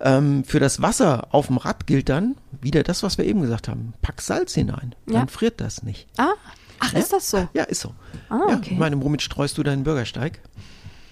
Ähm, 0.00 0.44
für 0.44 0.60
das 0.60 0.80
Wasser 0.80 1.26
auf 1.32 1.48
dem 1.48 1.56
Rad 1.56 1.86
gilt 1.86 2.08
dann 2.08 2.36
wieder 2.60 2.82
das, 2.82 3.02
was 3.02 3.18
wir 3.18 3.24
eben 3.24 3.40
gesagt 3.40 3.68
haben. 3.68 3.94
Pack 4.02 4.20
Salz 4.20 4.54
hinein, 4.54 4.94
Ja. 5.06 5.18
dann 5.20 5.28
friert 5.28 5.60
das 5.60 5.82
nicht. 5.82 6.06
Ah, 6.16 6.32
ach, 6.78 6.92
ist 6.94 7.12
das 7.12 7.30
so? 7.30 7.48
Ja, 7.52 7.64
ist 7.64 7.80
so. 7.80 7.94
Ah, 8.28 8.38
ja, 8.50 8.56
okay. 8.56 8.70
Ich 8.72 8.78
meine, 8.78 9.02
womit 9.02 9.22
streust 9.22 9.58
du 9.58 9.62
deinen 9.62 9.82
Bürgersteig? 9.84 10.40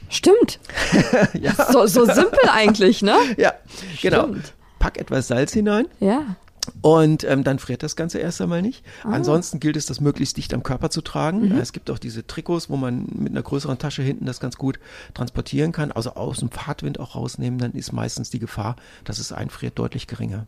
Stimmt. 0.09 0.61
so, 1.73 1.87
so 1.87 2.05
simpel 2.05 2.49
eigentlich, 2.53 3.03
ne? 3.03 3.17
Ja, 3.37 3.55
genau. 4.01 4.23
Stimmt. 4.29 4.53
Pack 4.79 4.99
etwas 4.99 5.27
Salz 5.29 5.53
hinein 5.53 5.87
Ja. 5.99 6.37
Und 6.83 7.25
ähm, 7.25 7.45
dann 7.45 7.59
friert 7.59 7.83
das 7.83 7.97
Ganze 7.97 8.19
erst 8.19 8.41
einmal 8.41 8.63
nicht. 8.63 8.85
Ah. 9.05 9.11
Ansonsten 9.11 9.61
gilt 9.61 9.77
es, 9.77 9.87
das 9.87 10.01
möglichst 10.01 10.37
dicht 10.37 10.55
am 10.55 10.63
Körper 10.63 10.91
zu 10.91 11.01
tragen. 11.01 11.49
Mhm. 11.49 11.59
Es 11.59 11.73
gibt 11.73 11.91
auch 11.91 11.99
diese 11.99 12.27
Trikots, 12.27 12.71
wo 12.71 12.77
man 12.77 13.07
mit 13.15 13.33
einer 13.33 13.43
größeren 13.43 13.79
Tasche 13.79 14.03
hinten 14.03 14.27
das 14.27 14.41
ganz 14.41 14.57
gut 14.57 14.79
transportieren 15.15 15.73
kann. 15.73 15.93
Also 15.93 16.11
aus 16.15 16.39
dem 16.39 16.51
Fahrtwind 16.51 17.01
auch 17.01 17.15
rausnehmen, 17.15 17.59
dann 17.59 17.73
ist 17.73 17.93
meistens 17.93 18.31
die 18.31 18.39
Gefahr, 18.39 18.77
dass 19.05 19.19
es 19.19 19.33
einfriert, 19.33 19.79
deutlich 19.79 20.07
geringer. 20.07 20.47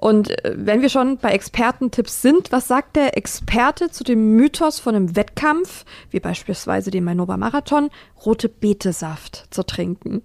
Und 0.00 0.30
äh, 0.44 0.54
wenn 0.56 0.80
wir 0.80 0.88
schon 0.88 1.18
bei 1.18 1.32
Expertentipps 1.32 2.22
sind, 2.22 2.52
was 2.52 2.66
sagt 2.66 2.96
der 2.96 3.18
Experte 3.18 3.90
zu 3.90 4.02
dem 4.02 4.34
Mythos 4.34 4.80
von 4.80 4.94
einem 4.94 5.14
Wettkampf, 5.14 5.84
wie 6.10 6.20
beispielsweise 6.20 6.90
dem 6.90 7.04
Mainova 7.04 7.36
Marathon, 7.36 7.90
rote 8.24 8.48
Betesaft 8.48 9.46
zu 9.50 9.62
trinken? 9.62 10.22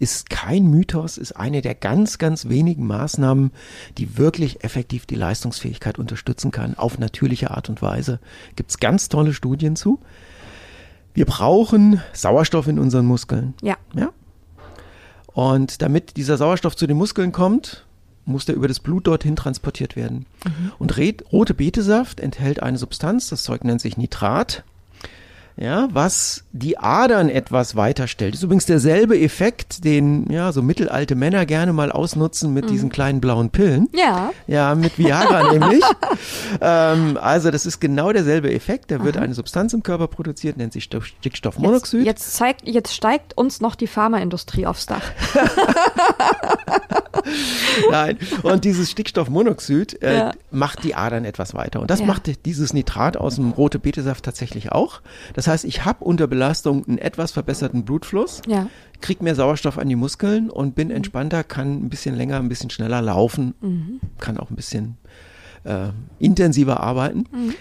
Ist 0.00 0.30
kein 0.30 0.64
Mythos, 0.64 1.18
ist 1.18 1.32
eine 1.32 1.60
der 1.60 1.76
ganz, 1.76 2.18
ganz 2.18 2.48
wenigen 2.48 2.86
Maßnahmen, 2.86 3.52
die 3.98 4.18
wirklich 4.18 4.64
effektiv 4.64 5.06
die 5.06 5.14
Leistungsfähigkeit 5.14 5.98
unterstützen 5.98 6.50
kann, 6.50 6.74
auf 6.76 6.98
natürliche 6.98 7.52
Art 7.52 7.68
und 7.68 7.82
Weise. 7.82 8.18
Gibt's 8.56 8.80
ganz 8.80 9.08
tolle 9.08 9.32
Studien 9.32 9.76
zu. 9.76 10.00
Wir 11.14 11.26
brauchen 11.26 12.00
Sauerstoff 12.12 12.66
in 12.66 12.78
unseren 12.78 13.04
Muskeln. 13.06 13.54
Ja. 13.62 13.76
Ja? 13.94 14.10
Und 15.26 15.82
damit 15.82 16.16
dieser 16.16 16.36
Sauerstoff 16.36 16.74
zu 16.74 16.86
den 16.86 16.96
Muskeln 16.96 17.30
kommt, 17.30 17.86
muss 18.24 18.46
der 18.46 18.54
über 18.54 18.68
das 18.68 18.80
Blut 18.80 19.06
dorthin 19.06 19.36
transportiert 19.36 19.96
werden. 19.96 20.26
Und 20.78 20.96
Red, 20.96 21.24
rote 21.32 21.54
Betesaft 21.54 22.20
enthält 22.20 22.62
eine 22.62 22.78
Substanz, 22.78 23.28
das 23.28 23.42
Zeug 23.42 23.64
nennt 23.64 23.80
sich 23.80 23.96
Nitrat. 23.96 24.64
Ja, 25.60 25.88
was 25.92 26.44
die 26.52 26.78
Adern 26.78 27.28
etwas 27.28 27.76
weiter 27.76 28.08
stellt. 28.08 28.34
Ist 28.34 28.42
übrigens 28.42 28.64
derselbe 28.64 29.20
Effekt, 29.20 29.84
den 29.84 30.26
ja 30.30 30.52
so 30.52 30.62
mittelalte 30.62 31.14
Männer 31.14 31.44
gerne 31.44 31.74
mal 31.74 31.92
ausnutzen 31.92 32.54
mit 32.54 32.64
mhm. 32.64 32.68
diesen 32.68 32.88
kleinen 32.88 33.20
blauen 33.20 33.50
Pillen. 33.50 33.86
Ja. 33.92 34.32
Ja, 34.46 34.74
mit 34.74 34.98
Viagra 34.98 35.52
nämlich. 35.52 35.84
Ähm, 36.62 37.18
also 37.20 37.50
das 37.50 37.66
ist 37.66 37.78
genau 37.78 38.10
derselbe 38.10 38.50
Effekt. 38.52 38.90
Da 38.90 39.04
wird 39.04 39.18
Aha. 39.18 39.24
eine 39.24 39.34
Substanz 39.34 39.74
im 39.74 39.82
Körper 39.82 40.08
produziert, 40.08 40.56
nennt 40.56 40.72
sich 40.72 40.84
Stickstoffmonoxid. 40.84 42.06
Jetzt, 42.06 42.24
jetzt, 42.24 42.36
zeigt, 42.36 42.66
jetzt 42.66 42.94
steigt 42.94 43.36
uns 43.36 43.60
noch 43.60 43.74
die 43.74 43.86
Pharmaindustrie 43.86 44.66
aufs 44.66 44.86
Dach. 44.86 45.02
Nein. 47.90 48.16
Und 48.42 48.64
dieses 48.64 48.90
Stickstoffmonoxid 48.90 50.02
äh, 50.02 50.16
ja. 50.16 50.32
macht 50.50 50.84
die 50.84 50.94
Adern 50.94 51.26
etwas 51.26 51.52
weiter. 51.52 51.80
Und 51.80 51.90
das 51.90 52.00
ja. 52.00 52.06
macht 52.06 52.46
dieses 52.46 52.72
Nitrat 52.72 53.18
aus 53.18 53.34
dem 53.34 53.50
rote 53.50 53.78
Betesaft 53.78 54.24
tatsächlich 54.24 54.72
auch. 54.72 55.02
Das 55.34 55.49
heißt, 55.50 55.64
ich 55.64 55.84
habe 55.84 56.04
unter 56.04 56.26
Belastung 56.26 56.86
einen 56.86 56.98
etwas 56.98 57.32
verbesserten 57.32 57.84
Blutfluss, 57.84 58.40
ja. 58.46 58.68
kriege 59.00 59.22
mehr 59.22 59.34
Sauerstoff 59.34 59.78
an 59.78 59.88
die 59.88 59.96
Muskeln 59.96 60.48
und 60.48 60.74
bin 60.74 60.88
mhm. 60.88 60.94
entspannter, 60.94 61.44
kann 61.44 61.84
ein 61.84 61.90
bisschen 61.90 62.14
länger, 62.14 62.38
ein 62.38 62.48
bisschen 62.48 62.70
schneller 62.70 63.02
laufen, 63.02 63.54
mhm. 63.60 64.00
kann 64.18 64.38
auch 64.38 64.50
ein 64.50 64.56
bisschen 64.56 64.96
äh, 65.64 65.88
intensiver 66.18 66.80
arbeiten. 66.80 67.26
Mhm 67.30 67.54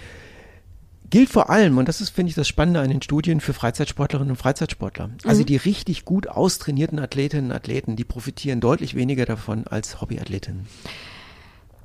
gilt 1.10 1.30
vor 1.30 1.49
allem, 1.49 1.78
und 1.78 1.88
das 1.88 2.02
ist, 2.02 2.10
finde 2.10 2.30
ich, 2.30 2.36
das 2.36 2.47
Spannende 2.47 2.82
an 2.82 2.89
den 2.89 3.02
Studien 3.02 3.39
für 3.39 3.54
Freizeitsportlerinnen 3.54 4.32
und 4.32 4.38
Freizeitsportler. 4.38 5.10
Also 5.25 5.41
mhm. 5.41 5.45
die 5.47 5.56
richtig 5.58 6.06
gut 6.06 6.28
austrainierten 6.28 6.99
Athletinnen 6.99 7.47
und 7.47 7.56
Athleten, 7.56 7.95
die 7.95 8.04
profitieren 8.04 8.60
deutlich 8.60 8.95
weniger 8.95 9.25
davon 9.25 9.65
als 9.67 10.02
Hobbyathletinnen. 10.02 10.67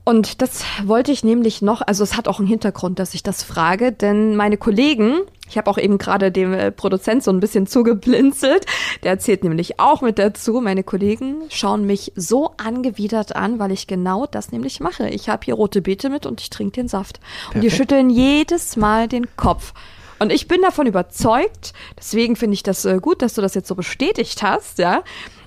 Und 0.04 0.42
das 0.42 0.64
wollte 0.84 1.12
ich 1.12 1.24
nämlich 1.24 1.62
noch, 1.62 1.80
also 1.80 2.04
es 2.04 2.14
hat 2.14 2.28
auch 2.28 2.38
einen 2.38 2.46
Hintergrund, 2.46 2.98
dass 2.98 3.14
ich 3.14 3.22
das 3.22 3.42
frage, 3.42 3.90
denn 3.90 4.36
meine 4.36 4.58
Kollegen, 4.58 5.20
ich 5.48 5.56
habe 5.56 5.70
auch 5.70 5.78
eben 5.78 5.96
gerade 5.96 6.30
dem 6.30 6.52
äh, 6.52 6.70
Produzent 6.70 7.24
so 7.24 7.30
ein 7.30 7.40
bisschen 7.40 7.66
zugeblinzelt, 7.66 8.66
der 9.02 9.12
erzählt 9.12 9.44
nämlich 9.44 9.80
auch 9.80 10.02
mit 10.02 10.18
dazu, 10.18 10.60
meine 10.60 10.84
Kollegen 10.84 11.36
schauen 11.48 11.86
mich 11.86 12.12
so 12.16 12.52
angewidert 12.58 13.34
an, 13.34 13.58
weil 13.58 13.72
ich 13.72 13.86
genau 13.86 14.26
das 14.26 14.52
nämlich 14.52 14.78
mache. 14.80 15.08
Ich 15.08 15.30
habe 15.30 15.46
hier 15.46 15.54
rote 15.54 15.80
Beete 15.80 16.10
mit 16.10 16.26
und 16.26 16.38
ich 16.42 16.50
trinke 16.50 16.82
den 16.82 16.88
Saft. 16.88 17.20
Perfekt. 17.20 17.54
Und 17.54 17.60
die 17.62 17.70
schütteln 17.70 18.10
jedes 18.10 18.76
Mal 18.76 19.08
den 19.08 19.34
Kopf. 19.36 19.72
Und 20.18 20.32
ich 20.32 20.48
bin 20.48 20.62
davon 20.62 20.86
überzeugt, 20.86 21.72
deswegen 21.98 22.36
finde 22.36 22.54
ich 22.54 22.62
das 22.62 22.84
äh, 22.84 22.98
gut, 23.00 23.22
dass 23.22 23.34
du 23.34 23.40
das 23.40 23.54
jetzt 23.54 23.68
so 23.68 23.74
bestätigt 23.74 24.42
hast, 24.42 24.78
ja, 24.78 25.02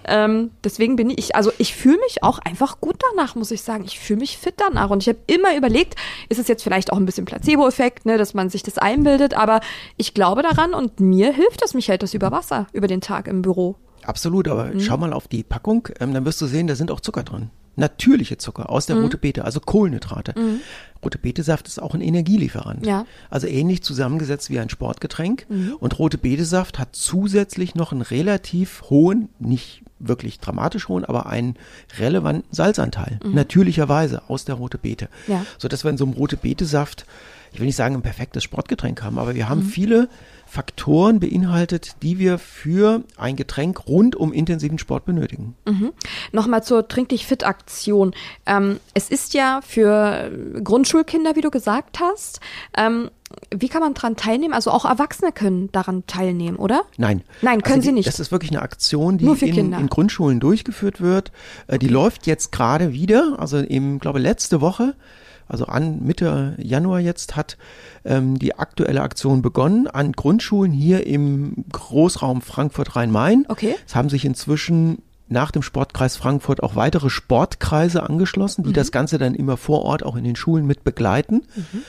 ähm, 0.08 0.52
deswegen 0.64 0.96
bin 0.96 1.10
ich, 1.10 1.36
also 1.36 1.52
ich 1.58 1.76
fühle 1.76 1.98
mich 1.98 2.24
auch 2.24 2.40
einfach 2.40 2.80
gut 2.80 3.02
danach, 3.12 3.36
muss 3.36 3.52
ich 3.52 3.62
sagen. 3.62 3.84
Ich 3.86 4.00
fühle 4.00 4.20
mich 4.20 4.38
fit 4.38 4.56
danach. 4.58 4.90
Und 4.90 5.04
ich 5.04 5.10
habe 5.10 5.20
immer 5.28 5.56
überlegt, 5.56 5.96
ist 6.30 6.40
es 6.40 6.48
jetzt 6.48 6.64
vielleicht 6.64 6.92
auch 6.92 6.98
ein 6.98 7.06
bisschen 7.06 7.26
Placebo-Effekt, 7.26 8.06
ne, 8.06 8.18
dass 8.18 8.34
man 8.34 8.50
sich 8.50 8.64
das 8.64 8.78
einbildet, 8.78 9.36
aber 9.36 9.60
ich 9.98 10.14
glaube 10.14 10.42
daran 10.44 10.74
und 10.74 11.00
mir 11.00 11.34
hilft 11.34 11.64
es, 11.64 11.74
mich 11.74 11.90
hält 11.90 12.04
das 12.04 12.14
über 12.14 12.32
Wasser 12.32 12.68
über 12.74 12.88
den 12.88 13.02
Tag 13.02 13.28
im 13.28 13.42
Büro. 13.42 13.76
Absolut, 14.04 14.48
aber 14.48 14.66
mhm. 14.66 14.80
schau 14.80 14.98
mal 14.98 15.14
auf 15.14 15.28
die 15.28 15.44
Packung, 15.44 15.90
ähm, 16.00 16.14
dann 16.14 16.26
wirst 16.26 16.40
du 16.42 16.46
sehen, 16.46 16.68
da 16.68 16.76
sind 16.76 16.92
auch 16.92 17.02
Zucker 17.02 17.24
drin. 17.24 17.50
Natürliche 17.78 18.38
Zucker 18.38 18.70
aus 18.70 18.88
der 18.88 18.96
mhm. 18.96 19.04
rote 19.04 19.18
Beete, 19.18 19.46
also 19.46 19.60
Kohlenhydrate. 19.60 20.34
Mhm. 20.38 20.62
Rote 21.04 21.20
Betesaft 21.20 21.68
ist 21.68 21.82
auch 21.82 21.94
ein 21.94 22.02
Energielieferant. 22.02 22.86
Ja. 22.86 23.06
Also 23.30 23.46
ähnlich 23.46 23.84
zusammengesetzt 23.84 24.50
wie 24.50 24.60
ein 24.60 24.70
Sportgetränk. 24.70 25.46
Mhm. 25.48 25.76
Und 25.80 25.98
rote 26.00 26.18
Betesaft 26.18 26.80
hat 26.80 26.90
zusätzlich 26.96 27.76
noch 27.76 27.92
einen 27.92 28.02
relativ 28.02 28.84
hohen, 28.90 29.30
nicht 29.40 29.84
wirklich 30.00 30.40
dramatisch 30.40 30.88
hohen, 30.88 31.06
aber 31.06 31.28
einen 31.28 31.56
relevanten 32.00 32.44
Salzanteil. 32.52 33.20
Mhm. 33.24 33.36
Natürlicherweise 33.36 34.24
aus 34.28 34.44
der 34.44 34.56
rote 34.56 34.80
Beete. 34.80 35.08
Ja. 35.28 35.46
So 35.60 35.68
dass 35.68 35.84
wir 35.84 35.92
in 35.92 35.98
so 35.98 36.06
einem 36.06 36.14
rote 36.14 36.38
Betesaft, 36.38 37.06
ich 37.58 37.60
will 37.60 37.66
nicht 37.66 37.76
sagen 37.76 37.96
ein 37.96 38.04
perfektes 38.04 38.44
Sportgetränk 38.44 39.02
haben, 39.02 39.18
aber 39.18 39.34
wir 39.34 39.50
haben 39.50 39.62
mhm. 39.62 39.70
viele 39.70 40.10
Faktoren 40.46 41.20
beinhaltet, 41.20 41.96
die 42.04 42.20
wir 42.20 42.38
für 42.38 43.02
ein 43.18 43.36
Getränk 43.36 43.88
rund 43.88 44.16
um 44.16 44.32
intensiven 44.32 44.78
Sport 44.78 45.06
benötigen. 45.06 45.56
Mhm. 45.66 45.92
Nochmal 46.32 46.62
zur 46.62 46.88
Trink 46.88 47.10
dich 47.10 47.26
fit 47.26 47.44
Aktion. 47.44 48.14
Ähm, 48.46 48.80
es 48.94 49.10
ist 49.10 49.34
ja 49.34 49.62
für 49.66 50.32
Grundschulkinder, 50.64 51.36
wie 51.36 51.42
du 51.42 51.50
gesagt 51.50 52.00
hast. 52.00 52.42
Ähm, 52.78 53.10
wie 53.52 53.70
kann 53.70 53.82
man 53.82 53.96
daran 53.96 54.16
teilnehmen? 54.16 54.54
Also 54.54 54.70
auch 54.70 54.86
Erwachsene 54.86 55.32
können 55.32 55.72
daran 55.72 56.06
teilnehmen, 56.06 56.58
oder? 56.58 56.84
Nein. 56.98 57.24
Nein, 57.42 57.64
können 57.64 57.78
also 57.78 57.82
die, 57.82 57.88
sie 57.88 57.94
nicht. 57.94 58.08
Das 58.08 58.20
ist 58.20 58.32
wirklich 58.32 58.52
eine 58.52 58.62
Aktion, 58.62 59.18
die 59.18 59.26
in, 59.26 59.74
in, 59.74 59.88
Grundschulen 59.88 60.40
durchgeführt 60.40 61.02
wird. 61.02 61.32
Äh, 61.66 61.80
die 61.80 61.88
läuft 61.88 62.28
jetzt 62.28 62.52
gerade 62.52 62.94
wieder, 62.94 63.38
also 63.40 63.58
im, 63.58 63.98
glaube 63.98 64.20
letzte 64.20 64.62
Woche 64.62 64.94
also 65.48 65.66
an 65.66 66.04
Mitte 66.04 66.56
Januar 66.58 67.00
jetzt, 67.00 67.36
hat 67.36 67.58
ähm, 68.06 68.40
die 68.40 68.56
aktuelle 68.56 69.02
Aktion 69.02 69.42
begonnen 69.42 69.88
an 69.88 70.12
Grundschulen 70.12 70.72
hier 70.72 71.06
im 71.06 71.66
Großraum 71.72 72.42
Frankfurt-Rhein-Main. 72.42 73.46
Okay. 73.48 73.76
Es 73.86 73.96
haben 73.96 74.10
sich 74.10 74.26
inzwischen 74.26 75.02
nach 75.30 75.52
dem 75.52 75.62
Sportkreis 75.62 76.16
Frankfurt 76.16 76.64
auch 76.64 76.76
weitere 76.76 77.10
Sportkreise 77.10 78.04
angeschlossen, 78.04 78.64
die 78.64 78.70
mhm. 78.70 78.76
das 78.76 78.92
Ganze 78.92 79.18
dann 79.18 79.36
immer 79.36 79.58
vor 79.58 79.84
Ort 79.84 80.04
auch 80.04 80.16
in 80.16 80.24
den 80.24 80.36
Schulen 80.36 80.66
mit 80.66 80.84
begleiten. 80.84 81.44
Mhm. 81.56 81.84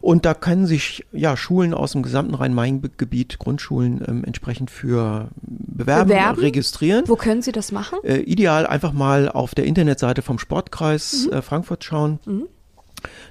Und 0.00 0.24
da 0.24 0.34
können 0.34 0.66
sich 0.66 1.04
ja 1.12 1.36
Schulen 1.36 1.74
aus 1.74 1.92
dem 1.92 2.02
gesamten 2.02 2.34
Rhein-Main-Gebiet, 2.34 3.38
Grundschulen 3.38 4.04
ähm, 4.06 4.24
entsprechend 4.24 4.70
für 4.70 5.28
bewerben, 5.40 6.08
bewerben, 6.08 6.40
registrieren. 6.40 7.04
Wo 7.06 7.16
können 7.16 7.42
sie 7.42 7.52
das 7.52 7.72
machen? 7.72 7.98
Äh, 8.04 8.18
ideal 8.18 8.66
einfach 8.66 8.92
mal 8.92 9.28
auf 9.28 9.54
der 9.54 9.64
Internetseite 9.64 10.22
vom 10.22 10.38
Sportkreis 10.38 11.26
mhm. 11.26 11.38
äh, 11.38 11.42
Frankfurt 11.42 11.84
schauen. 11.84 12.18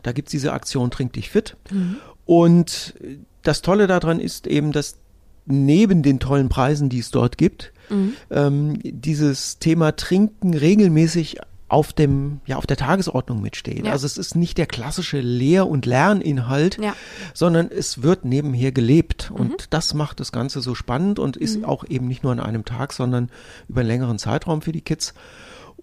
Da 0.04 0.12
gibt's 0.12 0.32
diese 0.32 0.54
Aktion 0.54 0.92
Trink 0.92 1.14
dich 1.14 1.30
fit. 1.30 1.58
Mhm. 1.72 1.98
Und 2.26 2.94
das 3.42 3.62
Tolle 3.62 3.88
daran 3.88 4.20
ist 4.20 4.48
eben, 4.48 4.72
dass 4.72 4.98
neben 5.46 6.04
den 6.04 6.20
tollen 6.20 6.50
Preisen, 6.50 6.90
die 6.90 7.00
es 7.00 7.12
dort 7.12 7.38
gibt, 7.38 7.74
mhm. 7.90 8.14
ähm, 8.32 8.80
dieses 8.84 9.60
Thema 9.60 9.96
Trinken 9.96 10.54
regelmäßig 10.54 11.38
auf 11.74 11.92
dem 11.92 12.40
ja 12.46 12.58
auf 12.58 12.68
der 12.68 12.78
Tagesordnung 12.78 13.42
mitsteht. 13.42 13.88
Ja. 13.88 13.94
Also 13.94 14.06
es 14.06 14.20
ist 14.20 14.36
nicht 14.36 14.60
der 14.60 14.68
klassische 14.68 15.20
Lehr- 15.20 15.68
und 15.68 15.88
Lerninhalt, 15.88 16.78
ja. 16.80 16.96
sondern 17.34 17.72
es 17.72 18.04
wird 18.04 18.26
nebenher 18.26 18.72
gelebt 18.72 19.32
mhm. 19.32 19.38
und 19.38 19.74
das 19.74 19.96
macht 19.96 20.20
das 20.20 20.32
Ganze 20.32 20.62
so 20.62 20.76
spannend 20.76 21.18
und 21.18 21.36
ist 21.36 21.58
mhm. 21.58 21.66
auch 21.66 21.84
eben 21.90 22.08
nicht 22.08 22.22
nur 22.24 22.32
an 22.32 22.40
einem 22.40 22.64
Tag, 22.64 22.94
sondern 22.94 23.30
über 23.68 23.82
einen 23.82 23.90
längeren 23.90 24.20
Zeitraum 24.20 24.62
für 24.62 24.72
die 24.72 24.82
Kids. 24.82 25.16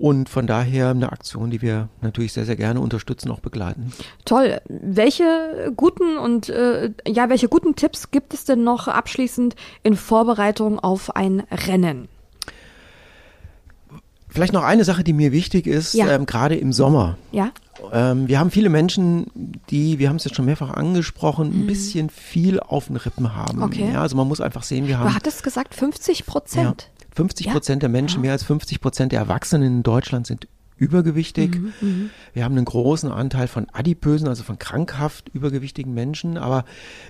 Und 0.00 0.30
von 0.30 0.46
daher 0.46 0.88
eine 0.88 1.12
Aktion, 1.12 1.50
die 1.50 1.60
wir 1.60 1.90
natürlich 2.00 2.32
sehr, 2.32 2.46
sehr 2.46 2.56
gerne 2.56 2.80
unterstützen, 2.80 3.30
auch 3.30 3.40
begleiten. 3.40 3.92
Toll. 4.24 4.58
Welche 4.66 5.74
guten 5.76 6.16
und 6.16 6.48
äh, 6.48 6.90
ja, 7.06 7.28
welche 7.28 7.48
guten 7.48 7.76
Tipps 7.76 8.10
gibt 8.10 8.32
es 8.32 8.46
denn 8.46 8.64
noch 8.64 8.88
abschließend 8.88 9.56
in 9.82 9.96
Vorbereitung 9.96 10.78
auf 10.78 11.14
ein 11.14 11.40
Rennen? 11.50 12.08
Vielleicht 14.30 14.54
noch 14.54 14.62
eine 14.62 14.84
Sache, 14.84 15.04
die 15.04 15.12
mir 15.12 15.32
wichtig 15.32 15.66
ist, 15.66 15.92
ja. 15.92 16.08
ähm, 16.08 16.24
gerade 16.24 16.56
im 16.56 16.72
Sommer. 16.72 17.18
Ja. 17.30 17.52
Ähm, 17.92 18.26
wir 18.26 18.38
haben 18.38 18.50
viele 18.50 18.70
Menschen, 18.70 19.26
die, 19.68 19.98
wir 19.98 20.08
haben 20.08 20.16
es 20.16 20.24
jetzt 20.24 20.34
schon 20.36 20.46
mehrfach 20.46 20.70
angesprochen, 20.70 21.50
mhm. 21.50 21.60
ein 21.60 21.66
bisschen 21.66 22.08
viel 22.08 22.58
auf 22.58 22.86
den 22.86 22.96
Rippen 22.96 23.34
haben. 23.36 23.62
Okay. 23.62 23.90
Ja, 23.92 24.00
also 24.00 24.16
man 24.16 24.28
muss 24.28 24.40
einfach 24.40 24.62
sehen, 24.62 24.86
wir 24.86 24.98
haben. 24.98 25.10
Du 25.10 25.14
hattest 25.14 25.42
gesagt 25.42 25.74
50 25.74 26.24
Prozent. 26.24 26.88
Ja. 27.10 27.16
50 27.16 27.50
Prozent 27.50 27.82
ja. 27.82 27.88
der 27.88 27.88
Menschen, 27.90 28.22
mehr 28.22 28.32
als 28.32 28.44
50 28.44 28.80
Prozent 28.80 29.12
der 29.12 29.20
Erwachsenen 29.20 29.66
in 29.66 29.82
Deutschland 29.82 30.26
sind 30.26 30.46
übergewichtig. 30.80 31.56
Mhm, 31.56 31.72
mhm, 31.82 32.10
wir 32.32 32.42
haben 32.42 32.56
einen 32.56 32.64
großen 32.64 33.12
Anteil 33.12 33.48
von 33.48 33.66
adipösen, 33.70 34.26
also 34.26 34.42
von 34.42 34.58
krankhaft 34.58 35.28
übergewichtigen 35.28 35.92
Menschen. 35.92 36.38
Aber 36.38 36.64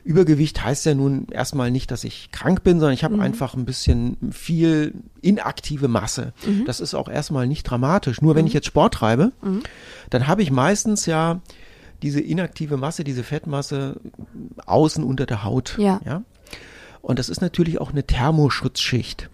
Übergewicht 0.05 0.63
heißt 0.63 0.85
ja 0.87 0.95
nun 0.95 1.29
erstmal 1.31 1.71
nicht, 1.71 1.93
dass 1.93 2.03
ich 2.03 2.33
krank 2.33 2.65
bin, 2.65 2.81
sondern 2.81 2.95
ich 2.95 3.05
habe 3.05 3.15
mhm. 3.15 3.21
einfach 3.21 3.55
ein 3.55 3.65
bisschen 3.65 4.17
viel 4.33 4.95
inaktive 5.23 5.87
Masse. 5.87 6.33
Mhm. 6.45 6.65
Das 6.67 6.81
ist 6.81 6.95
auch 6.95 7.09
erstmal 7.09 7.47
nicht 7.47 7.63
dramatisch. 7.63 8.21
Nur 8.21 8.35
wenn 8.35 8.45
ich 8.45 8.55
mhm. 8.55 8.57
jetzt 8.57 8.67
Sport 8.67 8.95
treibe, 8.95 9.31
mhm. 9.41 9.63
dann 10.11 10.27
habe 10.27 10.43
ich 10.43 10.51
meistens 10.51 11.07
ja 11.07 11.41
diese 12.03 12.21
inaktive 12.21 12.77
Masse, 12.77 13.05
diese 13.05 13.23
Fettmasse 13.23 14.01
außen 14.67 15.05
unter 15.05 15.27
der 15.27 15.45
Haut. 15.45 15.77
Ja. 15.79 16.01
ja? 16.05 16.23
Und 17.03 17.19
das 17.19 17.29
ist 17.29 17.41
natürlich 17.41 17.81
auch 17.81 17.93
eine 17.93 18.05
Thermoschutzschicht. 18.05 19.31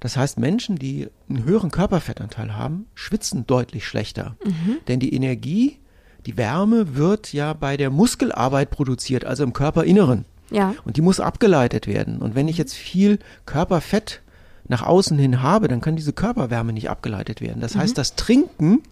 Das 0.00 0.16
heißt, 0.16 0.38
Menschen, 0.38 0.76
die 0.76 1.08
einen 1.28 1.44
höheren 1.44 1.70
Körperfettanteil 1.70 2.56
haben, 2.56 2.86
schwitzen 2.94 3.46
deutlich 3.46 3.86
schlechter. 3.86 4.36
Mhm. 4.44 4.78
Denn 4.86 5.00
die 5.00 5.14
Energie, 5.14 5.78
die 6.26 6.36
Wärme 6.36 6.94
wird 6.96 7.32
ja 7.32 7.52
bei 7.52 7.76
der 7.76 7.90
Muskelarbeit 7.90 8.70
produziert, 8.70 9.24
also 9.24 9.44
im 9.44 9.52
Körperinneren. 9.52 10.24
Ja. 10.50 10.74
Und 10.84 10.96
die 10.96 11.02
muss 11.02 11.20
abgeleitet 11.20 11.86
werden. 11.86 12.18
Und 12.18 12.34
wenn 12.34 12.48
ich 12.48 12.58
jetzt 12.58 12.74
viel 12.74 13.18
Körperfett 13.44 14.22
nach 14.66 14.82
außen 14.82 15.18
hin 15.18 15.42
habe, 15.42 15.68
dann 15.68 15.80
kann 15.80 15.96
diese 15.96 16.12
Körperwärme 16.12 16.72
nicht 16.72 16.90
abgeleitet 16.90 17.40
werden. 17.40 17.60
Das 17.60 17.74
mhm. 17.74 17.80
heißt, 17.80 17.98
das 17.98 18.14
Trinken 18.14 18.82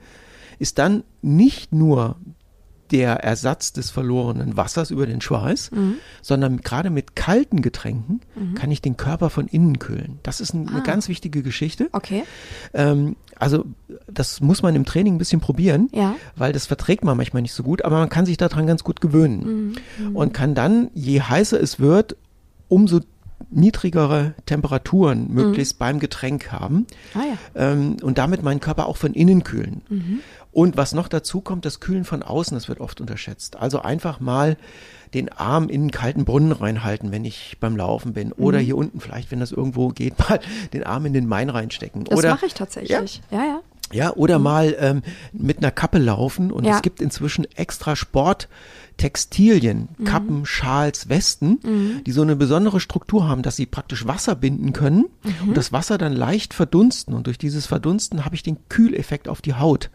ist 0.59 0.79
dann 0.79 1.05
nicht 1.23 1.73
nur 1.73 2.16
der 2.90 3.25
Ersatz 3.25 3.72
des 3.72 3.90
verlorenen 3.90 4.57
Wassers 4.57 4.90
über 4.90 5.07
den 5.07 5.20
Schweiß, 5.20 5.70
mhm. 5.72 5.94
sondern 6.22 6.61
gerade 6.61 6.91
mit 6.91 7.16
kalten 7.16 7.62
Getränken 7.62 8.20
mhm. 8.34 8.55
kann 8.55 8.70
ich 8.70 8.82
den 8.82 8.97
Körper 8.97 9.30
von 9.30 9.47
innen 9.47 9.78
kühlen. 9.78 10.18
Das 10.22 10.41
ist 10.41 10.55
ein, 10.55 10.68
ah. 10.68 10.72
eine 10.72 10.82
ganz 10.82 11.09
wichtige 11.09 11.43
Geschichte. 11.43 11.89
Okay. 11.93 12.24
Ähm, 12.74 13.16
also 13.39 13.64
das 14.07 14.41
muss 14.41 14.62
man 14.62 14.74
im 14.74 14.84
Training 14.84 15.16
ein 15.16 15.18
bisschen 15.18 15.41
probieren, 15.41 15.89
ja. 15.93 16.14
weil 16.37 16.53
das 16.53 16.66
verträgt 16.66 17.05
man 17.05 17.16
manchmal 17.16 17.43
nicht 17.43 17.53
so 17.53 17.62
gut, 17.62 17.84
aber 17.84 17.99
man 17.99 18.09
kann 18.09 18.26
sich 18.26 18.37
daran 18.37 18.66
ganz 18.66 18.84
gut 18.84 19.01
gewöhnen 19.01 19.74
mhm. 19.99 20.09
mhm. 20.09 20.16
und 20.16 20.32
kann 20.32 20.55
dann, 20.55 20.91
je 20.95 21.20
heißer 21.20 21.61
es 21.61 21.78
wird, 21.80 22.16
umso 22.68 23.01
niedrigere 23.51 24.34
Temperaturen 24.47 25.32
möglichst 25.32 25.78
beim 25.78 25.99
Getränk 26.01 26.53
haben 26.53 26.87
Ah 27.14 27.20
ja. 27.20 27.72
ähm, 27.72 27.97
und 28.03 28.18
damit 28.18 28.43
meinen 28.43 28.61
Körper 28.61 28.87
auch 28.87 28.97
von 28.97 29.12
innen 29.12 29.45
kühlen. 29.45 29.82
Und 30.57 30.79
was 30.79 30.95
noch 30.95 31.09
dazu 31.09 31.43
kommt, 31.43 31.67
das 31.67 31.81
Kühlen 31.81 32.07
von 32.07 32.23
außen, 32.23 32.57
das 32.57 32.67
wird 32.67 32.81
oft 32.81 33.03
unterschätzt. 33.03 33.57
Also 33.57 33.83
einfach 33.83 34.21
mal 34.21 34.57
den 35.13 35.29
Arm 35.31 35.69
in 35.69 35.83
einen 35.83 35.91
kalten 35.91 36.25
Brunnen 36.25 36.51
reinhalten, 36.51 37.13
wenn 37.13 37.27
ich 37.27 37.59
beim 37.61 37.77
Laufen 37.77 38.15
bin. 38.15 38.33
Oder 38.33 38.59
hier 38.59 38.79
unten 38.79 38.99
vielleicht, 38.99 39.31
wenn 39.31 39.39
das 39.39 39.53
irgendwo 39.53 39.89
geht, 39.89 40.19
mal 40.31 40.41
den 40.73 40.83
Arm 40.85 41.05
in 41.05 41.13
den 41.13 41.27
Main 41.27 41.51
reinstecken. 41.51 42.05
Das 42.05 42.19
Oder 42.19 42.31
mache 42.31 42.47
ich 42.47 42.55
tatsächlich. 42.55 43.21
Ja, 43.31 43.45
ja. 43.45 43.61
ja, 43.93 44.13
oder 44.15 44.39
mal 44.39 44.75
ähm, 44.81 45.03
mit 45.31 45.59
einer 45.59 45.71
Kappe 45.71 45.99
laufen 45.99 46.51
und 46.51 46.65
Ja. 46.65 46.77
es 46.77 46.81
gibt 46.81 47.03
inzwischen 47.03 47.47
extra 47.57 47.95
Sporttextilien, 48.97 49.88
Kappen, 50.05 50.47
Schals, 50.47 51.11
Westen, 51.11 51.59
die 52.07 52.12
so 52.12 52.22
eine 52.22 52.34
besondere 52.34 52.80
Struktur 52.80 53.28
haben, 53.28 53.42
dass 53.42 53.57
sie 53.57 53.66
praktisch 53.66 54.07
Wasser 54.07 54.34
binden 54.34 54.72
können 54.72 55.05
und 55.47 55.55
das 55.57 55.70
Wasser 55.70 55.99
dann 55.99 56.14
leicht 56.14 56.55
verdunsten 56.55 57.12
und 57.12 57.26
durch 57.26 57.36
dieses 57.36 57.66
Verdunsten 57.66 58.24
habe 58.24 58.34
ich 58.34 58.42
den 58.42 58.57
Kühleffekt 58.70 59.28
auf 59.28 59.42
die 59.42 59.55
Haut. 59.55 59.90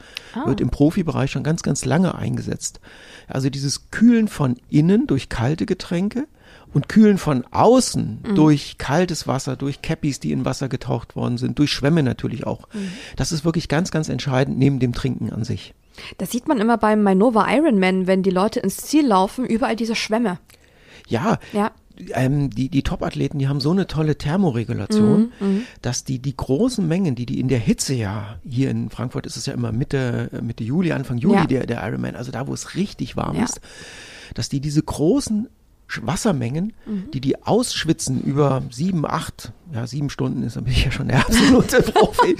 Wird 0.45 0.61
im 0.61 0.69
Profibereich 0.69 1.31
schon 1.31 1.43
ganz, 1.43 1.63
ganz 1.63 1.83
lange 1.83 2.13
eingesetzt. 2.13 2.79
Also 3.27 3.49
dieses 3.49 3.89
Kühlen 3.89 4.27
von 4.27 4.57
innen 4.69 5.07
durch 5.07 5.29
kalte 5.29 5.65
Getränke 5.65 6.27
und 6.71 6.87
Kühlen 6.87 7.17
von 7.17 7.43
außen 7.49 8.19
durch 8.35 8.77
kaltes 8.77 9.27
Wasser, 9.27 9.55
durch 9.55 9.81
Cappies, 9.81 10.19
die 10.19 10.31
in 10.31 10.45
Wasser 10.45 10.69
getaucht 10.69 11.15
worden 11.15 11.39
sind, 11.39 11.57
durch 11.57 11.71
Schwämme 11.71 12.03
natürlich 12.03 12.45
auch. 12.45 12.67
Das 13.15 13.31
ist 13.31 13.45
wirklich 13.45 13.67
ganz, 13.67 13.89
ganz 13.89 14.09
entscheidend 14.09 14.59
neben 14.59 14.79
dem 14.79 14.93
Trinken 14.93 15.31
an 15.31 15.43
sich. 15.43 15.73
Das 16.17 16.31
sieht 16.31 16.47
man 16.47 16.59
immer 16.59 16.77
beim 16.77 17.03
Mainova 17.03 17.47
Ironman, 17.53 18.07
wenn 18.07 18.23
die 18.23 18.29
Leute 18.31 18.59
ins 18.59 18.77
Ziel 18.77 19.05
laufen, 19.07 19.45
überall 19.45 19.75
diese 19.75 19.95
Schwämme. 19.95 20.39
Ja, 21.07 21.39
Ja. 21.53 21.71
ähm, 22.13 22.49
die, 22.49 22.69
die 22.69 22.83
Top-Athleten, 22.83 23.37
die 23.39 23.47
haben 23.47 23.59
so 23.59 23.71
eine 23.71 23.85
tolle 23.87 24.17
Thermoregulation, 24.17 25.31
dass 25.81 26.03
die 26.03 26.19
die 26.19 26.35
großen 26.35 26.87
Mengen, 26.87 27.15
die 27.15 27.25
die 27.25 27.39
in 27.39 27.47
der 27.47 27.59
Hitze 27.59 27.93
ja, 27.93 28.37
hier 28.47 28.69
in 28.69 28.89
Frankfurt 28.89 29.25
ist 29.25 29.35
es 29.37 29.45
ja 29.45 29.53
immer 29.53 29.71
Mitte, 29.71 30.29
Mitte 30.41 30.63
Juli, 30.63 30.91
Anfang 30.93 31.17
Juli 31.17 31.35
Ja. 31.35 31.45
der, 31.47 31.65
der 31.67 31.83
Ironman, 31.87 32.15
also 32.15 32.31
da, 32.31 32.47
wo 32.47 32.53
es 32.53 32.75
richtig 32.75 33.17
warm 33.17 33.35
Ja. 33.37 33.43
ist, 33.43 33.59
dass 34.33 34.47
die 34.49 34.61
diese 34.61 34.81
großen 34.81 35.47
Wassermengen, 36.01 36.71
die 37.13 37.19
die 37.19 37.43
ausschwitzen 37.43 38.21
über 38.21 38.63
sieben, 38.71 39.05
acht, 39.05 39.51
ja 39.74 39.88
sieben 39.88 40.09
Stunden 40.09 40.43
ist, 40.43 40.55
dann 40.55 40.63
bin 40.65 40.74
ich 40.74 40.86
ja 40.86 40.91
schon 40.91 41.07
der 41.07 41.19
absolute 41.19 41.82
Profi, 41.91 42.36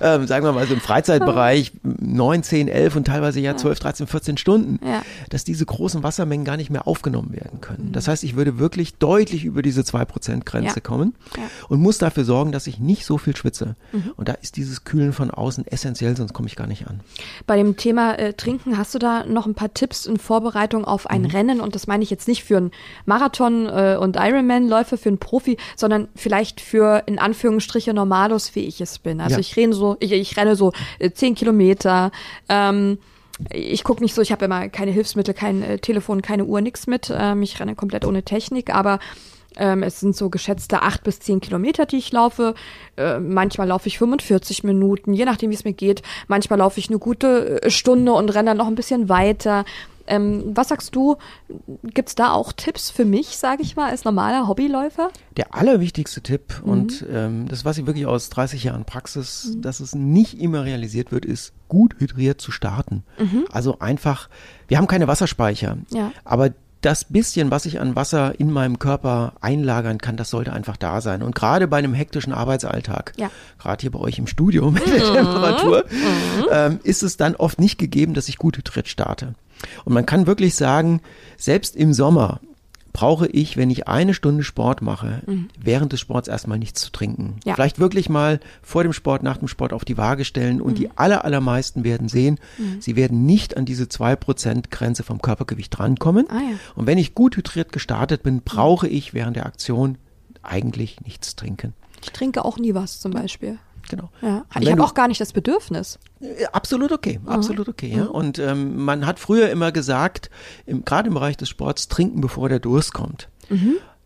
ähm, 0.00 0.26
sagen 0.26 0.44
wir 0.44 0.52
mal 0.52 0.66
so 0.66 0.74
im 0.74 0.80
Freizeitbereich 0.80 1.72
neun, 1.82 2.42
zehn, 2.42 2.68
elf 2.68 2.96
und 2.96 3.06
teilweise 3.06 3.40
ja 3.40 3.56
zwölf, 3.56 3.78
13, 3.78 4.06
14 4.06 4.36
Stunden, 4.36 4.78
Ja. 4.86 5.02
dass 5.30 5.44
diese 5.44 5.64
großen 5.66 6.02
Wassermengen 6.02 6.44
gar 6.44 6.56
nicht 6.56 6.70
mehr 6.70 6.86
aufgenommen 6.86 7.32
werden 7.32 7.60
können. 7.60 7.90
Das 7.92 8.08
heißt, 8.08 8.24
ich 8.24 8.36
würde 8.36 8.58
wirklich 8.58 8.94
deutlich 8.96 9.44
über 9.44 9.62
diese 9.62 9.82
2%-Grenze 9.82 10.76
Ja. 10.76 10.80
kommen 10.80 11.14
Ja. 11.36 11.42
und 11.68 11.80
muss 11.80 11.98
dafür 11.98 12.24
sorgen, 12.24 12.52
dass 12.52 12.66
ich 12.66 12.78
nicht 12.78 13.04
so 13.04 13.18
viel 13.18 13.36
schwitze. 13.36 13.76
Und 14.16 14.28
da 14.28 14.32
ist 14.34 14.56
dieses 14.56 14.84
Kühlen 14.84 15.12
von 15.12 15.30
außen 15.30 15.66
essentiell, 15.66 16.16
sonst 16.16 16.32
komme 16.32 16.48
ich 16.48 16.56
gar 16.56 16.66
nicht 16.66 16.86
an. 16.88 17.00
Bei 17.46 17.56
dem 17.56 17.76
Thema 17.76 18.18
äh, 18.18 18.32
Trinken 18.32 18.76
hast 18.78 18.94
du 18.94 18.98
da 18.98 19.24
noch 19.26 19.46
ein 19.46 19.54
paar 19.54 19.72
Tipps 19.74 20.06
in 20.06 20.16
Vorbereitung 20.16 20.84
auf 20.84 21.06
ein 21.08 21.22
Mhm. 21.22 21.26
Rennen 21.28 21.60
und 21.60 21.74
das 21.74 21.86
meine 21.86 22.02
ich 22.02 22.10
jetzt 22.10 22.26
nicht 22.28 22.44
für 22.44 22.56
einen 22.56 22.70
Marathon 23.06 23.66
äh, 23.66 23.96
und 24.00 24.16
Ironman-Läufer, 24.16 24.98
für 24.98 25.08
einen 25.10 25.18
Profi, 25.18 25.56
sondern 25.76 26.08
vielleicht 26.16 26.60
für 26.60 26.71
in 27.06 27.18
Anführungsstriche 27.18 27.92
Normalos, 27.94 28.54
wie 28.54 28.60
ich 28.66 28.80
es 28.80 28.98
bin. 28.98 29.20
Also 29.20 29.34
Ja. 29.36 29.40
ich 29.40 29.56
renne 29.56 29.74
so, 29.74 29.96
ich, 30.00 30.12
ich 30.12 30.36
renne 30.36 30.56
so 30.56 30.72
äh, 30.98 31.10
zehn 31.10 31.34
Kilometer. 31.34 32.10
Ähm, 32.48 32.98
ich 33.50 33.82
gucke 33.84 34.02
nicht 34.02 34.14
so, 34.14 34.20
ich 34.22 34.30
habe 34.32 34.44
immer 34.44 34.68
keine 34.68 34.90
Hilfsmittel, 34.90 35.34
kein 35.34 35.62
äh, 35.62 35.78
Telefon, 35.78 36.22
keine 36.22 36.44
Uhr, 36.44 36.60
nix 36.60 36.86
mit. 36.86 37.12
Ähm, 37.14 37.42
ich 37.42 37.58
renne 37.60 37.74
komplett 37.74 38.04
ohne 38.04 38.22
Technik, 38.22 38.74
aber 38.74 38.98
ähm, 39.56 39.82
es 39.82 40.00
sind 40.00 40.16
so 40.16 40.30
geschätzte 40.30 40.80
acht 40.82 41.02
bis 41.04 41.20
zehn 41.20 41.40
Kilometer, 41.40 41.84
die 41.86 41.98
ich 41.98 42.10
laufe. 42.12 42.54
Äh, 42.96 43.18
manchmal 43.18 43.68
laufe 43.68 43.86
ich 43.88 43.98
45 43.98 44.64
Minuten, 44.64 45.12
je 45.12 45.24
nachdem, 45.24 45.50
wie 45.50 45.54
es 45.54 45.64
mir 45.64 45.74
geht. 45.74 46.02
Manchmal 46.28 46.58
laufe 46.58 46.80
ich 46.80 46.88
eine 46.88 46.98
gute 46.98 47.62
äh, 47.62 47.70
Stunde 47.70 48.12
und 48.12 48.30
renne 48.30 48.50
dann 48.50 48.56
noch 48.58 48.66
ein 48.68 48.74
bisschen 48.76 49.08
weiter. 49.08 49.64
Ähm, 50.06 50.52
was 50.54 50.68
sagst 50.68 50.94
du? 50.96 51.16
Gibt's 51.84 52.14
da 52.14 52.32
auch 52.32 52.52
Tipps 52.52 52.90
für 52.90 53.04
mich, 53.04 53.36
sage 53.36 53.62
ich 53.62 53.76
mal, 53.76 53.90
als 53.90 54.04
normaler 54.04 54.48
Hobbyläufer? 54.48 55.10
Der 55.36 55.54
allerwichtigste 55.54 56.20
Tipp, 56.20 56.60
Mhm. 56.64 56.70
und 56.70 57.06
ähm, 57.12 57.48
das 57.48 57.64
weiß 57.64 57.78
ich 57.78 57.86
wirklich 57.86 58.06
aus 58.06 58.28
30 58.30 58.64
Jahren 58.64 58.84
Praxis, 58.84 59.56
dass 59.58 59.80
es 59.80 59.94
nicht 59.94 60.40
immer 60.40 60.64
realisiert 60.64 61.12
wird, 61.12 61.24
ist, 61.24 61.52
gut 61.68 61.94
hydriert 61.98 62.40
zu 62.40 62.50
starten. 62.52 63.02
Also 63.50 63.78
einfach, 63.78 64.28
wir 64.68 64.76
haben 64.78 64.86
keine 64.86 65.08
Wasserspeicher, 65.08 65.76
Mhm. 65.76 65.86
Ja. 65.90 66.12
aber 66.24 66.50
das 66.82 67.04
bisschen, 67.04 67.52
was 67.52 67.64
ich 67.64 67.78
an 67.78 67.94
Wasser 67.94 68.40
in 68.40 68.50
meinem 68.50 68.80
Körper 68.80 69.34
einlagern 69.40 69.98
kann, 69.98 70.16
das 70.16 70.30
sollte 70.30 70.52
einfach 70.52 70.76
da 70.76 71.00
sein. 71.00 71.22
Und 71.22 71.32
gerade 71.32 71.68
bei 71.68 71.76
einem 71.78 71.94
hektischen 71.94 72.32
Arbeitsalltag, 72.32 73.12
Ja. 73.16 73.30
gerade 73.60 73.80
hier 73.82 73.92
bei 73.92 74.00
euch 74.00 74.18
im 74.18 74.26
Studio 74.26 74.68
mit 74.72 74.84
der 74.88 74.98
Temperatur, 75.12 75.84
ähm, 76.50 76.80
ist 76.82 77.04
es 77.04 77.16
dann 77.16 77.36
oft 77.36 77.60
nicht 77.60 77.78
gegeben, 77.78 78.14
dass 78.14 78.28
ich 78.28 78.36
gut 78.36 78.56
hydriert 78.56 78.88
starte. 78.88 79.34
Und 79.84 79.94
man 79.94 80.06
kann 80.06 80.26
wirklich 80.26 80.54
sagen, 80.54 81.00
selbst 81.36 81.76
im 81.76 81.92
Sommer 81.92 82.40
brauche 82.92 83.26
ich, 83.26 83.56
wenn 83.56 83.70
ich 83.70 83.88
eine 83.88 84.12
Stunde 84.12 84.44
Sport 84.44 84.82
mache, 84.82 85.22
während 85.58 85.92
des 85.92 86.00
Sports 86.00 86.28
erstmal 86.28 86.58
nichts 86.58 86.82
zu 86.82 86.92
trinken. 86.92 87.36
Ja. 87.44 87.54
Vielleicht 87.54 87.78
wirklich 87.78 88.08
mal 88.08 88.38
vor 88.60 88.82
dem 88.82 88.92
Sport, 88.92 89.22
nach 89.22 89.38
dem 89.38 89.48
Sport 89.48 89.72
auf 89.72 89.84
die 89.84 89.96
Waage 89.96 90.24
stellen 90.24 90.60
und 90.60 90.78
die 90.78 90.90
aller, 90.96 91.24
allermeisten 91.24 91.84
werden 91.84 92.08
sehen, 92.08 92.38
sie 92.80 92.96
werden 92.96 93.24
nicht 93.24 93.56
an 93.56 93.64
diese 93.64 93.84
2% 93.84 94.64
Grenze 94.70 95.02
vom 95.02 95.22
Körpergewicht 95.22 95.76
drankommen. 95.76 96.26
Ah 96.28 96.40
ja. 96.40 96.56
Und 96.74 96.86
wenn 96.86 96.98
ich 96.98 97.14
gut 97.14 97.36
hydriert 97.36 97.72
gestartet 97.72 98.22
bin, 98.22 98.42
brauche 98.42 98.88
ich 98.88 99.14
während 99.14 99.36
der 99.36 99.46
Aktion 99.46 99.96
eigentlich 100.42 101.00
nichts 101.00 101.34
trinken. 101.34 101.72
Ich 102.02 102.10
trinke 102.10 102.44
auch 102.44 102.58
nie 102.58 102.74
was 102.74 103.00
zum 103.00 103.12
Beispiel. 103.12 103.58
Genau. 103.88 104.10
Ja. 104.20 104.44
Ich 104.60 104.70
habe 104.70 104.82
auch 104.84 104.94
gar 104.94 105.08
nicht 105.08 105.20
das 105.20 105.32
Bedürfnis. 105.32 105.98
äh, 106.20 106.46
Absolut 106.52 106.92
okay, 106.92 107.20
absolut 107.26 107.68
okay. 107.68 107.94
Ja. 107.96 108.04
Und 108.04 108.38
ähm, 108.38 108.84
man 108.84 109.06
hat 109.06 109.18
früher 109.18 109.50
immer 109.50 109.72
gesagt, 109.72 110.30
im, 110.66 110.84
gerade 110.84 111.08
im 111.08 111.14
Bereich 111.14 111.36
des 111.36 111.48
Sports, 111.48 111.88
trinken, 111.88 112.20
bevor 112.20 112.48
der 112.48 112.58
Durst 112.60 112.92
kommt. 112.94 113.28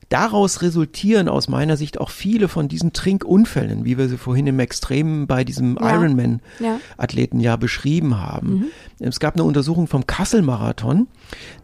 Daraus 0.09 0.63
resultieren 0.63 1.29
aus 1.29 1.49
meiner 1.49 1.77
Sicht 1.77 1.99
auch 1.99 2.11
viele 2.11 2.47
von 2.47 2.69
diesen 2.69 2.93
Trinkunfällen, 2.93 3.85
wie 3.85 3.99
wir 3.99 4.09
sie 4.09 4.19
vorhin 4.19 4.47
im 4.47 4.61
Extremen 4.61 5.27
bei 5.27 5.43
diesem 5.43 5.77
Ja. 5.81 5.97
Ironman-Athleten 5.97 7.41
ja 7.41 7.57
beschrieben 7.57 8.21
haben. 8.21 8.67
Es 9.01 9.19
gab 9.19 9.35
eine 9.35 9.43
Untersuchung 9.43 9.89
vom 9.89 10.07
Kassel-Marathon, 10.07 11.09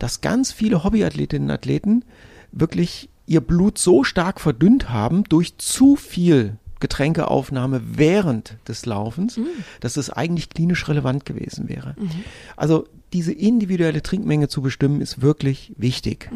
dass 0.00 0.22
ganz 0.22 0.50
viele 0.52 0.82
Hobbyathletinnen 0.82 1.48
und 1.50 1.54
Athleten 1.54 2.04
wirklich 2.50 3.08
ihr 3.26 3.40
Blut 3.40 3.78
so 3.78 4.02
stark 4.02 4.40
verdünnt 4.40 4.90
haben 4.90 5.22
durch 5.24 5.56
zu 5.58 5.94
viel 5.94 6.58
Getränkeaufnahme 6.82 7.80
während 7.96 8.56
des 8.68 8.84
Laufens, 8.84 9.40
dass 9.80 9.96
es 9.96 10.10
eigentlich 10.10 10.50
klinisch 10.50 10.86
relevant 10.88 11.24
gewesen 11.24 11.68
wäre. 11.70 11.94
Also 12.56 12.86
diese 13.14 13.32
individuelle 13.32 14.02
Trinkmenge 14.02 14.48
zu 14.48 14.60
bestimmen 14.60 15.00
ist 15.00 15.22
wirklich 15.22 15.72
wichtig, 15.78 16.30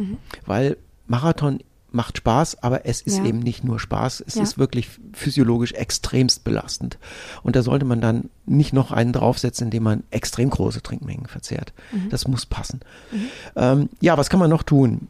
weil 0.46 0.76
Marathon 1.06 1.60
macht 1.92 2.18
Spaß, 2.18 2.62
aber 2.62 2.84
es 2.84 3.00
ist 3.00 3.18
Ja. 3.18 3.24
eben 3.24 3.38
nicht 3.38 3.64
nur 3.64 3.80
Spaß, 3.80 4.22
es 4.26 4.34
Ja. 4.34 4.42
ist 4.42 4.58
wirklich 4.58 4.88
physiologisch 5.14 5.72
extremst 5.72 6.44
belastend. 6.44 6.98
Und 7.42 7.56
da 7.56 7.62
sollte 7.62 7.86
man 7.86 8.00
dann 8.02 8.28
nicht 8.44 8.72
noch 8.74 8.92
einen 8.92 9.12
draufsetzen, 9.14 9.68
indem 9.68 9.84
man 9.84 10.02
extrem 10.10 10.50
große 10.50 10.82
Trinkmengen 10.82 11.26
verzehrt. 11.26 11.72
Das 12.10 12.28
muss 12.28 12.44
passen. 12.44 12.80
Ähm, 13.54 13.88
ja, 14.00 14.18
was 14.18 14.28
kann 14.28 14.40
man 14.40 14.50
noch 14.50 14.62
tun? 14.62 15.08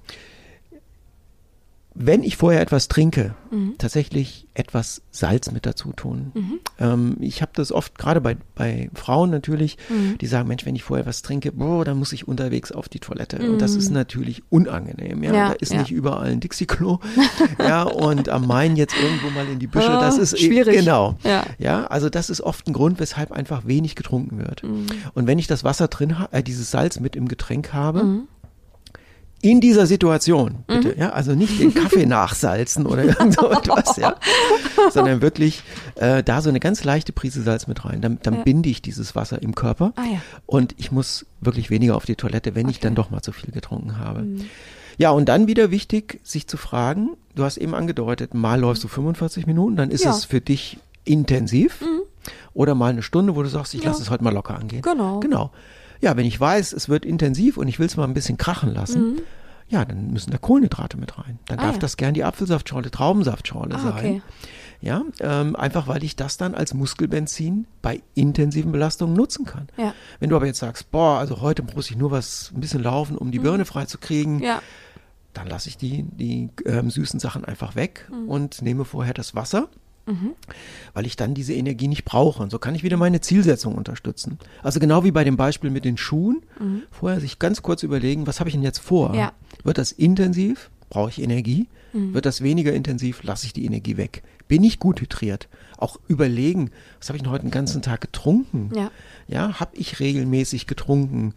Wenn 1.99 2.23
ich 2.23 2.37
vorher 2.37 2.61
etwas 2.61 2.89
trinke, 2.89 3.35
tatsächlich 3.79 4.47
etwas 4.55 5.01
Salz 5.11 5.51
mit 5.51 5.65
dazu 5.67 5.93
tun. 5.93 6.61
Ähm, 6.79 7.17
ich 7.21 7.41
habe 7.41 7.53
das 7.55 7.73
oft, 7.73 7.97
gerade 7.99 8.21
bei, 8.21 8.37
bei 8.55 8.91
Frauen 8.95 9.31
natürlich, 9.31 9.79
die 10.21 10.27
sagen, 10.27 10.49
Mensch, 10.49 10.67
wenn 10.67 10.77
ich 10.77 10.83
vorher 10.83 11.07
was 11.07 11.23
trinke, 11.23 11.53
boah, 11.53 11.85
dann 11.85 11.99
muss 11.99 12.13
ich 12.13 12.29
unterwegs 12.29 12.71
auf 12.73 12.89
die 12.89 12.99
Toilette. 13.01 13.39
Und 13.51 13.61
das 13.63 13.75
ist 13.75 13.91
natürlich 13.91 14.43
unangenehm. 14.51 15.23
Ja, 15.23 15.33
Ja, 15.35 15.49
da 15.49 15.55
ist 15.55 15.73
ja. 15.73 15.79
nicht 15.81 15.91
überall 15.91 16.27
ein 16.31 16.41
Dixie-Klo. 16.41 16.99
ja, 17.59 17.83
und 17.85 18.29
am 18.29 18.47
Main 18.47 18.77
jetzt 18.77 18.95
irgendwo 18.97 19.31
mal 19.31 19.47
in 19.49 19.59
die 19.59 19.67
Büsche, 19.67 19.91
Ah, 19.91 20.01
das 20.01 20.19
ist 20.19 20.35
eh- 20.35 20.39
schwierig. 20.47 20.77
Genau. 20.77 21.17
Ja. 21.25 21.45
Ja, 21.59 21.87
also 21.87 22.11
das 22.11 22.29
ist 22.31 22.41
oft 22.43 22.67
ein 22.69 22.73
Grund, 22.75 23.01
weshalb 23.01 23.33
einfach 23.33 23.67
wenig 23.67 23.95
getrunken 23.95 24.39
wird. 24.39 24.63
Und 24.65 25.27
wenn 25.27 25.39
ich 25.39 25.47
das 25.47 25.65
Wasser 25.65 25.89
drin, 25.89 26.15
äh, 26.33 26.43
dieses 26.43 26.71
Salz 26.71 27.01
mit 27.01 27.17
im 27.17 27.29
Getränk 27.29 27.73
habe, 27.73 28.23
in 29.51 29.61
dieser 29.61 29.87
Situation, 29.87 30.65
bitte, 30.67 30.97
ja, 30.99 31.11
also 31.11 31.35
nicht 31.35 31.61
den 31.61 31.73
Kaffee 31.73 32.07
nachsalzen 32.07 32.85
oder 32.87 33.05
irgend 33.05 33.35
so 33.35 33.51
etwas, 33.51 33.97
ja, 33.97 34.17
sondern 34.91 35.21
wirklich 35.23 35.63
äh, 35.97 36.23
da 36.23 36.41
so 36.43 36.49
eine 36.49 36.59
ganz 36.59 36.83
leichte 36.85 37.13
Prise 37.13 37.43
Salz 37.43 37.67
mit 37.67 37.85
rein. 37.85 38.01
Dann, 38.01 38.19
dann 38.23 38.35
Ja. 38.35 38.43
binde 38.43 38.69
ich 38.69 38.83
dieses 38.83 39.15
Wasser 39.15 39.41
im 39.43 39.55
Körper 39.55 39.93
Ah 39.97 40.05
ja. 40.05 40.21
und 40.47 40.75
ich 40.79 40.91
muss 40.91 41.27
wirklich 41.41 41.71
weniger 41.71 41.95
auf 41.97 42.05
die 42.07 42.17
Toilette, 42.17 42.55
wenn 42.55 42.69
ich 42.69 42.81
dann 42.81 42.95
doch 42.95 43.11
mal 43.11 43.23
zu 43.23 43.33
viel 43.33 43.53
getrunken 43.53 43.99
habe. 43.99 44.27
Ja, 44.99 45.11
und 45.11 45.29
dann 45.29 45.47
wieder 45.47 45.71
wichtig, 45.71 46.21
sich 46.25 46.47
zu 46.49 46.57
fragen, 46.57 47.11
du 47.35 47.45
hast 47.45 47.57
eben 47.59 47.75
angedeutet, 47.75 48.35
mal 48.35 48.59
läufst 48.59 48.83
du 48.83 48.89
45 48.89 49.47
Minuten, 49.47 49.77
dann 49.77 49.91
ist 49.91 50.05
Ja. 50.05 50.11
es 50.11 50.25
für 50.25 50.41
dich 50.41 50.79
intensiv 51.05 51.85
oder 52.55 52.75
mal 52.75 52.91
eine 52.91 53.03
Stunde, 53.03 53.37
wo 53.37 53.43
du 53.43 53.49
sagst, 53.49 53.75
ich 53.75 53.83
Ja. 53.83 53.91
lasse 53.91 54.03
es 54.03 54.11
heute 54.11 54.25
mal 54.25 54.33
locker 54.33 54.57
angehen. 54.59 54.83
Genau. 54.83 55.21
Genau. 55.21 55.53
Ja, 56.03 56.15
wenn 56.17 56.27
ich 56.27 56.39
weiß, 56.39 56.73
es 56.75 56.89
wird 56.91 57.07
intensiv 57.07 57.57
und 57.57 57.69
ich 57.69 57.79
will 57.79 57.87
es 57.87 57.97
mal 57.97 58.05
ein 58.05 58.13
bisschen 58.13 58.37
krachen 58.37 58.75
lassen, 58.75 59.21
ja, 59.69 59.85
dann 59.85 60.13
müssen 60.13 60.31
da 60.31 60.39
Kohlenhydrate 60.39 60.97
mit 60.97 61.19
rein. 61.19 61.39
Dann 61.47 61.59
Ah, 61.59 61.63
darf 61.65 61.75
ja. 61.75 61.81
das 61.81 61.97
gern 61.97 62.15
die 62.15 62.25
Apfelsaftschorle, 62.25 62.91
Traubensaftschorle 62.91 63.75
Ah, 63.75 63.79
sein. 63.79 63.93
okay. 63.93 64.23
Ja, 64.81 65.03
ähm, 65.21 65.57
einfach 65.57 65.89
weil 65.89 66.05
ich 66.05 66.17
das 66.17 66.37
dann 66.37 66.55
als 66.55 66.75
Muskelbenzin 66.75 67.67
bei 67.83 68.03
intensiven 68.15 68.73
Belastungen 68.73 69.17
nutzen 69.17 69.45
kann. 69.47 69.69
Ja. 69.79 69.95
Wenn 70.21 70.29
du 70.31 70.37
aber 70.37 70.47
jetzt 70.47 70.59
sagst, 70.59 70.91
boah, 70.91 71.19
also 71.19 71.41
heute 71.41 71.63
muss 71.63 71.91
ich 71.91 71.97
nur 71.97 72.11
was 72.11 72.53
ein 72.55 72.61
bisschen 72.61 72.83
laufen, 72.83 73.17
um 73.17 73.31
die 73.31 73.39
Birne 73.39 73.65
freizukriegen, 73.65 74.37
Mhm. 74.37 74.43
Ja. 74.43 74.63
dann 75.33 75.47
lasse 75.49 75.69
ich 75.71 75.79
die, 75.79 76.03
die 76.05 76.51
ähm, 76.67 76.91
süßen 76.91 77.19
Sachen 77.21 77.45
einfach 77.45 77.75
weg 77.75 78.07
Mhm. 78.11 78.29
und 78.29 78.63
nehme 78.63 78.85
vorher 78.85 79.15
das 79.15 79.35
Wasser, 79.35 79.69
weil 80.95 81.07
ich 81.07 81.17
dann 81.17 81.35
diese 81.35 81.53
Energie 81.55 81.89
nicht 81.89 82.05
brauche. 82.05 82.43
Und 82.43 82.51
so 82.51 82.59
kann 82.59 82.75
ich 82.75 82.83
wieder 82.83 82.97
meine 82.97 83.21
Zielsetzung 83.21 83.75
unterstützen. 83.75 84.39
Also 84.63 84.81
genau 84.81 85.05
wie 85.05 85.11
bei 85.11 85.25
dem 85.25 85.37
Beispiel 85.37 85.71
mit 85.71 85.85
den 85.85 85.97
Schuhen, 85.97 86.43
vorher 86.91 87.21
sich 87.21 87.39
ganz 87.39 87.63
kurz 87.63 87.83
überlegen, 87.83 88.27
was 88.27 88.41
habe 88.41 88.49
ich 88.49 88.55
denn 88.55 88.63
jetzt 88.63 88.79
vor? 88.79 89.11
Mhm. 89.11 89.15
Ja. 89.17 89.33
Wird 89.65 89.79
das 89.79 89.93
intensiv? 89.93 90.71
Brauche 90.89 91.11
ich 91.11 91.21
Energie? 91.21 91.67
Mhm. 91.93 92.15
Wird 92.15 92.27
das 92.27 92.43
weniger 92.43 92.73
intensiv? 92.73 93.23
Lasse 93.25 93.47
ich 93.47 93.53
die 93.53 93.65
Energie 93.65 93.97
weg? 93.97 94.23
Bin 94.49 94.63
ich 94.63 94.79
gut 94.79 95.01
hydriert? 95.01 95.49
Auch 95.77 95.99
überlegen, 96.09 96.71
was 96.99 97.09
habe 97.09 97.17
ich 97.17 97.23
denn 97.23 97.33
heute 97.33 97.45
den 97.45 97.51
ganzen 97.51 97.83
Tag 97.83 98.01
getrunken? 98.01 98.71
Ja. 98.75 98.91
Ja, 99.27 99.59
habe 99.59 99.77
ich 99.77 99.99
regelmäßig 99.99 100.67
getrunken? 100.67 101.35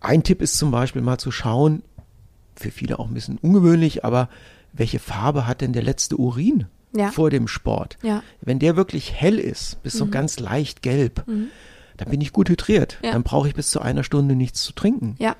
Ein 0.00 0.24
Tipp 0.24 0.42
ist 0.42 0.58
zum 0.58 0.72
Beispiel 0.72 1.02
mal 1.02 1.18
zu 1.18 1.30
schauen, 1.30 1.82
für 2.56 2.70
viele 2.70 2.98
auch 2.98 3.06
ein 3.06 3.14
bisschen 3.14 3.38
ungewöhnlich, 3.38 4.04
aber 4.04 4.28
welche 4.72 4.98
Farbe 4.98 5.46
hat 5.46 5.60
denn 5.60 5.72
der 5.72 5.82
letzte 5.82 6.16
Urin 6.16 6.66
Ja. 6.94 7.10
vor 7.10 7.30
dem 7.30 7.48
Sport? 7.48 7.96
Ja. 8.02 8.16
Mhm. 8.16 8.20
Wenn 8.42 8.58
der 8.58 8.76
wirklich 8.76 9.12
hell 9.14 9.38
ist, 9.38 9.82
bis 9.82 9.94
so 9.94 10.06
ganz 10.06 10.38
leicht 10.40 10.82
gelb, 10.82 11.24
dann 11.26 12.08
bin 12.10 12.20
ich 12.20 12.32
gut 12.32 12.48
hydriert. 12.48 12.98
Ja. 13.02 13.12
Dann 13.12 13.22
brauche 13.22 13.48
ich 13.48 13.54
bis 13.54 13.70
zu 13.70 13.80
einer 13.80 14.04
Stunde 14.04 14.34
nichts 14.34 14.62
zu 14.62 14.72
trinken. 14.72 15.14
Ja. 15.18 15.36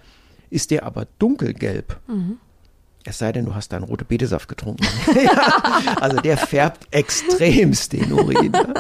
Ist 0.51 0.71
der 0.71 0.85
aber 0.85 1.07
dunkelgelb, 1.19 1.99
Mhm. 2.09 2.39
es 3.05 3.19
sei 3.19 3.33
denn, 3.33 3.45
du 3.47 3.55
hast 3.55 3.73
da 3.73 3.77
einen 3.77 3.85
rote 3.87 4.05
Betesaft 4.05 4.49
getrunken. 4.49 4.87
also 6.01 6.19
der 6.21 6.37
färbt 6.37 6.87
extremst 6.91 7.93
den 7.95 8.13
Urin. 8.13 8.53
ne? 8.53 8.75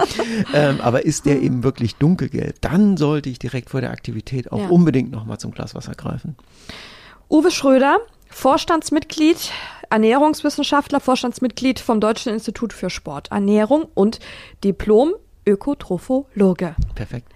ähm, 0.54 0.80
aber 0.80 1.04
ist 1.04 1.26
der 1.26 1.40
eben 1.42 1.62
wirklich 1.64 1.96
dunkelgelb, 1.96 2.60
dann 2.60 2.96
sollte 2.96 3.28
ich 3.30 3.38
direkt 3.38 3.70
vor 3.70 3.80
der 3.80 3.90
Aktivität 3.90 4.52
auch 4.52 4.68
unbedingt 4.70 5.10
nochmal 5.10 5.38
zum 5.38 5.50
Glas 5.52 5.74
Wasser 5.74 5.94
greifen. 5.94 6.36
Uwe 7.30 7.50
Schröder, 7.50 7.98
Vorstandsmitglied, 8.32 9.52
Ernährungswissenschaftler, 9.90 11.00
Vorstandsmitglied 11.00 11.78
vom 11.78 12.00
Deutschen 12.00 12.32
Institut 12.32 12.72
für 12.72 12.90
Sport, 12.90 13.30
Ernährung 13.30 13.86
und 13.94 14.18
Diplom 14.64 15.14
Ökotrophologe. 15.46 16.74
Perfekt. 16.94 17.28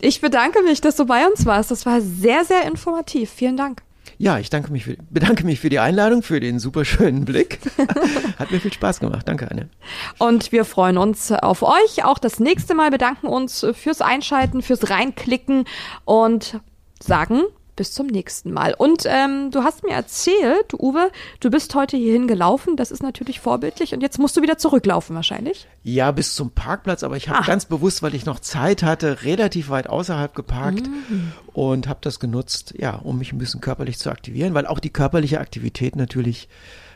Ich 0.00 0.20
bedanke 0.20 0.62
mich, 0.62 0.80
dass 0.80 0.96
du 0.96 1.06
bei 1.06 1.26
uns 1.26 1.46
warst. 1.46 1.70
Das 1.70 1.86
war 1.86 2.00
sehr, 2.00 2.44
sehr 2.44 2.64
informativ. 2.64 3.30
Vielen 3.30 3.56
Dank. 3.56 3.82
Ja, 4.18 4.38
ich 4.38 4.50
danke 4.50 4.72
mich 4.72 4.84
für, 4.84 4.96
bedanke 5.10 5.44
mich 5.44 5.60
für 5.60 5.68
die 5.68 5.78
Einladung, 5.78 6.22
für 6.22 6.40
den 6.40 6.58
super 6.58 6.84
schönen 6.84 7.24
Blick. 7.24 7.58
Hat 8.38 8.50
mir 8.50 8.60
viel 8.60 8.72
Spaß 8.72 9.00
gemacht. 9.00 9.26
Danke, 9.28 9.50
Anne. 9.50 9.68
Und 10.18 10.52
wir 10.52 10.64
freuen 10.64 10.98
uns 10.98 11.30
auf 11.32 11.62
euch. 11.62 12.04
Auch 12.04 12.18
das 12.18 12.40
nächste 12.40 12.74
Mal 12.74 12.90
bedanken 12.90 13.26
uns 13.26 13.66
fürs 13.74 14.00
Einschalten, 14.00 14.62
fürs 14.62 14.90
Reinklicken 14.90 15.64
und 16.04 16.60
sagen 17.00 17.42
bis 17.76 17.92
zum 17.94 18.06
nächsten 18.06 18.52
Mal. 18.52 18.74
Und 18.74 19.04
ähm, 19.06 19.50
du 19.50 19.62
hast 19.64 19.82
mir 19.82 19.92
erzählt, 19.92 20.74
Uwe, 20.74 21.10
du 21.40 21.50
bist 21.50 21.74
heute 21.74 21.96
hierhin 21.96 22.26
gelaufen. 22.28 22.76
Das 22.76 22.90
ist 22.90 23.02
natürlich 23.02 23.40
vorbildlich. 23.40 23.94
Und 23.94 24.02
jetzt 24.02 24.18
musst 24.18 24.36
du 24.36 24.42
wieder 24.42 24.58
zurücklaufen 24.58 25.16
wahrscheinlich. 25.16 25.66
Ja, 25.82 26.10
bis 26.12 26.34
zum 26.34 26.50
Parkplatz, 26.50 27.02
aber 27.02 27.16
ich 27.16 27.28
habe 27.28 27.40
Ah. 27.40 27.46
ganz 27.46 27.64
bewusst, 27.64 28.02
weil 28.02 28.14
ich 28.14 28.26
noch 28.26 28.40
Zeit 28.40 28.82
hatte, 28.82 29.22
relativ 29.24 29.70
weit 29.70 29.88
außerhalb 29.88 30.34
geparkt 30.34 30.86
Mhm. 30.86 31.32
und 31.54 31.88
habe 31.88 31.98
das 32.02 32.20
genutzt, 32.20 32.74
ja, 32.76 32.96
um 32.96 33.18
mich 33.18 33.32
ein 33.32 33.38
bisschen 33.38 33.60
körperlich 33.60 33.98
zu 33.98 34.10
aktivieren, 34.10 34.54
weil 34.54 34.66
auch 34.66 34.78
die 34.78 34.90
körperliche 34.90 35.40
Aktivität 35.40 35.96
natürlich 35.96 36.48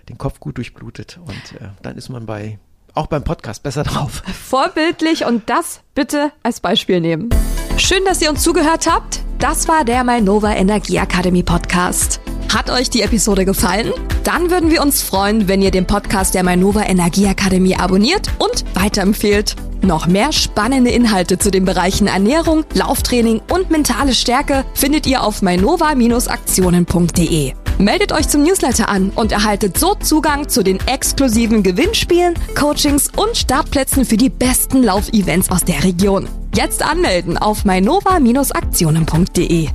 den 0.09 0.19
Kopf 0.19 0.41
gut 0.41 0.59
durchblutet 0.59 1.19
und 1.27 1.61
äh, 1.61 1.69
dann 1.83 1.97
ist 1.97 2.09
man 2.11 2.27
bei 2.27 2.59
auch 2.95 3.09
beim 3.09 3.25
Podcast 3.25 3.63
besser 3.63 3.83
drauf. 3.83 4.23
Vorbildlich 4.49 5.27
und 5.27 5.51
das 5.51 5.81
bitte 5.95 6.33
als 6.43 6.61
Beispiel 6.61 7.01
nehmen. 7.01 7.29
Schön, 7.77 8.05
dass 8.07 8.23
ihr 8.23 8.31
uns 8.31 8.43
zugehört 8.43 8.87
habt. 8.91 9.21
Das 9.39 9.69
war 9.69 9.85
der 9.85 10.03
MyNova 10.03 10.55
Energie 10.55 10.97
Academy 10.97 11.43
Podcast. 11.43 12.21
Hat 12.55 12.71
euch 12.71 12.91
die 12.91 13.03
Episode 13.03 13.45
gefallen? 13.45 13.93
Dann 14.25 14.51
würden 14.51 14.71
wir 14.71 14.83
uns 14.83 15.03
freuen, 15.03 15.49
wenn 15.49 15.63
ihr 15.63 15.71
den 15.71 15.87
Podcast 15.87 16.35
der 16.35 16.43
MyNova 16.43 16.85
Energie 16.85 17.27
Akademie 17.27 17.77
abonniert 17.77 18.29
und 18.39 18.65
weiterempfehlt. 18.75 19.57
Noch 19.83 20.07
mehr 20.07 20.33
spannende 20.33 20.91
Inhalte 20.91 21.39
zu 21.39 21.51
den 21.51 21.65
Bereichen 21.65 22.07
Ernährung, 22.07 22.65
Lauftraining 22.75 23.41
und 23.53 23.71
mentale 23.71 24.15
Stärke 24.15 24.65
findet 24.75 25.07
ihr 25.07 25.23
auf 25.23 25.43
mynova-aktionen.de. 25.43 27.53
Meldet 27.79 28.13
euch 28.13 28.29
zum 28.29 28.43
Newsletter 28.43 28.89
an 28.89 29.11
und 29.15 29.33
erhaltet 29.33 29.77
so 29.79 29.95
Zugang 29.95 30.49
zu 30.49 30.63
den 30.63 30.79
exklusiven 30.87 31.63
Gewinnspielen, 31.63 32.33
Coachings 32.59 33.11
und 33.17 33.37
Startplätzen 33.37 34.07
für 34.07 34.17
die 34.17 34.31
besten 34.31 34.83
Laufevents 34.83 35.51
aus 35.51 35.63
der 35.63 35.85
Region. 35.85 36.27
Jetzt 36.55 36.83
anmelden 36.83 37.37
auf 37.37 37.67
mynova-aktionen.de. 37.67 39.69